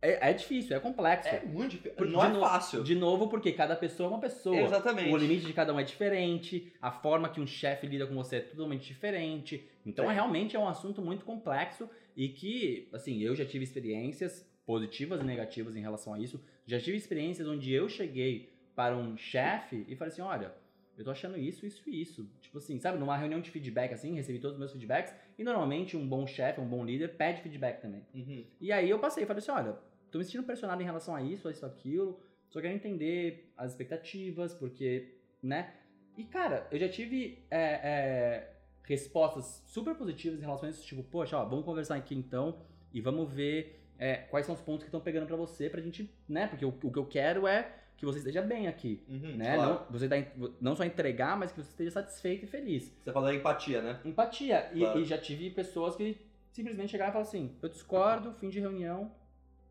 é 0.02 0.30
é 0.30 0.32
difícil, 0.34 0.76
é 0.76 0.80
complexo. 0.80 1.28
É 1.28 1.42
muito 1.44 1.70
difícil. 1.70 1.96
Porque, 1.96 2.12
Não 2.12 2.20
de 2.20 2.26
é 2.26 2.28
no- 2.34 2.40
fácil. 2.40 2.84
De 2.84 2.94
novo, 2.94 3.28
porque 3.28 3.50
cada 3.52 3.74
pessoa 3.74 4.08
é 4.08 4.10
uma 4.10 4.20
pessoa. 4.20 4.56
Exatamente. 4.60 5.10
O 5.10 5.16
limite 5.16 5.46
de 5.46 5.52
cada 5.54 5.72
um 5.72 5.80
é 5.80 5.84
diferente, 5.84 6.70
a 6.80 6.90
forma 6.92 7.28
que 7.30 7.40
um 7.40 7.46
chefe 7.46 7.86
lida 7.86 8.06
com 8.06 8.14
você 8.14 8.36
é 8.36 8.40
totalmente 8.40 8.86
diferente. 8.86 9.66
Então, 9.86 10.04
Sim. 10.04 10.10
é, 10.10 10.14
realmente 10.14 10.54
é 10.54 10.58
um 10.58 10.68
assunto 10.68 11.00
muito 11.00 11.24
complexo 11.24 11.88
e 12.14 12.28
que, 12.28 12.88
assim, 12.92 13.22
eu 13.22 13.34
já 13.34 13.46
tive 13.46 13.64
experiências 13.64 14.46
positivas 14.66 15.20
e 15.20 15.24
negativas 15.24 15.74
em 15.76 15.80
relação 15.80 16.12
a 16.12 16.18
isso. 16.18 16.44
Já 16.66 16.78
tive 16.78 16.96
experiências 16.96 17.48
onde 17.48 17.72
eu 17.72 17.88
cheguei 17.88 18.50
para 18.76 18.96
um 18.96 19.16
chefe 19.16 19.84
e 19.88 19.96
falei 19.96 20.12
assim: 20.12 20.22
olha, 20.22 20.54
eu 20.96 21.04
tô 21.04 21.10
achando 21.10 21.36
isso, 21.36 21.66
isso 21.66 21.88
e 21.88 22.00
isso. 22.00 22.30
Tipo 22.40 22.58
assim, 22.58 22.78
sabe, 22.78 22.98
numa 22.98 23.16
reunião 23.16 23.40
de 23.40 23.50
feedback, 23.50 23.92
assim, 23.92 24.14
recebi 24.14 24.38
todos 24.38 24.54
os 24.54 24.58
meus 24.58 24.70
feedbacks 24.70 25.12
e 25.38 25.42
normalmente 25.42 25.96
um 25.96 26.06
bom 26.06 26.26
chefe, 26.26 26.60
um 26.60 26.68
bom 26.68 26.84
líder 26.84 27.16
pede 27.16 27.40
feedback 27.40 27.80
também. 27.80 28.06
Uhum. 28.14 28.44
E 28.60 28.70
aí 28.70 28.88
eu 28.88 28.98
passei 28.98 29.24
e 29.24 29.26
falei 29.26 29.42
assim, 29.42 29.50
olha, 29.50 29.78
tô 30.10 30.18
me 30.18 30.24
sentindo 30.24 30.44
pressionado 30.44 30.80
em 30.80 30.84
relação 30.84 31.16
a 31.16 31.22
isso, 31.22 31.48
a 31.48 31.50
isso, 31.50 31.66
aquilo, 31.66 32.20
só 32.48 32.60
quero 32.60 32.74
entender 32.74 33.52
as 33.56 33.72
expectativas, 33.72 34.54
porque, 34.54 35.16
né? 35.42 35.74
E, 36.16 36.24
cara, 36.24 36.66
eu 36.70 36.78
já 36.78 36.88
tive 36.88 37.44
é, 37.50 37.80
é, 37.82 38.52
respostas 38.84 39.62
super 39.66 39.94
positivas 39.94 40.38
em 40.38 40.42
relação 40.42 40.66
a 40.68 40.70
isso, 40.70 40.86
tipo, 40.86 41.02
poxa, 41.02 41.36
ó, 41.36 41.44
vamos 41.44 41.64
conversar 41.64 41.96
aqui 41.96 42.14
então 42.14 42.62
e 42.92 43.00
vamos 43.00 43.30
ver 43.30 43.82
é, 43.98 44.16
quais 44.16 44.46
são 44.46 44.54
os 44.54 44.60
pontos 44.60 44.84
que 44.84 44.88
estão 44.88 45.00
pegando 45.00 45.26
pra 45.26 45.36
você, 45.36 45.68
pra 45.68 45.80
gente, 45.82 46.10
né? 46.28 46.46
Porque 46.46 46.64
o, 46.64 46.68
o 46.68 46.90
que 46.90 46.98
eu 46.98 47.06
quero 47.06 47.46
é 47.46 47.85
que 47.96 48.04
você 48.04 48.18
esteja 48.18 48.42
bem 48.42 48.68
aqui, 48.68 49.02
Uhum, 49.08 49.36
né? 49.36 49.54
claro. 49.56 49.70
Não, 49.72 49.86
você 49.90 50.08
tá, 50.08 50.16
não 50.60 50.76
só 50.76 50.84
entregar, 50.84 51.36
mas 51.36 51.50
que 51.50 51.62
você 51.62 51.70
esteja 51.70 51.90
satisfeito 51.92 52.44
e 52.44 52.46
feliz. 52.46 52.92
Você 53.02 53.12
falou 53.12 53.32
empatia, 53.32 53.80
né? 53.80 54.00
Empatia. 54.04 54.70
E, 54.74 54.80
Claro. 54.80 55.00
e 55.00 55.04
já 55.04 55.16
tive 55.18 55.48
pessoas 55.50 55.96
que 55.96 56.18
simplesmente 56.52 56.90
chegaram 56.90 57.10
e 57.10 57.12
falaram 57.14 57.28
assim: 57.28 57.56
eu 57.62 57.68
discordo, 57.68 58.32
fim 58.34 58.48
de 58.50 58.60
reunião, 58.60 59.10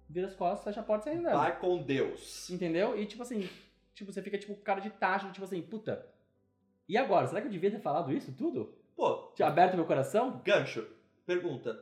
vira 0.10 0.28
as 0.28 0.36
costas, 0.36 0.64
fecha 0.64 0.80
a 0.80 0.84
porta 0.84 1.10
e 1.10 1.14
sai 1.14 1.20
andando. 1.22 1.38
Vai 1.38 1.60
com 1.60 1.82
Deus. 1.84 2.50
Entendeu? 2.50 3.00
E 3.00 3.06
tipo 3.06 3.22
assim, 3.22 3.48
tipo, 3.94 4.12
você 4.12 4.22
fica 4.24 4.38
tipo 4.38 4.56
cara 4.56 4.80
de 4.82 4.90
taxa, 4.90 5.30
tipo 5.30 5.46
assim, 5.46 5.62
puta. 5.62 6.06
E 6.90 6.98
agora? 6.98 7.28
Será 7.28 7.42
que 7.42 7.48
eu 7.48 7.52
devia 7.52 7.70
ter 7.72 7.80
falado 7.80 8.12
isso 8.12 8.32
tudo? 8.32 8.74
Pô, 8.96 9.32
Tinha 9.36 9.48
aberto 9.48 9.76
meu 9.76 9.86
coração? 9.86 10.42
gancho. 10.44 10.88
Pergunta. 11.26 11.78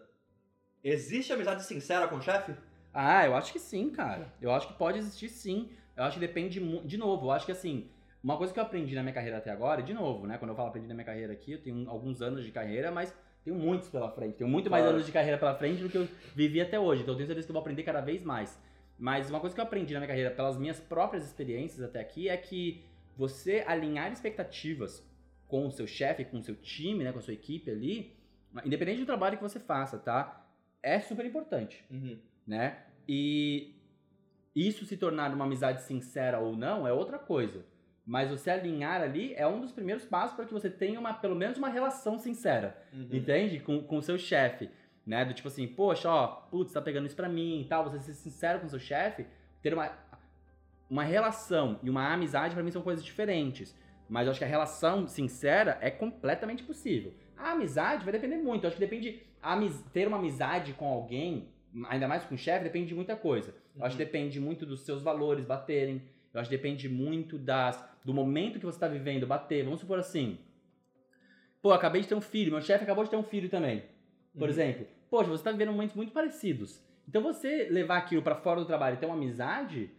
Existe 0.83 1.31
amizade 1.31 1.63
sincera 1.63 2.07
com 2.07 2.15
o 2.17 2.21
chefe? 2.21 2.53
Ah, 2.93 3.25
eu 3.25 3.35
acho 3.35 3.51
que 3.53 3.59
sim, 3.59 3.89
cara. 3.89 4.33
Eu 4.41 4.51
acho 4.51 4.67
que 4.67 4.73
pode 4.73 4.97
existir 4.97 5.29
sim. 5.29 5.69
Eu 5.95 6.03
acho 6.03 6.19
que 6.19 6.25
depende 6.25 6.59
de 6.85 6.97
novo. 6.97 7.27
Eu 7.27 7.31
acho 7.31 7.45
que 7.45 7.51
assim, 7.51 7.87
uma 8.23 8.37
coisa 8.37 8.53
que 8.53 8.59
eu 8.59 8.63
aprendi 8.63 8.95
na 8.95 9.01
minha 9.03 9.13
carreira 9.13 9.37
até 9.37 9.51
agora, 9.51 9.81
e 9.81 9.83
de 9.83 9.93
novo, 9.93 10.25
né? 10.25 10.37
Quando 10.37 10.49
eu 10.51 10.55
falo 10.55 10.69
aprendi 10.69 10.87
na 10.87 10.93
minha 10.93 11.05
carreira 11.05 11.33
aqui, 11.33 11.53
eu 11.53 11.61
tenho 11.61 11.89
alguns 11.89 12.21
anos 12.21 12.43
de 12.43 12.51
carreira, 12.51 12.91
mas 12.91 13.15
tenho 13.43 13.55
muitos 13.57 13.89
pela 13.89 14.09
frente. 14.09 14.35
Tenho 14.37 14.49
muito 14.49 14.69
mais 14.69 14.83
Claro. 14.83 14.95
anos 14.95 15.05
de 15.05 15.11
carreira 15.11 15.37
pela 15.37 15.53
frente 15.55 15.81
do 15.81 15.89
que 15.89 15.97
eu 15.97 16.07
vivi 16.35 16.61
até 16.61 16.79
hoje. 16.79 17.01
Então 17.01 17.13
eu 17.13 17.17
tenho 17.17 17.27
certeza 17.27 17.45
que 17.45 17.51
eu 17.51 17.53
vou 17.53 17.61
aprender 17.61 17.83
cada 17.83 18.01
vez 18.01 18.23
mais. 18.23 18.57
Mas 18.97 19.29
uma 19.29 19.39
coisa 19.39 19.53
que 19.53 19.59
eu 19.59 19.65
aprendi 19.65 19.93
na 19.93 19.99
minha 19.99 20.07
carreira, 20.07 20.31
pelas 20.31 20.57
minhas 20.57 20.79
próprias 20.79 21.25
experiências 21.25 21.81
até 21.83 21.99
aqui, 21.99 22.29
é 22.29 22.37
que 22.37 22.83
você 23.17 23.63
alinhar 23.67 24.11
expectativas 24.11 25.05
com 25.47 25.67
o 25.67 25.71
seu 25.71 25.85
chefe, 25.85 26.23
com 26.25 26.37
o 26.37 26.41
seu 26.43 26.55
time, 26.55 27.03
né, 27.03 27.11
com 27.11 27.19
a 27.19 27.21
sua 27.21 27.33
equipe 27.33 27.69
ali, 27.69 28.15
independente 28.65 28.99
do 29.01 29.05
trabalho 29.05 29.37
que 29.37 29.43
você 29.43 29.59
faça, 29.59 29.97
tá? 29.99 30.47
É 30.81 30.99
super 30.99 31.25
importante, 31.25 31.83
Uhum. 31.91 32.17
né? 32.47 32.77
E 33.07 33.72
isso 34.55 34.85
se 34.85 34.97
tornar 34.97 35.33
uma 35.33 35.45
amizade 35.45 35.81
sincera 35.83 36.39
ou 36.39 36.55
não 36.55 36.87
é 36.87 36.93
outra 36.93 37.17
coisa. 37.17 37.65
Mas 38.05 38.29
você 38.29 38.49
alinhar 38.49 39.01
ali 39.01 39.33
é 39.35 39.47
um 39.47 39.61
dos 39.61 39.71
primeiros 39.71 40.05
passos 40.05 40.35
para 40.35 40.45
que 40.45 40.53
você 40.53 40.69
tenha 40.69 40.99
uma, 40.99 41.13
pelo 41.13 41.35
menos 41.35 41.57
uma 41.57 41.69
relação 41.69 42.19
sincera. 42.19 42.77
Uhum. 42.91 43.07
Entende? 43.11 43.59
Com, 43.59 43.97
o 43.97 44.01
seu 44.01 44.17
chefe. 44.17 44.69
Né? 45.05 45.23
Do 45.23 45.33
tipo 45.33 45.47
assim, 45.47 45.67
poxa, 45.67 46.09
ó, 46.09 46.27
putz, 46.27 46.73
tá 46.73 46.81
pegando 46.81 47.07
isso 47.07 47.15
pra 47.15 47.29
mim 47.29 47.61
e 47.61 47.65
tal. 47.65 47.83
Você 47.85 47.99
ser 47.99 48.13
sincero 48.13 48.59
com 48.59 48.67
o 48.67 48.69
seu 48.69 48.79
chefe, 48.79 49.25
ter 49.61 49.73
uma, 49.73 49.91
uma 50.89 51.03
relação 51.03 51.79
e 51.81 51.89
uma 51.89 52.13
amizade, 52.13 52.53
pra 52.53 52.63
mim, 52.63 52.71
são 52.71 52.81
coisas 52.81 53.03
diferentes. 53.03 53.75
Mas 54.09 54.25
eu 54.25 54.31
acho 54.31 54.39
que 54.39 54.45
a 54.45 54.49
relação 54.49 55.07
sincera 55.07 55.77
é 55.81 55.89
completamente 55.89 56.63
possível. 56.63 57.13
A 57.37 57.51
amizade 57.51 58.03
vai 58.03 58.11
depender 58.11 58.37
muito. 58.37 58.63
Eu 58.63 58.67
acho 58.67 58.77
que 58.77 58.85
depende. 58.85 59.23
ter 59.93 60.07
uma 60.07 60.17
amizade 60.17 60.73
com 60.73 60.87
alguém, 60.87 61.47
ainda 61.87 62.07
mais 62.07 62.23
com 62.23 62.35
o 62.35 62.37
chefe, 62.37 62.63
depende 62.63 62.87
de 62.87 62.95
muita 62.95 63.15
coisa. 63.15 63.53
Eu 63.75 63.83
acho 63.85 63.95
que 63.97 64.03
Uhum. 64.03 64.07
depende 64.07 64.39
muito 64.39 64.65
dos 64.65 64.81
seus 64.81 65.01
valores 65.01 65.45
baterem. 65.45 66.01
Eu 66.33 66.39
acho 66.39 66.49
que 66.49 66.55
depende 66.55 66.89
muito 66.89 67.37
das, 67.37 67.83
do 68.03 68.13
momento 68.13 68.59
que 68.59 68.65
você 68.65 68.79
tá 68.79 68.87
vivendo 68.87 69.25
bater. 69.27 69.63
Vamos 69.63 69.79
supor 69.79 69.99
assim. 69.99 70.37
Pô, 71.61 71.71
acabei 71.71 72.01
de 72.01 72.07
ter 72.07 72.15
um 72.15 72.21
filho, 72.21 72.51
meu 72.51 72.61
chefe 72.61 72.83
acabou 72.83 73.03
de 73.03 73.09
ter 73.09 73.15
um 73.15 73.23
filho 73.23 73.49
também. 73.49 73.83
Por 74.33 74.43
Uhum. 74.43 74.49
exemplo, 74.49 74.87
poxa, 75.09 75.29
você 75.29 75.43
tá 75.43 75.51
vivendo 75.51 75.71
momentos 75.71 75.95
muito 75.95 76.11
parecidos. 76.11 76.81
Então 77.07 77.21
você 77.21 77.67
levar 77.69 77.97
aquilo 77.97 78.21
pra 78.21 78.35
fora 78.35 78.59
do 78.59 78.65
trabalho 78.65 78.95
e 78.95 78.97
ter 78.97 79.05
uma 79.05 79.15
amizade, 79.15 79.89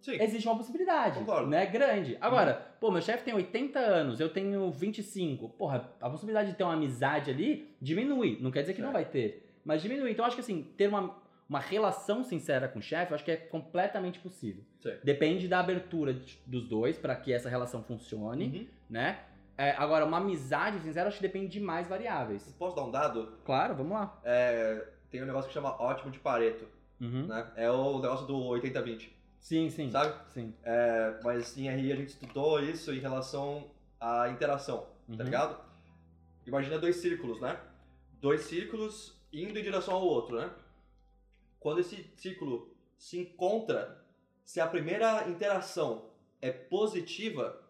Sim. 0.00 0.16
existe 0.20 0.46
uma 0.48 0.56
possibilidade, 0.56 1.18
Concordo. 1.18 1.48
né? 1.50 1.66
Grande. 1.66 2.16
Agora, 2.20 2.54
pô, 2.80 2.90
meu 2.90 3.02
chefe 3.02 3.24
tem 3.24 3.34
80 3.34 3.78
anos, 3.78 4.20
eu 4.20 4.28
tenho 4.28 4.70
25. 4.70 5.48
Porra, 5.50 5.92
a 6.00 6.08
possibilidade 6.10 6.50
de 6.50 6.56
ter 6.56 6.64
uma 6.64 6.74
amizade 6.74 7.30
ali 7.30 7.68
diminui. 7.80 8.38
Não 8.40 8.50
quer 8.50 8.62
dizer 8.62 8.74
que 8.74 8.80
não 8.82 8.92
vai 8.92 9.02
Certo. 9.02 9.12
ter, 9.12 9.47
mas 9.68 9.82
diminui. 9.82 10.10
Então 10.12 10.24
eu 10.24 10.26
acho 10.26 10.36
que 10.36 10.40
assim, 10.40 10.62
ter 10.76 10.88
uma, 10.88 11.14
uma 11.48 11.60
relação 11.60 12.24
sincera 12.24 12.66
com 12.68 12.78
o 12.78 12.82
chefe, 12.82 13.12
eu 13.12 13.14
acho 13.14 13.24
que 13.24 13.30
é 13.30 13.36
completamente 13.36 14.18
possível. 14.18 14.64
Sim. 14.82 14.94
Depende 15.04 15.46
da 15.46 15.60
abertura 15.60 16.14
de- 16.14 16.38
dos 16.46 16.66
dois 16.66 16.96
pra 16.98 17.14
que 17.14 17.32
essa 17.32 17.48
relação 17.48 17.82
funcione, 17.82 18.44
Uhum. 18.46 18.66
né? 18.88 19.20
É, 19.58 19.72
agora, 19.72 20.04
uma 20.06 20.18
amizade 20.18 20.78
sincera, 20.80 21.06
eu 21.06 21.08
acho 21.08 21.16
que 21.18 21.22
depende 21.22 21.48
de 21.48 21.60
mais 21.60 21.86
variáveis. 21.88 22.54
Posso 22.58 22.76
dar 22.76 22.84
um 22.84 22.90
dado? 22.90 23.32
Claro, 23.44 23.74
vamos 23.74 23.92
lá. 23.92 24.18
É, 24.24 24.86
tem 25.10 25.22
um 25.22 25.26
negócio 25.26 25.48
que 25.48 25.54
chama 25.54 25.70
ótimo 25.82 26.10
de 26.12 26.18
Pareto, 26.20 26.64
Uhum. 27.00 27.26
né? 27.26 27.46
É 27.56 27.70
o 27.70 27.98
negócio 28.00 28.24
do 28.26 28.36
80-20, 28.38 29.10
Sim, 29.38 29.68
sim. 29.68 29.90
sabe? 29.90 30.14
Sim. 30.32 30.54
É, 30.62 31.18
mas 31.24 31.58
em 31.58 31.68
RI 31.68 31.92
a 31.92 31.96
gente 31.96 32.08
estudou 32.10 32.60
isso 32.60 32.92
em 32.94 33.00
relação 33.00 33.64
à 34.00 34.28
interação, 34.30 34.86
Uhum. 35.08 35.16
tá 35.16 35.24
ligado? 35.24 35.58
Imagina 36.46 36.78
dois 36.78 36.96
círculos, 36.96 37.40
né? 37.40 37.58
Dois 38.20 38.42
círculos 38.42 39.17
indo 39.32 39.58
em 39.58 39.62
direção 39.62 39.94
ao 39.94 40.04
outro, 40.04 40.36
né? 40.38 40.50
Quando 41.60 41.80
esse 41.80 42.10
círculo 42.16 42.74
se 42.96 43.18
encontra, 43.18 44.04
se 44.44 44.60
a 44.60 44.66
primeira 44.66 45.28
interação 45.28 46.10
é 46.40 46.50
positiva, 46.50 47.60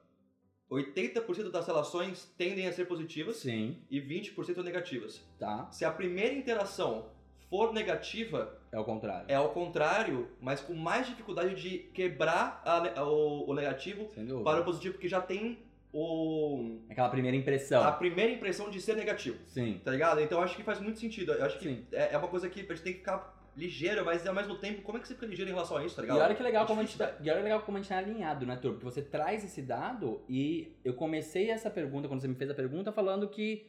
80% 0.71 1.51
das 1.51 1.67
relações 1.67 2.31
tendem 2.37 2.67
a 2.67 2.73
ser 2.73 2.85
positivas 2.87 3.37
Sim, 3.39 3.77
e 3.91 4.01
20% 4.01 4.63
negativas. 4.63 5.23
tá. 5.39 5.71
Se 5.71 5.85
a 5.85 5.91
primeira 5.91 6.35
interação 6.35 7.07
for 7.49 7.73
negativa, 7.73 8.61
É 8.71 8.79
o 8.79 8.85
contrário. 8.85 9.25
é 9.31 9.35
ao 9.35 9.49
contrário, 9.51 10.29
mas 10.41 10.61
com 10.61 10.75
mais 10.75 11.07
dificuldade 11.07 11.55
de 11.55 11.79
quebrar 11.95 12.63
a 12.67 13.03
o, 13.05 13.49
o 13.51 13.55
negativo 13.55 14.07
para 14.45 14.61
o 14.61 14.65
positivo, 14.65 14.95
porque 14.95 15.09
já 15.09 15.23
tem 15.23 15.59
o, 15.93 16.81
Aquela 16.91 17.09
primeira 17.09 17.37
impressão. 17.37 17.83
a 17.83 17.93
primeira 17.93 18.31
impressão 18.33 18.71
de 18.71 18.81
ser 18.81 18.95
negativo, 18.97 19.39
Sim. 19.47 19.81
tá 19.85 19.91
ligado? 19.91 20.21
Então 20.21 20.39
eu 20.39 20.45
acho 20.45 20.55
que 20.57 20.63
faz 20.63 20.81
muito 20.81 20.99
sentido. 20.99 21.33
Eu 21.33 21.45
acho 21.45 21.59
que 21.59 21.65
Sim. 21.65 21.87
é, 21.93 22.15
é 22.15 22.19
uma 22.19 22.29
coisa 22.29 22.49
que 22.49 22.61
a 22.61 22.63
gente 22.63 22.83
tem 22.83 22.93
que 22.93 22.99
ficar 23.01 23.37
ligeiro, 23.57 24.05
mas 24.05 24.25
ao 24.27 24.35
mesmo 24.35 24.57
tempo, 24.59 24.83
como 24.83 24.99
é 24.99 25.01
que 25.01 25.09
você 25.09 25.15
fica 25.15 25.27
ligeiro 25.27 25.51
em 25.51 25.55
relação 25.55 25.77
a 25.79 25.85
isso, 25.85 25.97
tá 25.97 26.03
E 26.03 26.05
ligado? 26.05 26.21
olha 26.21 26.35
que 26.35 26.43
legal 26.43 26.65
É 26.65 26.67
como 26.67 26.81
a 26.81 26.85
gente 26.85 26.97
tá, 26.97 27.17
e 27.21 27.29
olha 27.29 27.39
que 27.39 27.43
legal 27.45 27.63
como 27.63 27.77
a 27.77 27.81
gente 27.81 27.89
tá 27.89 27.99
alinhado, 27.99 28.47
né, 28.47 28.55
Tur? 28.57 28.73
Porque 28.73 28.85
você 28.85 29.03
traz 29.03 29.43
esse 29.45 29.61
dado 29.63 30.23
e 30.29 30.77
eu 30.85 30.95
comecei 30.95 31.51
essa 31.51 31.69
pergunta, 31.69 32.07
quando 32.07 32.21
você 32.21 32.29
me 32.29 32.37
fez 32.37 32.51
a 32.51 32.55
pergunta, 32.55 32.93
falando 32.93 33.29
que 33.29 33.67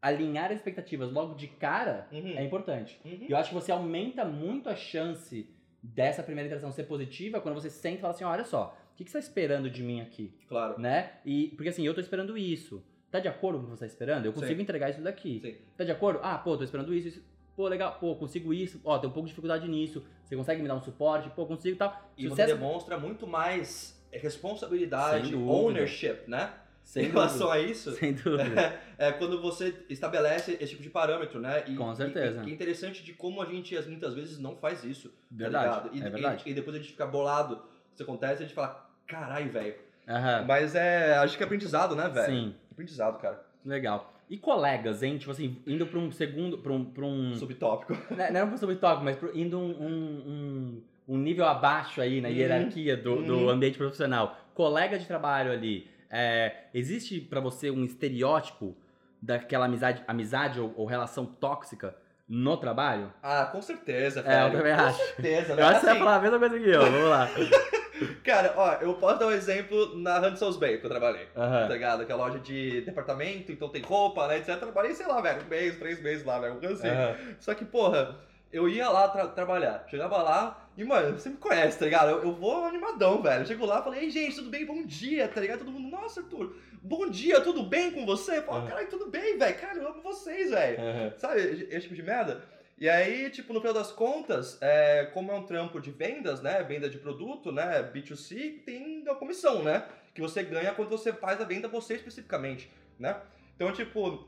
alinhar 0.00 0.50
expectativas 0.52 1.10
logo 1.12 1.34
de 1.34 1.46
cara 1.48 2.06
Uhum. 2.12 2.34
é 2.36 2.44
importante. 2.44 3.00
Uhum. 3.04 3.26
E 3.28 3.30
eu 3.32 3.36
acho 3.36 3.48
que 3.50 3.54
você 3.54 3.70
aumenta 3.72 4.24
muito 4.24 4.68
a 4.68 4.76
chance 4.76 5.48
dessa 5.82 6.22
primeira 6.22 6.46
interação 6.46 6.70
ser 6.70 6.84
positiva 6.84 7.40
quando 7.40 7.54
você 7.54 7.68
sente 7.70 7.98
e 7.98 8.00
fala 8.00 8.12
assim, 8.14 8.24
olha 8.24 8.44
só, 8.44 8.76
que, 9.00 9.04
que 9.04 9.10
você 9.10 9.18
tá 9.18 9.24
esperando 9.24 9.70
de 9.70 9.82
mim 9.82 10.00
aqui? 10.00 10.32
Claro. 10.48 10.78
né? 10.78 11.12
E 11.24 11.48
porque 11.56 11.68
assim, 11.70 11.84
eu 11.86 11.94
tô 11.94 12.00
esperando 12.00 12.36
isso. 12.36 12.82
Tá 13.10 13.18
de 13.18 13.26
acordo 13.28 13.58
com 13.58 13.64
o 13.64 13.70
que 13.70 13.76
você 13.76 13.80
tá 13.80 13.86
esperando? 13.86 14.26
Eu 14.26 14.32
consigo 14.32 14.54
Sim. 14.54 14.62
entregar 14.62 14.90
isso 14.90 15.00
daqui. 15.00 15.40
Sim. 15.42 15.56
Tá 15.76 15.84
de 15.84 15.90
acordo? 15.90 16.20
Ah, 16.22 16.38
pô, 16.38 16.56
tô 16.56 16.62
esperando 16.64 16.94
isso, 16.94 17.08
isso. 17.08 17.22
Pô, 17.56 17.66
legal. 17.66 17.96
Pô, 17.98 18.14
consigo 18.14 18.54
isso. 18.54 18.80
Ó, 18.84 18.98
tem 18.98 19.08
um 19.10 19.12
pouco 19.12 19.26
de 19.26 19.30
dificuldade 19.32 19.66
nisso. 19.68 20.04
Você 20.24 20.36
consegue 20.36 20.62
me 20.62 20.68
dar 20.68 20.76
um 20.76 20.80
suporte? 20.82 21.28
Pô, 21.30 21.44
consigo 21.46 21.74
e 21.74 21.78
tal. 21.78 22.10
E 22.16 22.24
você 22.24 22.28
Sucesso 22.30 22.54
demonstra 22.54 22.98
muito 22.98 23.26
mais 23.26 24.00
responsabilidade, 24.12 25.34
ownership, 25.34 26.20
né? 26.28 26.52
sem 26.82 27.04
em 27.04 27.08
relação 27.10 27.46
dúvida. 27.48 27.54
a 27.66 27.70
isso, 27.70 27.92
Sem 27.92 28.12
dúvida. 28.14 28.80
é 28.98 29.12
quando 29.12 29.40
você 29.40 29.74
estabelece 29.88 30.52
esse 30.60 30.70
tipo 30.70 30.82
de 30.82 30.90
parâmetro, 30.90 31.38
né? 31.40 31.62
E, 31.68 31.76
Com 31.76 31.94
certeza. 31.94 32.42
E, 32.42 32.48
e 32.48 32.50
é 32.50 32.54
interessante 32.54 33.04
de 33.04 33.12
como 33.12 33.40
a 33.40 33.46
gente 33.46 33.76
as- 33.76 33.86
muitas 33.86 34.14
vezes 34.14 34.38
não 34.38 34.56
faz 34.56 34.82
isso. 34.82 35.08
tá 35.08 35.14
Verdade. 35.30 35.64
ligado? 35.66 35.96
E, 35.96 36.00
é 36.00 36.10
verdade. 36.10 36.42
E, 36.46 36.50
e 36.50 36.54
depois 36.54 36.74
a 36.74 36.78
gente 36.80 36.90
fica 36.90 37.06
bolado. 37.06 37.62
Isso 37.94 38.02
acontece 38.02 38.42
e 38.42 38.44
a 38.44 38.46
gente 38.48 38.54
fala, 38.54 38.89
caralho, 39.10 39.50
velho. 39.50 39.74
Aham. 40.08 40.44
Mas 40.46 40.74
é. 40.74 41.14
Acho 41.18 41.36
que 41.36 41.42
é 41.42 41.46
aprendizado, 41.46 41.94
né, 41.94 42.08
velho? 42.08 42.26
Sim. 42.32 42.54
Aprendizado, 42.72 43.18
cara. 43.20 43.42
Legal. 43.64 44.12
E 44.28 44.36
colegas, 44.38 45.02
hein? 45.02 45.18
Tipo 45.18 45.32
assim, 45.32 45.56
indo 45.66 45.86
pra 45.86 45.98
um 45.98 46.10
segundo. 46.10 46.58
pra 46.58 46.72
um. 46.72 46.84
Pra 46.84 47.04
um 47.04 47.34
Subtópico. 47.34 47.96
Não 48.14 48.30
não 48.32 48.40
é 48.40 48.44
um 48.44 48.56
subtópico, 48.56 49.04
mas 49.04 49.16
pro- 49.16 49.36
indo 49.36 49.58
um, 49.58 49.70
um, 49.70 50.82
um, 51.08 51.18
nível 51.18 51.44
abaixo 51.46 52.00
aí 52.00 52.20
na 52.20 52.28
Uhum. 52.28 52.34
hierarquia 52.34 52.96
do, 52.96 53.22
do 53.22 53.36
Uhum. 53.36 53.48
ambiente 53.50 53.76
profissional. 53.78 54.36
Colega 54.54 54.98
de 54.98 55.06
trabalho 55.06 55.50
ali. 55.52 55.88
é, 56.10 56.64
existe 56.74 57.20
pra 57.20 57.40
você 57.40 57.70
um 57.70 57.84
estereótipo 57.84 58.76
daquela 59.22 59.66
amizade, 59.66 60.02
amizade 60.08 60.58
ou, 60.60 60.72
ou 60.76 60.86
relação 60.86 61.24
tóxica 61.26 61.94
no 62.28 62.56
trabalho? 62.56 63.12
Ah, 63.22 63.48
com 63.52 63.60
certeza, 63.62 64.20
É, 64.20 64.22
velho. 64.22 64.46
eu 64.54 64.58
também 64.58 64.74
com 64.76 64.82
acho. 64.82 64.98
certeza, 64.98 65.52
Eu 65.52 65.56
né? 65.56 65.62
acho 65.62 65.74
que 65.74 65.80
você 65.80 65.86
vai 65.86 65.90
Assim, 65.94 65.98
falar 65.98 66.16
a 66.16 66.20
mesma 66.20 66.38
coisa 66.38 66.58
que 66.58 66.68
eu. 66.70 66.80
Vamos 66.82 67.08
lá. 67.10 67.28
Cara, 68.24 68.52
ó, 68.56 68.72
eu 68.82 68.94
posso 68.94 69.18
dar 69.18 69.26
um 69.26 69.30
exemplo 69.32 69.96
na 69.98 70.18
Hudson's 70.18 70.56
Bay 70.56 70.78
que 70.78 70.84
eu 70.86 70.90
trabalhei. 70.90 71.26
Tá 71.34 71.42
Aham. 71.42 71.68
ligado? 71.68 72.06
Que 72.06 72.12
é 72.12 72.14
loja 72.14 72.38
de 72.38 72.80
departamento, 72.82 73.50
então 73.50 73.68
tem 73.68 73.82
roupa, 73.82 74.26
né, 74.28 74.36
etc. 74.38 74.48
Eu 74.50 74.58
trabalhei, 74.58 74.94
sei 74.94 75.06
lá, 75.06 75.20
velho, 75.20 75.42
um 75.42 75.48
mês, 75.48 75.78
três 75.78 76.02
meses 76.02 76.24
lá, 76.24 76.38
velho, 76.38 76.58
assim. 76.72 76.88
Aham. 76.88 77.16
Só 77.38 77.54
que, 77.54 77.64
porra, 77.64 78.16
eu 78.52 78.68
ia 78.68 78.88
lá 78.88 79.08
tra- 79.08 79.28
trabalhar. 79.28 79.84
Chegava 79.88 80.18
lá 80.22 80.68
e, 80.76 80.84
mano, 80.84 81.18
você 81.18 81.28
me 81.30 81.36
conhece, 81.36 81.78
tá 81.78 81.84
ligado? 81.84 82.10
Eu, 82.10 82.22
eu 82.24 82.32
vou 82.32 82.64
animadão, 82.64 83.22
velho. 83.22 83.42
Eu 83.42 83.46
chego 83.46 83.64
lá 83.66 83.80
e 83.80 83.84
falei, 83.84 84.00
ei, 84.04 84.10
gente, 84.10 84.36
tudo 84.36 84.50
bem? 84.50 84.66
Bom 84.66 84.84
dia, 84.84 85.26
tá 85.28 85.40
ligado? 85.40 85.60
Todo 85.60 85.70
mundo, 85.72 85.88
nossa, 85.90 86.20
Arthur, 86.20 86.54
bom 86.82 87.08
dia, 87.08 87.40
tudo 87.40 87.62
bem 87.62 87.90
com 87.90 88.04
você? 88.04 88.40
Pô, 88.42 88.52
Aham. 88.52 88.66
caralho, 88.66 88.88
tudo 88.88 89.08
bem, 89.10 89.38
velho. 89.38 89.58
Cara, 89.58 89.78
eu 89.78 89.88
amo 89.88 90.02
vocês, 90.02 90.50
velho. 90.50 90.80
Aham. 90.80 91.12
Sabe, 91.16 91.40
esse 91.70 91.80
tipo 91.82 91.94
de 91.94 92.02
merda? 92.02 92.42
E 92.80 92.88
aí, 92.88 93.28
tipo, 93.28 93.52
no 93.52 93.60
final 93.60 93.74
das 93.74 93.92
contas, 93.92 94.56
é, 94.62 95.04
como 95.12 95.30
é 95.30 95.34
um 95.34 95.44
trampo 95.44 95.78
de 95.80 95.90
vendas, 95.90 96.40
né? 96.40 96.62
Venda 96.62 96.88
de 96.88 96.96
produto, 96.98 97.52
né? 97.52 97.82
B2C, 97.82 98.64
tem 98.64 99.04
a 99.06 99.14
comissão, 99.14 99.62
né? 99.62 99.86
Que 100.14 100.20
você 100.22 100.42
ganha 100.42 100.72
quando 100.72 100.88
você 100.88 101.12
faz 101.12 101.38
a 101.40 101.44
venda 101.44 101.68
você 101.68 101.94
especificamente, 101.96 102.70
né? 102.98 103.20
Então, 103.54 103.70
tipo, 103.70 104.26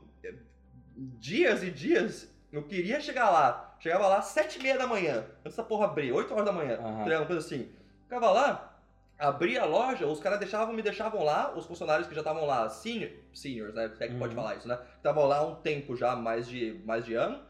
dias 0.95 1.63
e 1.63 1.71
dias, 1.71 2.31
eu 2.51 2.63
queria 2.63 2.99
chegar 3.01 3.31
lá. 3.31 3.75
Chegava 3.79 4.07
lá 4.07 4.21
sete 4.21 4.59
e 4.59 4.63
meia 4.63 4.77
da 4.77 4.85
manhã, 4.87 5.25
antes 5.43 5.57
da 5.57 5.63
porra 5.63 5.85
abrir, 5.85 6.11
8 6.11 6.31
horas 6.31 6.45
da 6.45 6.51
manhã, 6.51 6.77
ligado? 7.05 7.21
uma 7.21 7.25
coisa 7.25 7.45
assim. 7.45 7.69
Ficava 8.03 8.29
lá, 8.31 8.79
abria 9.17 9.63
a 9.63 9.65
loja, 9.65 10.05
os 10.05 10.19
caras 10.19 10.39
deixavam, 10.39 10.73
me 10.73 10.81
deixavam 10.83 11.23
lá, 11.23 11.53
os 11.57 11.65
funcionários 11.65 12.07
que 12.07 12.13
já 12.13 12.21
estavam 12.21 12.45
lá, 12.45 12.69
senior, 12.69 13.09
seniors, 13.33 13.73
né? 13.73 13.89
Se 13.97 14.03
é 14.03 14.07
que 14.07 14.15
pode 14.15 14.35
Uhum. 14.35 14.41
falar 14.41 14.55
isso, 14.55 14.67
né? 14.67 14.77
Estavam 14.95 15.25
lá 15.25 15.37
há 15.39 15.47
um 15.47 15.55
tempo 15.55 15.95
já, 15.97 16.15
mais 16.15 16.47
de, 16.47 16.79
mais 16.85 17.03
de 17.03 17.15
ano. 17.15 17.41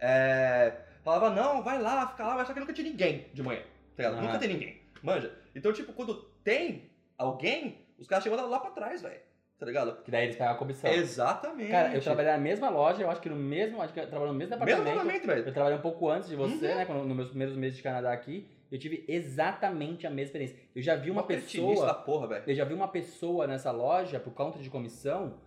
É, 0.00 0.72
falava, 1.02 1.30
não, 1.30 1.62
vai 1.62 1.80
lá, 1.80 2.06
fica 2.08 2.24
lá, 2.26 2.34
mas 2.36 2.46
só 2.46 2.54
que 2.54 2.60
nunca 2.60 2.72
tinha 2.72 2.88
ninguém 2.90 3.26
de 3.32 3.42
manhã. 3.42 3.60
Tá 3.96 4.04
ligado? 4.08 4.22
Nunca 4.22 4.38
tem 4.38 4.48
ninguém. 4.48 4.80
Manja. 5.02 5.32
Então, 5.54 5.72
tipo, 5.72 5.92
quando 5.92 6.14
tem 6.44 6.90
alguém, 7.16 7.84
os 7.98 8.06
caras 8.06 8.24
chegam 8.24 8.48
lá, 8.48 8.60
pra 8.60 8.70
trás, 8.70 9.02
velho. 9.02 9.20
Tá 9.58 9.66
ligado? 9.66 10.02
Que 10.04 10.10
daí 10.10 10.24
eles 10.26 10.36
pegam 10.36 10.52
a 10.54 10.56
comissão. 10.56 10.88
Exatamente. 10.88 11.70
Cara, 11.72 11.92
eu 11.92 12.00
trabalhei 12.00 12.30
na 12.30 12.38
mesma 12.38 12.68
loja, 12.70 13.02
eu 13.02 13.10
acho 13.10 13.20
que 13.20 13.28
no 13.28 13.34
mesmo. 13.34 13.82
Acho 13.82 13.92
que 13.92 13.98
eu 13.98 14.06
trabalhei 14.08 14.32
no 14.32 14.38
mesmo 14.38 14.50
Mesmo 14.54 14.64
departamento. 14.66 14.94
departamento, 14.98 15.26
velho. 15.26 15.46
Eu 15.48 15.52
trabalhei 15.52 15.78
um 15.78 15.82
pouco 15.82 16.08
antes 16.08 16.28
de 16.28 16.36
você, 16.36 16.68
Uhum. 16.68 16.74
né? 16.76 16.84
Quando, 16.84 17.04
nos 17.04 17.16
meus 17.16 17.28
primeiros 17.30 17.56
meses 17.56 17.76
de 17.76 17.82
Canadá 17.82 18.12
aqui. 18.12 18.48
Eu 18.70 18.78
tive 18.78 19.04
exatamente 19.08 20.06
a 20.06 20.10
mesma 20.10 20.24
experiência. 20.26 20.56
Eu 20.76 20.82
já 20.82 20.94
vi 20.94 21.10
uma 21.10 21.24
cretinista 21.24 21.68
pessoa. 21.70 21.86
da 21.86 21.94
porra. 21.94 22.42
Eu 22.46 22.54
já 22.54 22.64
vi 22.64 22.74
uma 22.74 22.86
pessoa 22.86 23.46
nessa 23.48 23.70
loja, 23.72 24.20
por 24.20 24.32
conta 24.32 24.58
de 24.60 24.70
comissão. 24.70 25.40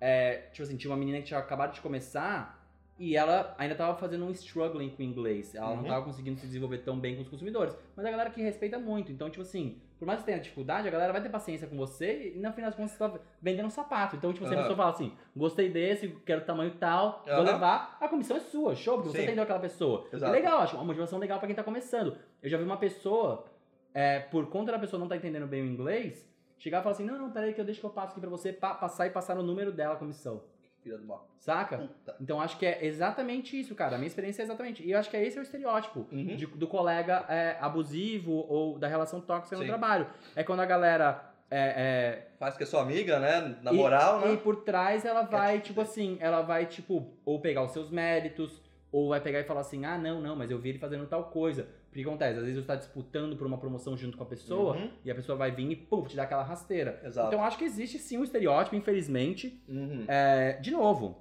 é, 0.00 0.42
tipo 0.52 0.62
assim, 0.62 0.76
tinha 0.76 0.90
uma 0.90 0.96
menina 0.96 1.18
que 1.18 1.24
tinha 1.24 1.40
acabado 1.40 1.72
de 1.72 1.80
começar. 1.80 2.55
E 2.98 3.14
ela 3.14 3.54
ainda 3.58 3.74
tava 3.74 3.94
fazendo 3.98 4.24
um 4.24 4.30
struggling 4.30 4.88
com 4.88 5.02
o 5.02 5.04
inglês. 5.04 5.54
Ela 5.54 5.70
não 5.70 5.82
Uhum. 5.82 5.88
tava 5.88 6.04
conseguindo 6.06 6.38
se 6.40 6.46
desenvolver 6.46 6.78
tão 6.78 6.98
bem 6.98 7.14
com 7.14 7.20
os 7.22 7.28
consumidores. 7.28 7.76
Mas 7.94 8.06
a 8.06 8.10
galera 8.10 8.30
que 8.30 8.40
respeita 8.40 8.78
muito. 8.78 9.12
Então, 9.12 9.28
tipo 9.28 9.42
assim, 9.42 9.78
por 9.98 10.06
mais 10.06 10.20
que 10.20 10.24
tenha 10.26 10.38
dificuldade, 10.40 10.88
a 10.88 10.90
galera 10.90 11.12
vai 11.12 11.20
ter 11.22 11.28
paciência 11.28 11.66
com 11.68 11.76
você 11.76 12.32
e 12.34 12.38
no 12.38 12.50
final 12.54 12.70
das 12.70 12.74
contas 12.74 12.92
você 12.92 12.98
tá 12.98 13.12
vendendo 13.42 13.66
um 13.66 13.70
sapato. 13.70 14.16
Então, 14.16 14.32
tipo, 14.32 14.46
se 14.46 14.52
a 14.54 14.56
Aham. 14.56 14.62
pessoa 14.62 14.76
fala 14.78 14.90
assim, 14.90 15.12
gostei 15.36 15.68
desse, 15.68 16.08
quero 16.24 16.40
tamanho 16.46 16.70
tal, 16.80 17.22
vou 17.26 17.34
Aham. 17.34 17.42
levar, 17.44 17.98
a 18.00 18.08
comissão 18.08 18.38
é 18.38 18.40
sua, 18.40 18.74
show, 18.74 18.94
porque 18.94 19.10
você 19.10 19.18
Sim. 19.18 19.24
atendeu 19.24 19.42
aquela 19.44 19.60
pessoa. 19.60 20.06
Exato. 20.10 20.32
É 20.32 20.34
legal, 20.34 20.60
acho 20.60 20.74
uma 20.76 20.84
motivação 20.84 21.18
legal 21.18 21.38
pra 21.38 21.46
quem 21.46 21.54
tá 21.56 21.62
começando. 21.62 22.16
Eu 22.42 22.48
já 22.48 22.56
vi 22.56 22.64
uma 22.64 22.78
pessoa, 22.78 23.44
é, 23.92 24.20
por 24.20 24.46
conta 24.48 24.72
da 24.72 24.78
pessoa 24.78 24.98
não 24.98 25.06
tá 25.06 25.16
entendendo 25.16 25.46
bem 25.46 25.60
o 25.62 25.66
inglês, 25.66 26.26
chegar 26.56 26.78
e 26.80 26.82
falar 26.82 26.94
assim, 26.94 27.04
não, 27.04 27.18
não, 27.18 27.30
peraí 27.30 27.52
que 27.52 27.60
eu 27.60 27.64
deixo 27.66 27.80
que 27.80 27.86
eu 27.86 27.90
passo 27.90 28.12
aqui 28.12 28.20
pra 28.22 28.30
você, 28.30 28.54
pa- 28.54 28.72
passar 28.74 29.06
e 29.06 29.10
passar 29.10 29.34
no 29.34 29.42
número 29.42 29.70
dela 29.70 29.92
a 29.92 29.98
comissão. 29.98 30.42
Filha 30.86 30.98
do 30.98 31.04
mal. 31.06 31.28
Saca? 31.40 31.78
Puta. 31.78 32.14
Então 32.20 32.40
acho 32.40 32.56
que 32.58 32.64
é 32.64 32.84
exatamente 32.86 33.58
isso, 33.58 33.74
cara. 33.74 33.96
A 33.96 33.98
minha 33.98 34.06
experiência 34.06 34.42
é 34.42 34.44
exatamente. 34.44 34.84
E 34.84 34.92
eu 34.92 34.98
acho 35.00 35.10
que 35.10 35.16
é 35.16 35.24
esse 35.26 35.36
é 35.36 35.40
o 35.40 35.42
estereótipo 35.42 36.06
Uhum. 36.12 36.36
de- 36.36 36.46
do 36.46 36.66
colega 36.68 37.24
é, 37.28 37.56
abusivo 37.60 38.30
ou 38.48 38.78
da 38.78 38.86
relação 38.86 39.20
tóxica 39.20 39.56
no 39.56 39.62
Sim. 39.62 39.68
trabalho. 39.68 40.06
É 40.36 40.44
quando 40.44 40.60
a 40.60 40.66
galera. 40.66 41.32
É, 41.50 42.22
Faz 42.38 42.56
que 42.56 42.62
é 42.62 42.66
sua 42.66 42.82
amiga, 42.82 43.18
né? 43.18 43.56
Na 43.62 43.72
e- 43.72 43.76
moral, 43.76 44.20
é, 44.22 44.26
né? 44.28 44.34
E 44.34 44.36
por 44.36 44.56
trás 44.62 45.04
ela 45.04 45.22
vai, 45.22 45.56
É, 45.56 45.60
tipo 45.60 45.80
assim, 45.80 46.16
ela 46.20 46.42
vai, 46.42 46.66
tipo, 46.66 47.12
ou 47.24 47.40
pegar 47.40 47.62
os 47.62 47.72
seus 47.72 47.90
méritos, 47.90 48.60
ou 48.92 49.08
vai 49.08 49.20
pegar 49.20 49.40
e 49.40 49.44
falar 49.44 49.60
assim: 49.62 49.84
ah, 49.84 49.98
não, 49.98 50.20
não, 50.20 50.36
mas 50.36 50.50
eu 50.50 50.58
vi 50.58 50.68
ele 50.70 50.78
fazendo 50.78 51.06
tal 51.06 51.24
coisa. 51.24 51.68
Porque 51.96 52.02
o 52.02 52.04
que 52.04 52.08
acontece? 52.10 52.38
Às 52.38 52.44
vezes 52.44 52.60
você 52.60 52.66
tá 52.66 52.76
disputando 52.76 53.36
por 53.36 53.46
uma 53.46 53.56
promoção 53.56 53.96
junto 53.96 54.18
com 54.18 54.22
a 54.22 54.26
pessoa 54.26 54.76
Uhum. 54.76 54.90
e 55.02 55.10
a 55.10 55.14
pessoa 55.14 55.36
vai 55.38 55.50
vir 55.50 55.70
e, 55.70 55.76
pum, 55.76 56.02
te 56.04 56.14
dar 56.14 56.24
aquela 56.24 56.42
rasteira. 56.42 57.00
Exato. 57.02 57.28
Então 57.28 57.42
acho 57.42 57.56
que 57.56 57.64
existe 57.64 57.98
sim 57.98 58.18
um 58.18 58.24
estereótipo, 58.24 58.76
infelizmente, 58.76 59.62
Uhum. 59.66 60.04
é, 60.06 60.52
de 60.60 60.70
novo, 60.72 61.16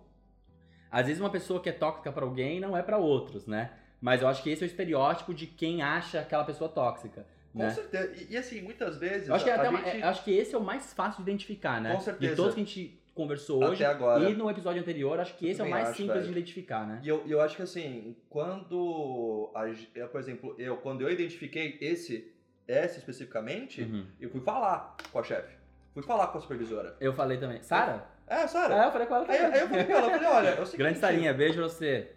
às 0.92 1.06
vezes 1.08 1.22
uma 1.22 1.30
pessoa 1.30 1.62
que 1.62 1.70
é 1.70 1.72
tóxica 1.72 2.12
pra 2.12 2.26
alguém 2.26 2.60
não 2.60 2.76
é 2.76 2.82
pra 2.84 2.98
outros, 2.98 3.48
né? 3.48 3.72
Mas 4.02 4.22
eu 4.22 4.28
acho 4.28 4.44
que 4.44 4.50
esse 4.50 4.64
é 4.64 4.66
o 4.66 4.68
estereótipo 4.68 5.34
de 5.34 5.48
quem 5.48 5.82
acha 5.82 6.20
aquela 6.20 6.44
pessoa 6.44 6.70
tóxica. 6.70 7.26
Com 7.54 7.60
Né? 7.60 7.70
certeza. 7.70 8.12
E, 8.22 8.34
e, 8.34 8.38
assim, 8.38 8.62
muitas 8.62 8.98
vezes. 8.98 9.30
Eu 9.30 9.36
acho, 9.36 9.46
que 9.46 9.50
é 9.50 9.56
uma- 9.70 9.80
gente, 9.80 9.90
é- 9.90 10.02
eu 10.04 10.08
acho 10.10 10.24
que 10.26 10.32
esse 10.32 10.54
é 10.54 10.58
o 10.58 10.62
mais 10.62 10.94
fácil 10.94 11.24
de 11.24 11.32
identificar, 11.32 11.80
né? 11.80 11.94
Com 11.94 12.02
certeza. 12.02 12.32
De 12.32 12.36
todos 12.36 12.54
que 12.54 12.60
a 12.62 12.64
gente 12.66 13.00
conversou 13.16 13.64
Até 13.64 13.72
hoje 13.72 13.84
agora. 13.86 14.30
e 14.30 14.36
no 14.36 14.48
episódio 14.52 14.82
anterior, 14.82 15.20
acho 15.20 15.36
que 15.38 15.48
esse 15.50 15.60
é 15.62 15.64
o 15.64 15.70
mais 15.70 15.88
acho, 15.88 15.98
simples 15.98 16.14
velho. 16.20 16.26
de 16.26 16.32
identificar, 16.32 16.86
né? 16.86 17.00
E 17.04 17.08
eu, 17.10 17.24
eu 17.26 17.42
acho 17.42 17.56
que 17.56 17.62
assim, 17.64 18.16
quando. 18.30 19.50
A, 19.56 19.64
por 20.08 20.20
exemplo, 20.20 20.54
eu, 20.60 20.78
quando 20.78 21.02
eu 21.02 21.10
identifiquei 21.10 21.78
esse, 21.82 22.32
esse 22.68 23.00
especificamente, 23.00 23.82
Uhum. 23.82 24.06
eu 24.20 24.30
fui 24.30 24.42
falar 24.42 24.96
com 25.12 25.18
a 25.20 25.24
chefe. 25.24 25.56
Fui 25.94 26.04
falar 26.04 26.28
com 26.28 26.38
a 26.38 26.42
supervisora. 26.42 26.96
Eu 27.00 27.14
falei 27.14 27.38
também. 27.38 27.64
Sara? 27.64 28.06
É, 28.28 28.46
Sara. 28.48 28.84
É, 28.84 28.88
eu 28.88 28.92
falei 28.92 29.08
com 29.08 29.16
ela 29.16 29.26
Aí, 29.30 29.38
também. 29.38 29.54
aí 29.54 29.60
eu 29.62 29.68
falei 29.70 29.86
com 29.86 29.92
ela, 29.94 30.06
eu 30.08 30.12
falei, 30.12 30.28
olha, 30.28 30.48
é 30.50 30.54
o 30.54 30.56
seguinte, 30.66 30.78
Grande 30.78 31.00
Sarinha, 31.00 31.34
beijo 31.34 31.62
você. 31.62 32.12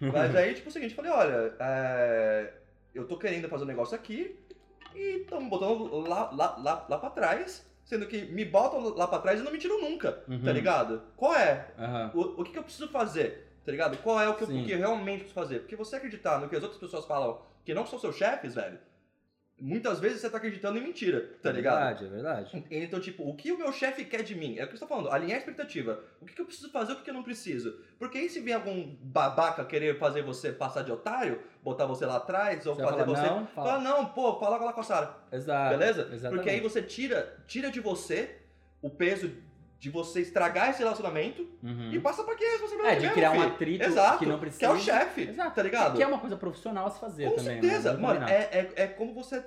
Mas 0.00 0.34
aí, 0.36 0.54
tipo, 0.54 0.68
o 0.68 0.72
seguinte, 0.72 0.90
eu 0.90 0.96
falei, 0.96 1.10
olha, 1.12 1.54
é, 1.60 2.52
eu 2.94 3.06
tô 3.06 3.18
querendo 3.18 3.48
fazer 3.48 3.64
um 3.64 3.66
negócio 3.66 3.94
aqui 3.94 4.38
e 4.94 5.18
estão 5.22 5.46
botando 5.48 5.92
lá, 6.08 6.30
lá, 6.30 6.56
lá, 6.56 6.86
lá 6.88 6.98
pra 6.98 7.10
trás, 7.10 7.68
sendo 7.84 8.06
que 8.06 8.22
me 8.26 8.44
botam 8.44 8.80
lá 8.96 9.06
pra 9.06 9.18
trás 9.18 9.40
e 9.40 9.42
não 9.42 9.52
me 9.52 9.58
tiram 9.58 9.80
nunca, 9.80 10.22
Uhum. 10.28 10.42
tá 10.42 10.52
ligado? 10.52 11.02
Qual 11.16 11.34
é? 11.34 11.68
Aham. 11.78 12.10
O, 12.14 12.40
o 12.40 12.44
que, 12.44 12.52
que 12.52 12.58
eu 12.58 12.62
preciso 12.62 12.88
fazer? 12.88 13.50
Tá 13.64 13.70
ligado? 13.72 13.96
Qual 13.98 14.20
é 14.20 14.28
o 14.28 14.34
que, 14.34 14.42
eu, 14.44 14.48
o 14.48 14.64
que 14.64 14.72
eu 14.72 14.78
realmente 14.78 15.18
preciso 15.20 15.34
fazer? 15.34 15.60
Porque 15.60 15.76
você 15.76 15.96
acreditar 15.96 16.38
no 16.38 16.48
que 16.48 16.56
as 16.56 16.62
outras 16.62 16.80
pessoas 16.80 17.04
falam 17.06 17.40
que 17.64 17.72
não 17.74 17.86
são 17.86 17.98
seus 17.98 18.16
chefes, 18.16 18.54
velho, 18.54 18.78
muitas 19.60 20.00
vezes 20.00 20.20
você 20.20 20.28
tá 20.28 20.36
acreditando 20.38 20.78
em 20.78 20.82
mentira, 20.82 21.30
tá 21.42 21.50
é 21.50 21.52
ligado? 21.52 21.74
verdade, 21.78 22.04
é 22.04 22.08
verdade. 22.08 22.66
Então, 22.70 23.00
tipo, 23.00 23.28
o 23.28 23.34
que 23.36 23.52
o 23.52 23.58
meu 23.58 23.72
chefe 23.72 24.04
quer 24.04 24.22
de 24.22 24.34
mim? 24.34 24.58
É 24.58 24.64
o 24.64 24.66
que 24.66 24.72
eu 24.72 24.74
estou 24.74 24.88
falando, 24.88 25.10
alinhar 25.10 25.36
a 25.36 25.38
expectativa. 25.38 26.02
O 26.20 26.26
que, 26.26 26.34
que 26.34 26.40
eu 26.40 26.44
preciso 26.46 26.70
fazer, 26.70 26.92
o 26.92 26.96
que, 26.96 27.02
que 27.04 27.10
eu 27.10 27.14
não 27.14 27.22
preciso? 27.22 27.78
Porque 27.98 28.18
aí 28.18 28.28
se 28.28 28.40
vem 28.40 28.52
algum 28.54 28.94
babaca 29.00 29.64
querer 29.64 29.98
fazer 29.98 30.22
você 30.22 30.52
passar 30.52 30.82
de 30.82 30.90
otário, 30.92 31.40
botar 31.62 31.86
você 31.86 32.04
lá 32.04 32.16
atrás, 32.16 32.66
ou 32.66 32.74
Você 32.74 32.82
fazer 32.82 33.04
falar, 33.04 33.06
você. 33.16 33.26
não, 33.26 33.46
Fala, 33.46 33.68
fala. 33.70 33.78
não, 33.82 34.06
pô, 34.06 34.38
fala 34.38 34.58
lá 34.58 34.72
com 34.72 34.80
a 34.80 34.84
Sara. 34.84 35.16
Exato. 35.32 35.78
Beleza? 35.78 36.02
Exatamente. 36.12 36.34
Porque 36.36 36.50
aí 36.50 36.60
você 36.60 36.82
tira, 36.82 37.36
tira 37.46 37.70
de 37.70 37.80
você 37.80 38.36
o 38.82 38.90
peso 38.90 39.30
de 39.84 39.90
você 39.90 40.22
estragar 40.22 40.70
esse 40.70 40.78
relacionamento 40.78 41.42
Uhum. 41.62 41.92
e 41.92 42.00
passa 42.00 42.24
pra 42.24 42.34
quem 42.34 42.46
é 42.46 42.48
É, 42.48 42.52
responsabilidade 42.52 42.94
de 42.96 43.00
mesmo, 43.02 43.14
criar 43.14 43.30
um 43.32 43.34
filho. 43.34 43.46
atrito 43.48 43.84
Exato, 43.84 44.18
que 44.18 44.24
não 44.26 44.34
Que 44.36 44.40
precisa. 44.40 44.64
é 44.64 44.70
o 44.70 44.78
chefe, 44.78 45.20
Exato. 45.28 45.54
tá 45.54 45.62
ligado? 45.62 45.96
Que 45.98 46.02
é 46.02 46.06
uma 46.06 46.18
coisa 46.18 46.36
profissional 46.38 46.86
a 46.86 46.90
se 46.90 46.98
fazer 46.98 47.24
Com 47.28 47.36
também. 47.36 47.60
certeza. 47.60 47.90
Né? 47.92 47.96
Vamos 47.96 48.00
Mano, 48.00 48.20
combinar. 48.20 48.32
é, 48.32 48.42
é, 48.76 48.82
é 48.84 48.86
como 48.86 49.12
você. 49.12 49.44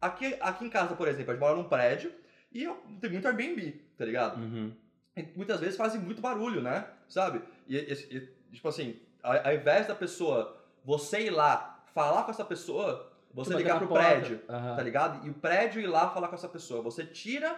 Aqui, 0.00 0.36
aqui 0.40 0.64
em 0.64 0.68
casa, 0.68 0.96
por 0.96 1.06
exemplo, 1.06 1.30
a 1.30 1.34
gente 1.34 1.40
mora 1.40 1.54
num 1.54 1.68
prédio 1.68 2.12
e 2.52 2.64
eu, 2.64 2.74
tem 3.00 3.08
muito 3.10 3.28
Airbnb, 3.28 3.70
tá 3.96 4.04
ligado? 4.04 4.40
Uhum. 4.40 4.72
E 5.16 5.22
muitas 5.36 5.60
vezes 5.60 5.76
fazem 5.76 6.00
muito 6.00 6.20
barulho, 6.20 6.60
né? 6.60 6.84
Sabe? 7.08 7.40
E, 7.68 7.76
e- 7.76 8.16
e, 8.16 8.54
tipo 8.56 8.66
assim, 8.66 8.98
ao, 9.22 9.46
ao 9.46 9.54
invés 9.54 9.86
da 9.86 9.94
pessoa, 9.94 10.60
você 10.84 11.20
ir 11.26 11.30
lá 11.30 11.84
falar 11.94 12.24
com 12.24 12.32
essa 12.32 12.44
pessoa, 12.44 13.12
você 13.32 13.50
Tipo, 13.50 13.58
ligar 13.62 13.78
pro 13.78 13.86
porta. 13.86 14.04
prédio, 14.08 14.40
Aham. 14.48 14.74
tá 14.74 14.82
ligado? 14.82 15.24
E 15.24 15.30
o 15.30 15.34
prédio 15.34 15.80
ir 15.80 15.86
lá 15.86 16.10
falar 16.10 16.26
com 16.28 16.34
essa 16.34 16.48
pessoa. 16.48 16.82
Você 16.82 17.04
tira 17.04 17.54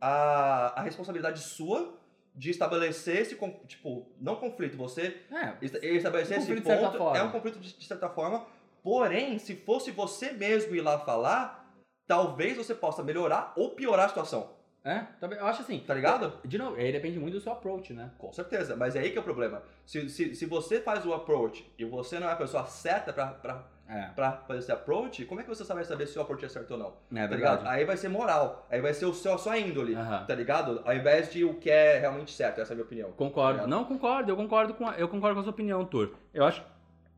a, 0.00 0.80
a 0.80 0.82
responsabilidade 0.82 1.40
sua 1.40 1.94
de 2.34 2.50
estabelecer 2.50 3.16
esse, 3.22 3.36
tipo, 3.66 4.06
não 4.20 4.36
conflito, 4.36 4.76
você 4.76 5.20
É, 5.30 5.52
esta- 5.62 5.84
estabelecer 5.84 6.38
Um 6.38 6.42
esse 6.42 6.60
ponto 6.60 7.16
é 7.16 7.22
um 7.22 7.30
conflito 7.30 7.58
de, 7.58 7.76
de 7.76 7.84
certa 7.84 8.08
forma. 8.08 8.46
Porém, 8.82 9.38
se 9.38 9.56
fosse 9.56 9.90
você 9.90 10.32
mesmo 10.32 10.74
ir 10.74 10.80
lá 10.80 10.98
falar, 11.00 11.68
talvez 12.06 12.56
você 12.56 12.74
possa 12.74 13.02
melhorar 13.02 13.52
ou 13.56 13.70
piorar 13.70 14.06
a 14.06 14.08
situação. 14.08 14.58
é, 14.82 15.00
também, 15.20 15.38
eu 15.38 15.46
acho 15.46 15.60
assim. 15.60 15.80
Tá 15.80 15.92
ligado? 15.92 16.32
De 16.44 16.56
novo, 16.56 16.76
aí 16.76 16.90
depende 16.90 17.18
muito 17.18 17.34
do 17.34 17.40
seu 17.42 17.52
approach, 17.52 17.92
né? 17.92 18.10
Com 18.16 18.32
certeza, 18.32 18.74
mas 18.76 18.96
é 18.96 19.00
aí 19.00 19.10
que 19.10 19.18
é 19.18 19.20
o 19.20 19.24
problema. 19.24 19.62
Se, 19.84 20.08
se, 20.08 20.34
se 20.34 20.46
você 20.46 20.80
faz 20.80 21.04
o 21.04 21.12
approach 21.12 21.70
e 21.76 21.84
você 21.84 22.18
não 22.18 22.28
é 22.28 22.32
a 22.32 22.36
pessoa 22.36 22.64
certa 22.64 23.12
pra, 23.12 23.26
pra, 23.26 23.64
É, 23.92 24.10
pra 24.14 24.32
fazer 24.46 24.60
esse 24.60 24.70
approach, 24.70 25.24
como 25.24 25.40
é 25.40 25.42
que 25.42 25.48
você 25.48 25.64
vai 25.64 25.82
saber 25.82 26.06
se 26.06 26.16
o 26.16 26.22
approach 26.22 26.44
é 26.44 26.48
certo 26.48 26.70
ou 26.70 26.78
não? 26.78 26.94
é 27.12 27.26
tá 27.26 27.34
ligado? 27.34 27.66
Aí 27.66 27.84
vai 27.84 27.96
ser 27.96 28.08
moral, 28.08 28.64
aí 28.70 28.80
vai 28.80 28.94
ser 28.94 29.04
o 29.04 29.12
seu, 29.12 29.34
a 29.34 29.38
sua 29.38 29.58
índole, 29.58 29.96
Aham. 29.96 30.24
tá 30.26 30.34
ligado? 30.36 30.80
Ao 30.84 30.94
invés 30.94 31.32
de 31.32 31.44
o 31.44 31.54
que 31.54 31.68
é 31.68 31.98
realmente 31.98 32.30
certo, 32.30 32.60
essa 32.60 32.72
é 32.72 32.74
a 32.74 32.76
minha 32.76 32.84
opinião. 32.84 33.10
Concordo. 33.10 33.62
Obrigado. 33.62 33.68
Não, 33.68 33.84
concordo. 33.84 34.30
Eu 34.30 34.36
concordo 34.36 34.74
com 34.74 34.86
a, 34.86 34.94
eu 34.94 35.08
concordo 35.08 35.34
com 35.34 35.40
a 35.40 35.42
sua 35.42 35.50
opinião, 35.50 35.84
Tur. 35.84 36.14
Eu 36.32 36.44
acho. 36.44 36.64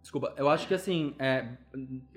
Desculpa. 0.01 0.33
Eu 0.35 0.49
acho 0.49 0.67
que 0.67 0.73
assim, 0.73 1.15
é, 1.19 1.47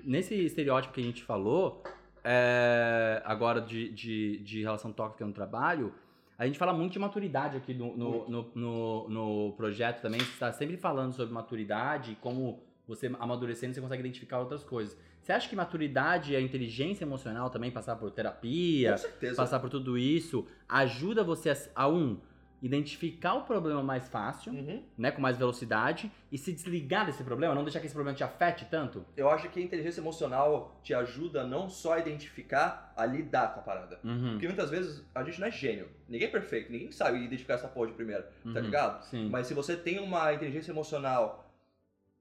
nesse 0.02 0.34
estereótipo 0.34 0.94
que 0.94 1.02
a 1.02 1.04
gente 1.04 1.22
falou, 1.22 1.82
é, 2.24 3.20
agora 3.26 3.60
de, 3.60 3.90
de, 3.92 4.38
de 4.38 4.62
relação 4.62 4.90
tóxica 4.90 5.26
no 5.26 5.34
trabalho, 5.34 5.92
a 6.38 6.46
gente 6.46 6.58
fala 6.58 6.72
muito 6.72 6.92
de 6.92 6.98
maturidade 6.98 7.56
aqui 7.56 7.72
no, 7.72 7.96
no, 7.96 8.28
no, 8.28 8.50
no, 8.54 9.08
no 9.08 9.52
projeto 9.52 10.00
também. 10.00 10.20
Você 10.20 10.32
está 10.32 10.50
sempre 10.50 10.76
falando 10.76 11.12
sobre 11.12 11.32
maturidade 11.32 12.12
e 12.12 12.14
como 12.16 12.62
você 12.86 13.10
amadurecendo 13.18 13.74
você 13.74 13.80
consegue 13.80 14.00
identificar 14.00 14.38
outras 14.38 14.62
coisas. 14.62 14.96
Você 15.20 15.32
acha 15.32 15.48
que 15.48 15.56
maturidade 15.56 16.32
e 16.32 16.36
a 16.36 16.40
inteligência 16.40 17.04
emocional 17.04 17.50
também, 17.50 17.70
passar 17.70 17.96
por 17.96 18.10
terapia, 18.10 18.94
passar 19.36 19.58
por 19.58 19.68
tudo 19.68 19.98
isso, 19.98 20.46
ajuda 20.68 21.24
você 21.24 21.50
a, 21.50 21.56
a 21.74 21.88
um, 21.88 22.18
identificar 22.62 23.34
o 23.34 23.42
problema 23.42 23.82
mais 23.82 24.08
fácil, 24.08 24.52
Uhum. 24.52 24.82
né, 24.96 25.10
com 25.10 25.20
mais 25.20 25.36
velocidade, 25.36 26.10
e 26.32 26.38
se 26.38 26.52
desligar 26.52 27.04
desse 27.04 27.22
problema, 27.22 27.54
não 27.54 27.62
deixar 27.64 27.80
que 27.80 27.86
esse 27.86 27.94
problema 27.94 28.16
te 28.16 28.24
afete 28.24 28.64
tanto? 28.70 29.04
Eu 29.16 29.28
acho 29.28 29.48
que 29.50 29.60
a 29.60 29.62
inteligência 29.62 30.00
emocional 30.00 30.80
te 30.82 30.94
ajuda 30.94 31.44
não 31.44 31.68
só 31.68 31.94
a 31.94 31.98
identificar, 31.98 32.92
a 32.96 33.04
lidar 33.04 33.52
com 33.54 33.60
a 33.60 33.62
parada. 33.62 34.00
Uhum. 34.02 34.32
Porque 34.32 34.46
muitas 34.46 34.70
vezes 34.70 35.04
a 35.14 35.22
gente 35.22 35.38
não 35.40 35.48
é 35.48 35.50
gênio. 35.50 35.88
Ninguém 36.08 36.28
é 36.28 36.30
perfeito, 36.30 36.72
ninguém 36.72 36.90
sabe 36.92 37.18
identificar 37.18 37.54
essa 37.54 37.68
porra 37.68 37.88
de 37.88 37.92
primeira, 37.94 38.22
tá 38.22 38.30
Uhum. 38.48 38.60
ligado? 38.60 39.04
Sim. 39.04 39.28
Mas 39.28 39.46
se 39.46 39.54
você 39.54 39.76
tem 39.76 39.98
uma 39.98 40.32
inteligência 40.32 40.70
emocional 40.72 41.45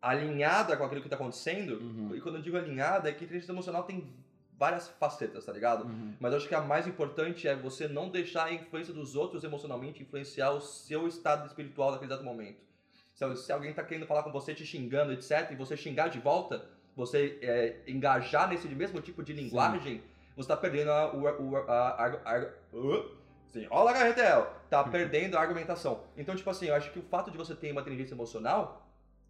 alinhada 0.10 0.78
com 0.78 0.84
aquilo 0.84 1.01
que 1.01 1.10
tá 1.10 1.16
acontecendo, 1.16 1.80
Uhum. 1.80 2.16
e 2.16 2.22
quando 2.22 2.36
eu 2.36 2.41
digo 2.41 2.58
alinhada, 2.58 3.10
é 3.10 3.12
que 3.12 3.24
a 3.24 3.26
inteligência 3.26 3.51
emocional 3.51 3.84
tem 3.84 4.08
várias 4.58 4.88
facetas, 4.88 5.45
tá 5.45 5.51
ligado? 5.51 5.86
Uhum. 5.86 6.14
Mas 6.20 6.32
eu 6.32 6.38
acho 6.38 6.47
que 6.47 6.56
a 6.56 6.62
mais 6.62 6.88
importante 6.88 7.47
é 7.47 7.56
você 7.56 7.88
não 7.88 8.10
deixar 8.10 8.45
a 8.45 8.53
influência 8.53 8.93
dos 8.93 9.16
outros 9.16 9.43
emocionalmente 9.43 10.01
influenciar 10.01 10.51
o 10.51 10.62
seu 10.62 11.08
estado 11.08 11.47
espiritual 11.47 11.91
naquele 11.91 12.12
exato 12.12 12.24
momento. 12.24 12.64
Se, 13.14 13.36
se 13.38 13.51
alguém 13.51 13.74
tá 13.74 13.84
querendo 13.84 14.06
falar 14.06 14.24
com 14.24 14.32
você, 14.32 14.53
te 14.53 14.66
xingando, 14.66 15.12
etc., 15.12 15.49
e 15.51 15.56
você 15.56 15.76
xingar 15.76 16.10
de 16.10 16.20
volta, 16.20 16.66
você 16.95 17.38
é, 17.41 17.78
engajar 17.88 18.47
nesse 18.47 18.68
mesmo 18.68 19.01
tipo 19.01 19.24
de 19.24 19.34
linguagem, 19.34 20.01
você 20.38 20.47
tá 20.47 20.56
perdendo 20.58 20.91
a, 20.91 21.14
o, 21.14 21.58
a, 21.58 21.62
a, 21.72 22.06
a, 22.08 22.47
uh, 22.74 23.16
sim, 23.47 23.68
olha 23.70 23.93
Garretel, 23.93 24.53
tá 24.70 24.84
perdendo 24.88 25.38
a 25.38 25.41
argumentação. 25.41 26.03
Então, 26.16 26.36
tipo 26.36 26.49
assim, 26.49 26.68
eu 26.68 26.76
acho 26.76 26.91
que 26.91 26.99
o 26.99 27.03
fato 27.03 27.32
de 27.32 27.38
você 27.38 27.56
ter 27.56 27.72
uma 27.72 27.82
inteligência 27.82 28.14
emocional 28.14 28.84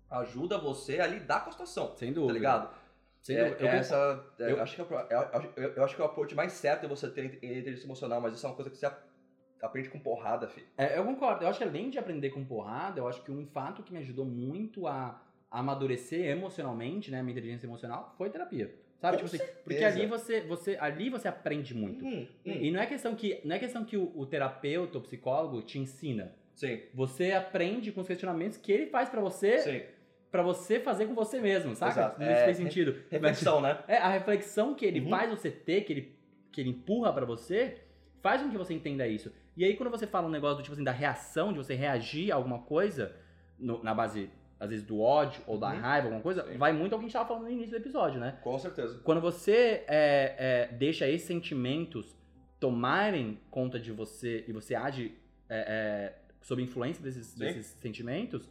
ajuda 0.09 0.57
você 0.57 0.99
a 0.99 1.07
lidar 1.07 1.41
com 1.43 1.49
a 1.49 1.51
situação, 1.51 1.95
Sem 1.95 2.09
tá 2.09 2.15
dúvida. 2.15 2.33
ligado? 2.33 2.75
Sem 3.21 3.37
É, 3.37 3.43
dúvida. 3.45 3.63
Eu 3.63 3.67
essa, 3.69 4.25
é, 4.39 4.51
eu- 4.51 4.61
acho 4.61 4.75
que 4.75 4.81
é, 4.81 4.85
eu, 4.85 5.19
acho- 5.19 5.49
eu- 5.57 5.69
eu 5.73 5.87
que 5.87 6.01
o 6.01 6.05
approach 6.05 6.35
mais 6.35 6.51
certo 6.53 6.85
é 6.85 6.87
você 6.87 7.09
ter 7.09 7.25
inteligência 7.25 7.85
emocional, 7.85 8.21
mas 8.21 8.35
isso 8.35 8.45
é 8.45 8.49
uma 8.49 8.55
coisa 8.55 8.69
que 8.69 8.77
você 8.77 8.85
ap- 8.85 9.03
aprende 9.61 9.89
com 9.89 9.99
porrada, 9.99 10.47
filho. 10.47 10.67
É, 10.77 10.97
eu 10.97 11.03
concordo. 11.03 11.43
Eu 11.43 11.47
acho 11.49 11.57
que 11.57 11.63
além 11.63 11.89
de 11.89 11.97
aprender 11.97 12.29
com 12.29 12.45
porrada, 12.45 12.99
eu 12.99 13.07
acho 13.07 13.23
que 13.23 13.31
um 13.31 13.45
fato 13.47 13.81
que 13.81 13.91
me 13.91 13.99
ajudou 13.99 14.25
muito 14.25 14.85
a, 14.87 15.19
amadurecer 15.49 16.25
emocionalmente, 16.25 17.09
né, 17.09 17.21
minha 17.21 17.31
inteligência 17.31 17.65
emocional, 17.65 18.13
foi 18.17 18.29
terapia. 18.29 18.75
Sabe? 18.99 19.17
Tipo 19.17 19.27
assim, 19.35 19.43
porque 19.63 19.83
ali 19.83 20.05
você, 20.05 20.41
você, 20.41 20.77
ali 20.79 21.09
você 21.09 21.27
aprende 21.27 21.73
muito. 21.73 22.03
Hum, 22.05 22.27
hum. 22.45 22.51
E 22.51 22.71
não 22.71 22.79
é 22.79 22.85
questão 22.85 23.15
que, 23.15 23.39
não 23.43 23.55
é 23.55 23.59
questão 23.59 23.83
que 23.85 23.95
o, 23.97 24.11
o 24.15 24.25
terapeuta, 24.25 24.97
o 24.97 25.01
psicólogo 25.01 25.61
te 25.61 25.77
ensina. 25.79 26.33
Sim, 26.55 26.81
Você 26.93 27.31
aprende 27.33 27.91
com 27.91 28.01
os 28.01 28.07
questionamentos 28.07 28.57
que 28.57 28.71
ele 28.71 28.87
faz 28.87 29.09
pra 29.09 29.19
você, 29.21 29.59
sim. 29.59 29.81
Pra 30.35 30.43
você 30.43 30.79
fazer 30.79 31.05
com 31.05 31.15
você 31.15 31.39
mesmo, 31.39 31.73
saca? 31.75 31.91
Exato. 31.93 32.19
Não 32.19 32.27
É, 32.27 32.43
faz 32.43 32.57
sentido. 32.57 32.95
Reflexão, 33.09 33.61
né? 33.61 33.79
É, 33.87 33.97
a 33.97 34.09
reflexão 34.09 34.75
que 34.75 34.85
ele 34.85 34.99
Uhum. 34.99 35.09
faz 35.09 35.29
você 35.29 35.49
ter, 35.49 35.81
que 35.81 35.93
ele, 35.93 36.15
que 36.51 36.59
ele 36.61 36.71
empurra 36.71 37.13
pra 37.13 37.25
você, 37.25 37.77
faz 38.21 38.41
com 38.41 38.49
que 38.49 38.57
você 38.57 38.73
entenda 38.73 39.07
isso. 39.07 39.31
E 39.55 39.63
aí, 39.63 39.75
quando 39.77 39.89
você 39.89 40.05
fala 40.05 40.27
um 40.27 40.31
negócio 40.31 40.57
do 40.57 40.63
tipo 40.63 40.73
assim, 40.73 40.83
da 40.83 40.91
reação, 40.91 41.53
de 41.53 41.57
você 41.57 41.73
reagir 41.73 42.31
a 42.31 42.35
alguma 42.35 42.59
coisa, 42.59 43.15
no- 43.57 43.81
na 43.81 43.93
base, 43.93 44.29
às 44.59 44.69
vezes, 44.69 44.85
do 44.85 44.99
ódio 44.99 45.41
ou 45.47 45.57
da 45.57 45.69
Uhum. 45.71 45.79
raiva, 45.79 46.07
alguma 46.07 46.21
coisa, 46.21 46.45
Sim. 46.45 46.57
vai 46.57 46.73
muito 46.73 46.91
ao 46.93 46.99
que 46.99 47.05
a 47.05 47.07
gente 47.07 47.13
tava 47.13 47.27
falando 47.27 47.43
no 47.43 47.51
início 47.51 47.71
do 47.71 47.77
episódio, 47.77 48.19
né? 48.19 48.37
Com 48.43 48.59
certeza. 48.59 48.99
Quando 49.03 49.21
você 49.21 49.83
é, 49.87 50.35
é, 50.37 50.67
deixa 50.73 51.07
esses 51.07 51.25
sentimentos 51.25 52.13
tomarem 52.59 53.39
conta 53.49 53.79
de 53.79 53.91
você 53.91 54.43
e 54.47 54.51
você 54.51 54.75
age 54.75 55.13
é, 55.47 55.57
é, 55.57 56.13
sob 56.41 56.61
influência 56.61 57.03
desses, 57.03 57.27
Sim. 57.27 57.39
desses 57.39 57.65
sentimentos, 57.79 58.49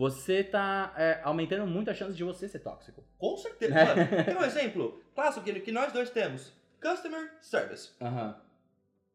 você 0.00 0.42
tá 0.42 0.94
é, 0.96 1.20
aumentando 1.22 1.66
muito 1.66 1.90
a 1.90 1.94
chance 1.94 2.16
de 2.16 2.24
você 2.24 2.48
ser 2.48 2.60
tóxico. 2.60 3.04
Com 3.18 3.36
certeza. 3.36 3.74
É. 3.78 3.84
Mano, 3.84 4.24
tem 4.24 4.36
um 4.38 4.44
exemplo 4.44 4.98
clássico 5.14 5.44
que, 5.44 5.60
que 5.60 5.70
nós 5.70 5.92
dois 5.92 6.08
temos. 6.08 6.54
Customer 6.80 7.30
Service. 7.42 7.90
Aham. 8.00 8.40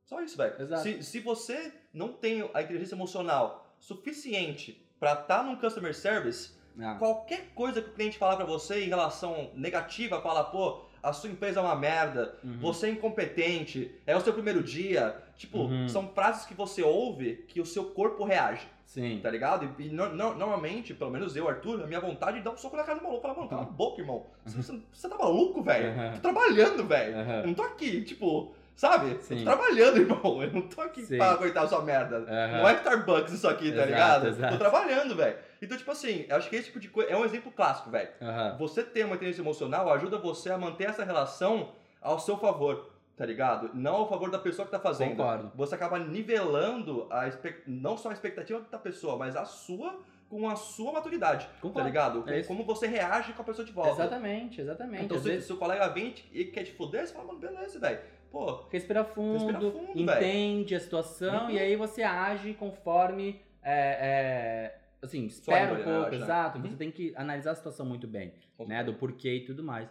Só 0.03 0.21
isso, 0.21 0.37
velho. 0.37 0.77
Se, 0.77 1.01
se 1.01 1.19
você 1.21 1.73
não 1.91 2.13
tem 2.13 2.47
a 2.53 2.61
inteligência 2.61 2.93
emocional 2.93 3.75
suficiente 3.79 4.79
pra 4.99 5.13
estar 5.13 5.43
num 5.43 5.55
Customer 5.55 5.95
Service, 5.95 6.51
Ah. 6.79 6.95
qualquer 6.99 7.49
coisa 7.55 7.81
que 7.81 7.89
o 7.89 7.93
cliente 7.93 8.19
falar 8.19 8.35
pra 8.35 8.45
você 8.45 8.83
em 8.85 8.87
relação 8.89 9.49
negativa, 9.55 10.21
fala, 10.21 10.43
pô, 10.43 10.85
a 11.09 11.13
sua 11.13 11.29
empresa 11.29 11.59
é 11.59 11.63
uma 11.63 11.75
merda, 11.75 12.35
Uhum. 12.43 12.57
você 12.59 12.87
é 12.87 12.89
incompetente, 12.89 13.91
é 14.07 14.15
o 14.15 14.21
seu 14.21 14.33
primeiro 14.33 14.63
dia. 14.63 15.15
Tipo, 15.37 15.59
Uhum. 15.59 15.87
são 15.87 16.07
frases 16.09 16.45
que 16.45 16.53
você 16.53 16.81
ouve 16.81 17.45
que 17.47 17.59
o 17.61 17.65
seu 17.65 17.85
corpo 17.85 18.23
reage, 18.23 18.65
Sim. 18.85 19.19
tá 19.21 19.29
ligado? 19.29 19.69
E, 19.77 19.87
e 19.87 19.89
no- 19.89 20.09
no- 20.09 20.33
normalmente, 20.33 20.93
pelo 20.93 21.11
menos 21.11 21.35
eu, 21.35 21.47
Arthur, 21.47 21.83
a 21.83 21.87
minha 21.87 21.99
vontade 21.99 22.39
é 22.39 22.41
dar 22.41 22.51
um 22.51 22.57
soco 22.57 22.75
na 22.77 22.83
cara 22.83 22.97
do 22.99 23.03
maluco. 23.03 23.21
Falar, 23.21 23.35
mano, 23.35 23.47
cala 23.49 23.61
a 23.63 23.65
boca, 23.65 24.01
irmão. 24.01 24.25
Você, 24.45 24.57
você- 24.61 24.79
você 24.91 25.09
tá 25.09 25.17
maluco, 25.17 25.61
velho? 25.61 25.89
Uhum. 25.89 26.13
Tô 26.13 26.19
trabalhando, 26.21 26.85
velho. 26.87 27.15
Eu 27.41 27.47
não 27.47 27.53
tô 27.53 27.63
aqui, 27.63 28.01
tipo, 28.03 28.53
sabe? 28.75 29.11
Eu 29.11 29.21
Sim. 29.21 29.37
tô 29.39 29.43
trabalhando, 29.43 29.97
irmão. 29.99 30.41
Eu 30.41 30.51
não 30.51 30.61
tô 30.61 30.81
aqui 30.81 31.05
Sim. 31.05 31.17
pra 31.17 31.31
aguentar 31.31 31.65
a 31.65 31.67
sua 31.67 31.81
merda. 31.81 32.19
Não 32.21 32.67
é 32.69 32.73
Starbucks 32.75 33.33
isso 33.33 33.47
aqui, 33.47 33.65
tá 33.71 33.75
Exato, 33.83 33.87
ligado? 33.89 34.27
exato. 34.29 34.53
Tô 34.53 34.57
trabalhando, 34.59 35.15
velho. 35.15 35.35
Então, 35.61 35.77
tipo 35.77 35.89
assim, 35.91 36.25
acho 36.29 36.49
que 36.49 36.55
esse 36.55 36.65
tipo 36.67 36.79
de 36.79 36.89
coisa 36.89 37.09
é 37.11 37.17
um 37.17 37.25
exemplo 37.25 37.51
clássico, 37.51 37.89
velho. 37.89 38.09
Aham. 38.21 38.57
Você 38.59 38.83
ter 38.83 39.05
uma 39.05 39.15
inteligência 39.15 39.41
emocional 39.41 39.91
ajuda 39.91 40.17
você 40.17 40.51
a 40.51 40.57
manter 40.57 40.89
essa 40.89 41.03
relação 41.03 41.71
ao 42.01 42.19
seu 42.19 42.37
favor, 42.37 42.91
tá 43.17 43.25
ligado? 43.25 43.71
Não 43.73 43.95
ao 43.95 44.09
favor 44.09 44.29
da 44.29 44.37
pessoa 44.39 44.65
que 44.65 44.71
tá 44.71 44.79
fazendo. 44.79 45.11
Concordo. 45.17 45.51
Você 45.55 45.75
acaba 45.75 45.97
nivelando 45.99 47.07
a 47.11 47.23
não 47.65 47.97
só 47.97 48.09
a 48.09 48.13
expectativa 48.13 48.59
da 48.69 48.77
pessoa, 48.77 49.17
mas 49.17 49.35
a 49.35 49.45
sua 49.45 49.99
com 50.27 50.49
a 50.49 50.55
sua 50.55 50.91
maturidade, 50.91 51.45
tá 51.45 51.51
Concordo. 51.61 51.87
ligado? 51.87 52.23
Com 52.23 52.29
É 52.31 52.39
isso. 52.39 52.47
como 52.47 52.63
você 52.65 52.87
reage 52.87 53.31
com 53.33 53.43
a 53.43 53.45
pessoa 53.45 53.63
de 53.63 53.71
volta. 53.71 53.91
Exatamente, 53.91 54.59
exatamente. 54.59 55.05
Então, 55.05 55.17
Às 55.17 55.23
se 55.23 55.29
vezes, 55.29 55.45
seu 55.45 55.55
colega 55.55 55.87
vem 55.89 56.15
e 56.33 56.45
quer 56.45 56.63
te 56.63 56.71
fuder, 56.71 57.05
você 57.05 57.13
fala, 57.13 57.27
mano, 57.27 57.39
beleza, 57.39 57.79
velho. 57.79 57.99
Pô, 58.31 58.63
respira 58.71 59.03
fundo, 59.05 59.33
Respira 59.33 59.59
fundo, 59.59 59.91
entende 60.01 60.73
a 60.75 60.79
situação 60.79 61.43
Uhum. 61.45 61.51
e 61.51 61.59
aí 61.59 61.75
você 61.75 62.01
age 62.01 62.53
conforme. 62.55 63.39
é, 63.67 63.71
é, 64.01 64.75
assim, 65.01 65.25
espera 65.25 65.73
um 65.73 65.83
pouco, 65.83 66.09
né? 66.11 66.17
exato. 66.17 66.57
Uhum. 66.57 66.63
Você 66.69 66.75
tem 66.75 66.91
que 66.91 67.13
analisar 67.15 67.51
a 67.51 67.55
situação 67.55 67.85
muito 67.85 68.07
bem, 68.07 68.33
Com 68.57 68.65
né? 68.67 68.83
Do 68.83 68.93
porquê 68.93 69.35
e 69.35 69.45
tudo 69.45 69.63
mais. 69.63 69.89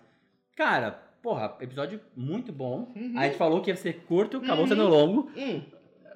Cara, 0.57 0.91
porra, 1.23 1.57
episódio 1.61 2.01
muito 2.17 2.53
bom. 2.53 2.93
Uhum. 2.97 3.15
A 3.19 3.25
gente 3.25 3.37
falou 3.37 3.61
que 3.61 3.71
ia 3.71 3.77
ser 3.77 4.01
curto, 4.07 4.39
acabou 4.39 4.61
Uhum. 4.63 4.67
sendo 4.69 4.89
longo. 4.89 5.31
Hum, 5.37 5.63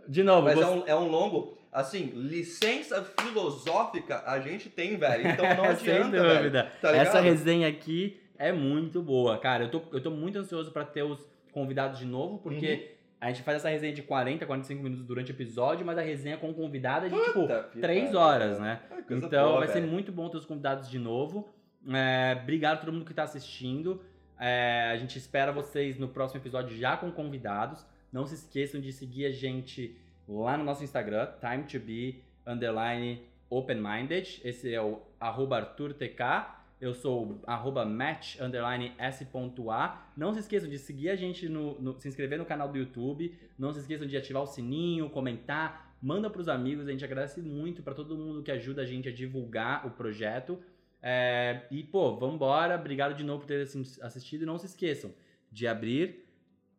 De 0.08 0.22
novo, 0.22 0.42
mas 0.46 0.54
você- 0.56 0.64
é 0.64 0.68
um, 0.68 0.82
é 0.86 0.96
um 0.96 1.08
longo. 1.08 1.58
Assim, 1.70 2.06
licença 2.14 3.04
filosófica 3.20 4.22
a 4.26 4.40
gente 4.40 4.68
tem, 4.70 4.96
velho. 4.96 5.28
Então 5.28 5.44
não 5.56 5.76
Sem 5.76 5.92
adianta, 5.92 6.10
velho. 6.22 6.36
dúvida. 6.38 6.72
Tá? 6.80 6.96
Essa 6.96 7.20
resenha 7.20 7.68
aqui 7.68 8.18
é 8.38 8.50
muito 8.52 9.02
boa, 9.02 9.38
cara. 9.38 9.64
Eu 9.64 9.70
tô, 9.70 9.82
eu 9.92 10.02
tô 10.02 10.10
muito 10.10 10.38
ansioso 10.38 10.70
pra 10.72 10.84
ter 10.84 11.02
os 11.02 11.24
convidados 11.52 11.98
de 11.98 12.06
novo, 12.06 12.38
porque 12.38 12.72
Uhum. 12.72 12.97
A 13.20 13.28
gente 13.28 13.42
faz 13.42 13.56
essa 13.58 13.68
resenha 13.68 13.92
de 13.92 14.02
40, 14.02 14.46
45 14.46 14.82
minutos 14.82 15.04
durante 15.04 15.30
o 15.30 15.34
episódio, 15.34 15.84
mas 15.84 15.98
a 15.98 16.02
resenha 16.02 16.36
com 16.36 16.52
convidado 16.54 17.06
é 17.06 17.08
de, 17.08 17.16
tipo, 17.16 17.40
Puta 17.42 17.68
que 17.72 17.80
3 17.80 18.04
pariu, 18.04 18.18
horas, 18.20 18.58
né? 18.60 18.80
Coisa 19.06 19.26
Então 19.26 19.48
boa, 19.48 19.58
vai 19.58 19.68
ser 19.68 19.80
velho. 19.80 19.92
muito 19.92 20.12
bom 20.12 20.28
ter 20.28 20.36
os 20.36 20.46
convidados 20.46 20.88
de 20.88 20.98
novo. 20.98 21.48
É, 21.88 22.38
obrigado 22.42 22.76
a 22.76 22.80
todo 22.80 22.92
mundo 22.92 23.04
que 23.04 23.14
tá 23.14 23.24
assistindo. 23.24 24.00
É, 24.38 24.90
a 24.92 24.96
gente 24.96 25.18
espera 25.18 25.50
vocês 25.50 25.98
no 25.98 26.08
próximo 26.08 26.40
episódio 26.40 26.76
já 26.76 26.96
com 26.96 27.10
convidados. 27.10 27.84
Não 28.12 28.24
se 28.26 28.34
esqueçam 28.36 28.80
de 28.80 28.92
seguir 28.92 29.26
a 29.26 29.30
gente 29.30 29.96
lá 30.28 30.56
no 30.56 30.64
nosso 30.64 30.84
Instagram, 30.84 31.28
time 31.40 31.64
to 31.64 31.78
be 31.80 32.22
underline 32.46 33.22
open-minded. 33.50 34.40
Esse 34.44 34.72
é 34.72 34.80
o 34.80 35.00
arroba 35.18 35.56
ArthurTK. 35.56 36.57
Eu 36.80 36.94
sou 36.94 37.40
arroba 37.46 37.84
match 37.84 38.38
underline 38.40 38.92
s.a. 38.98 40.02
Não 40.16 40.32
se 40.32 40.40
esqueçam 40.40 40.68
de 40.70 40.78
seguir 40.78 41.10
a 41.10 41.16
gente, 41.16 41.48
no, 41.48 41.80
no- 41.80 42.00
se 42.00 42.06
inscrever 42.08 42.38
no 42.38 42.44
canal 42.44 42.68
do 42.70 42.78
YouTube. 42.78 43.36
Não 43.58 43.72
se 43.72 43.80
esqueçam 43.80 44.06
de 44.06 44.16
ativar 44.16 44.42
o 44.42 44.46
sininho, 44.46 45.10
comentar. 45.10 45.96
Manda 46.00 46.30
pros 46.30 46.48
amigos, 46.48 46.86
a 46.86 46.92
gente 46.92 47.04
agradece 47.04 47.40
muito 47.42 47.82
pra 47.82 47.94
todo 47.94 48.16
mundo 48.16 48.42
que 48.42 48.52
ajuda 48.52 48.82
a 48.82 48.86
gente 48.86 49.08
a 49.08 49.12
divulgar 49.12 49.84
o 49.86 49.90
projeto. 49.90 50.60
É, 51.02 51.62
e, 51.70 51.82
pô, 51.82 52.16
vambora. 52.16 52.76
Obrigado 52.76 53.14
de 53.14 53.24
novo 53.24 53.40
por 53.40 53.46
ter 53.48 53.62
assi- 53.62 54.00
assistido. 54.00 54.42
E 54.42 54.46
não 54.46 54.56
se 54.58 54.66
esqueçam 54.66 55.12
de 55.50 55.66
abrir 55.66 56.24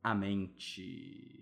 a 0.01 0.15
mente. 0.15 1.38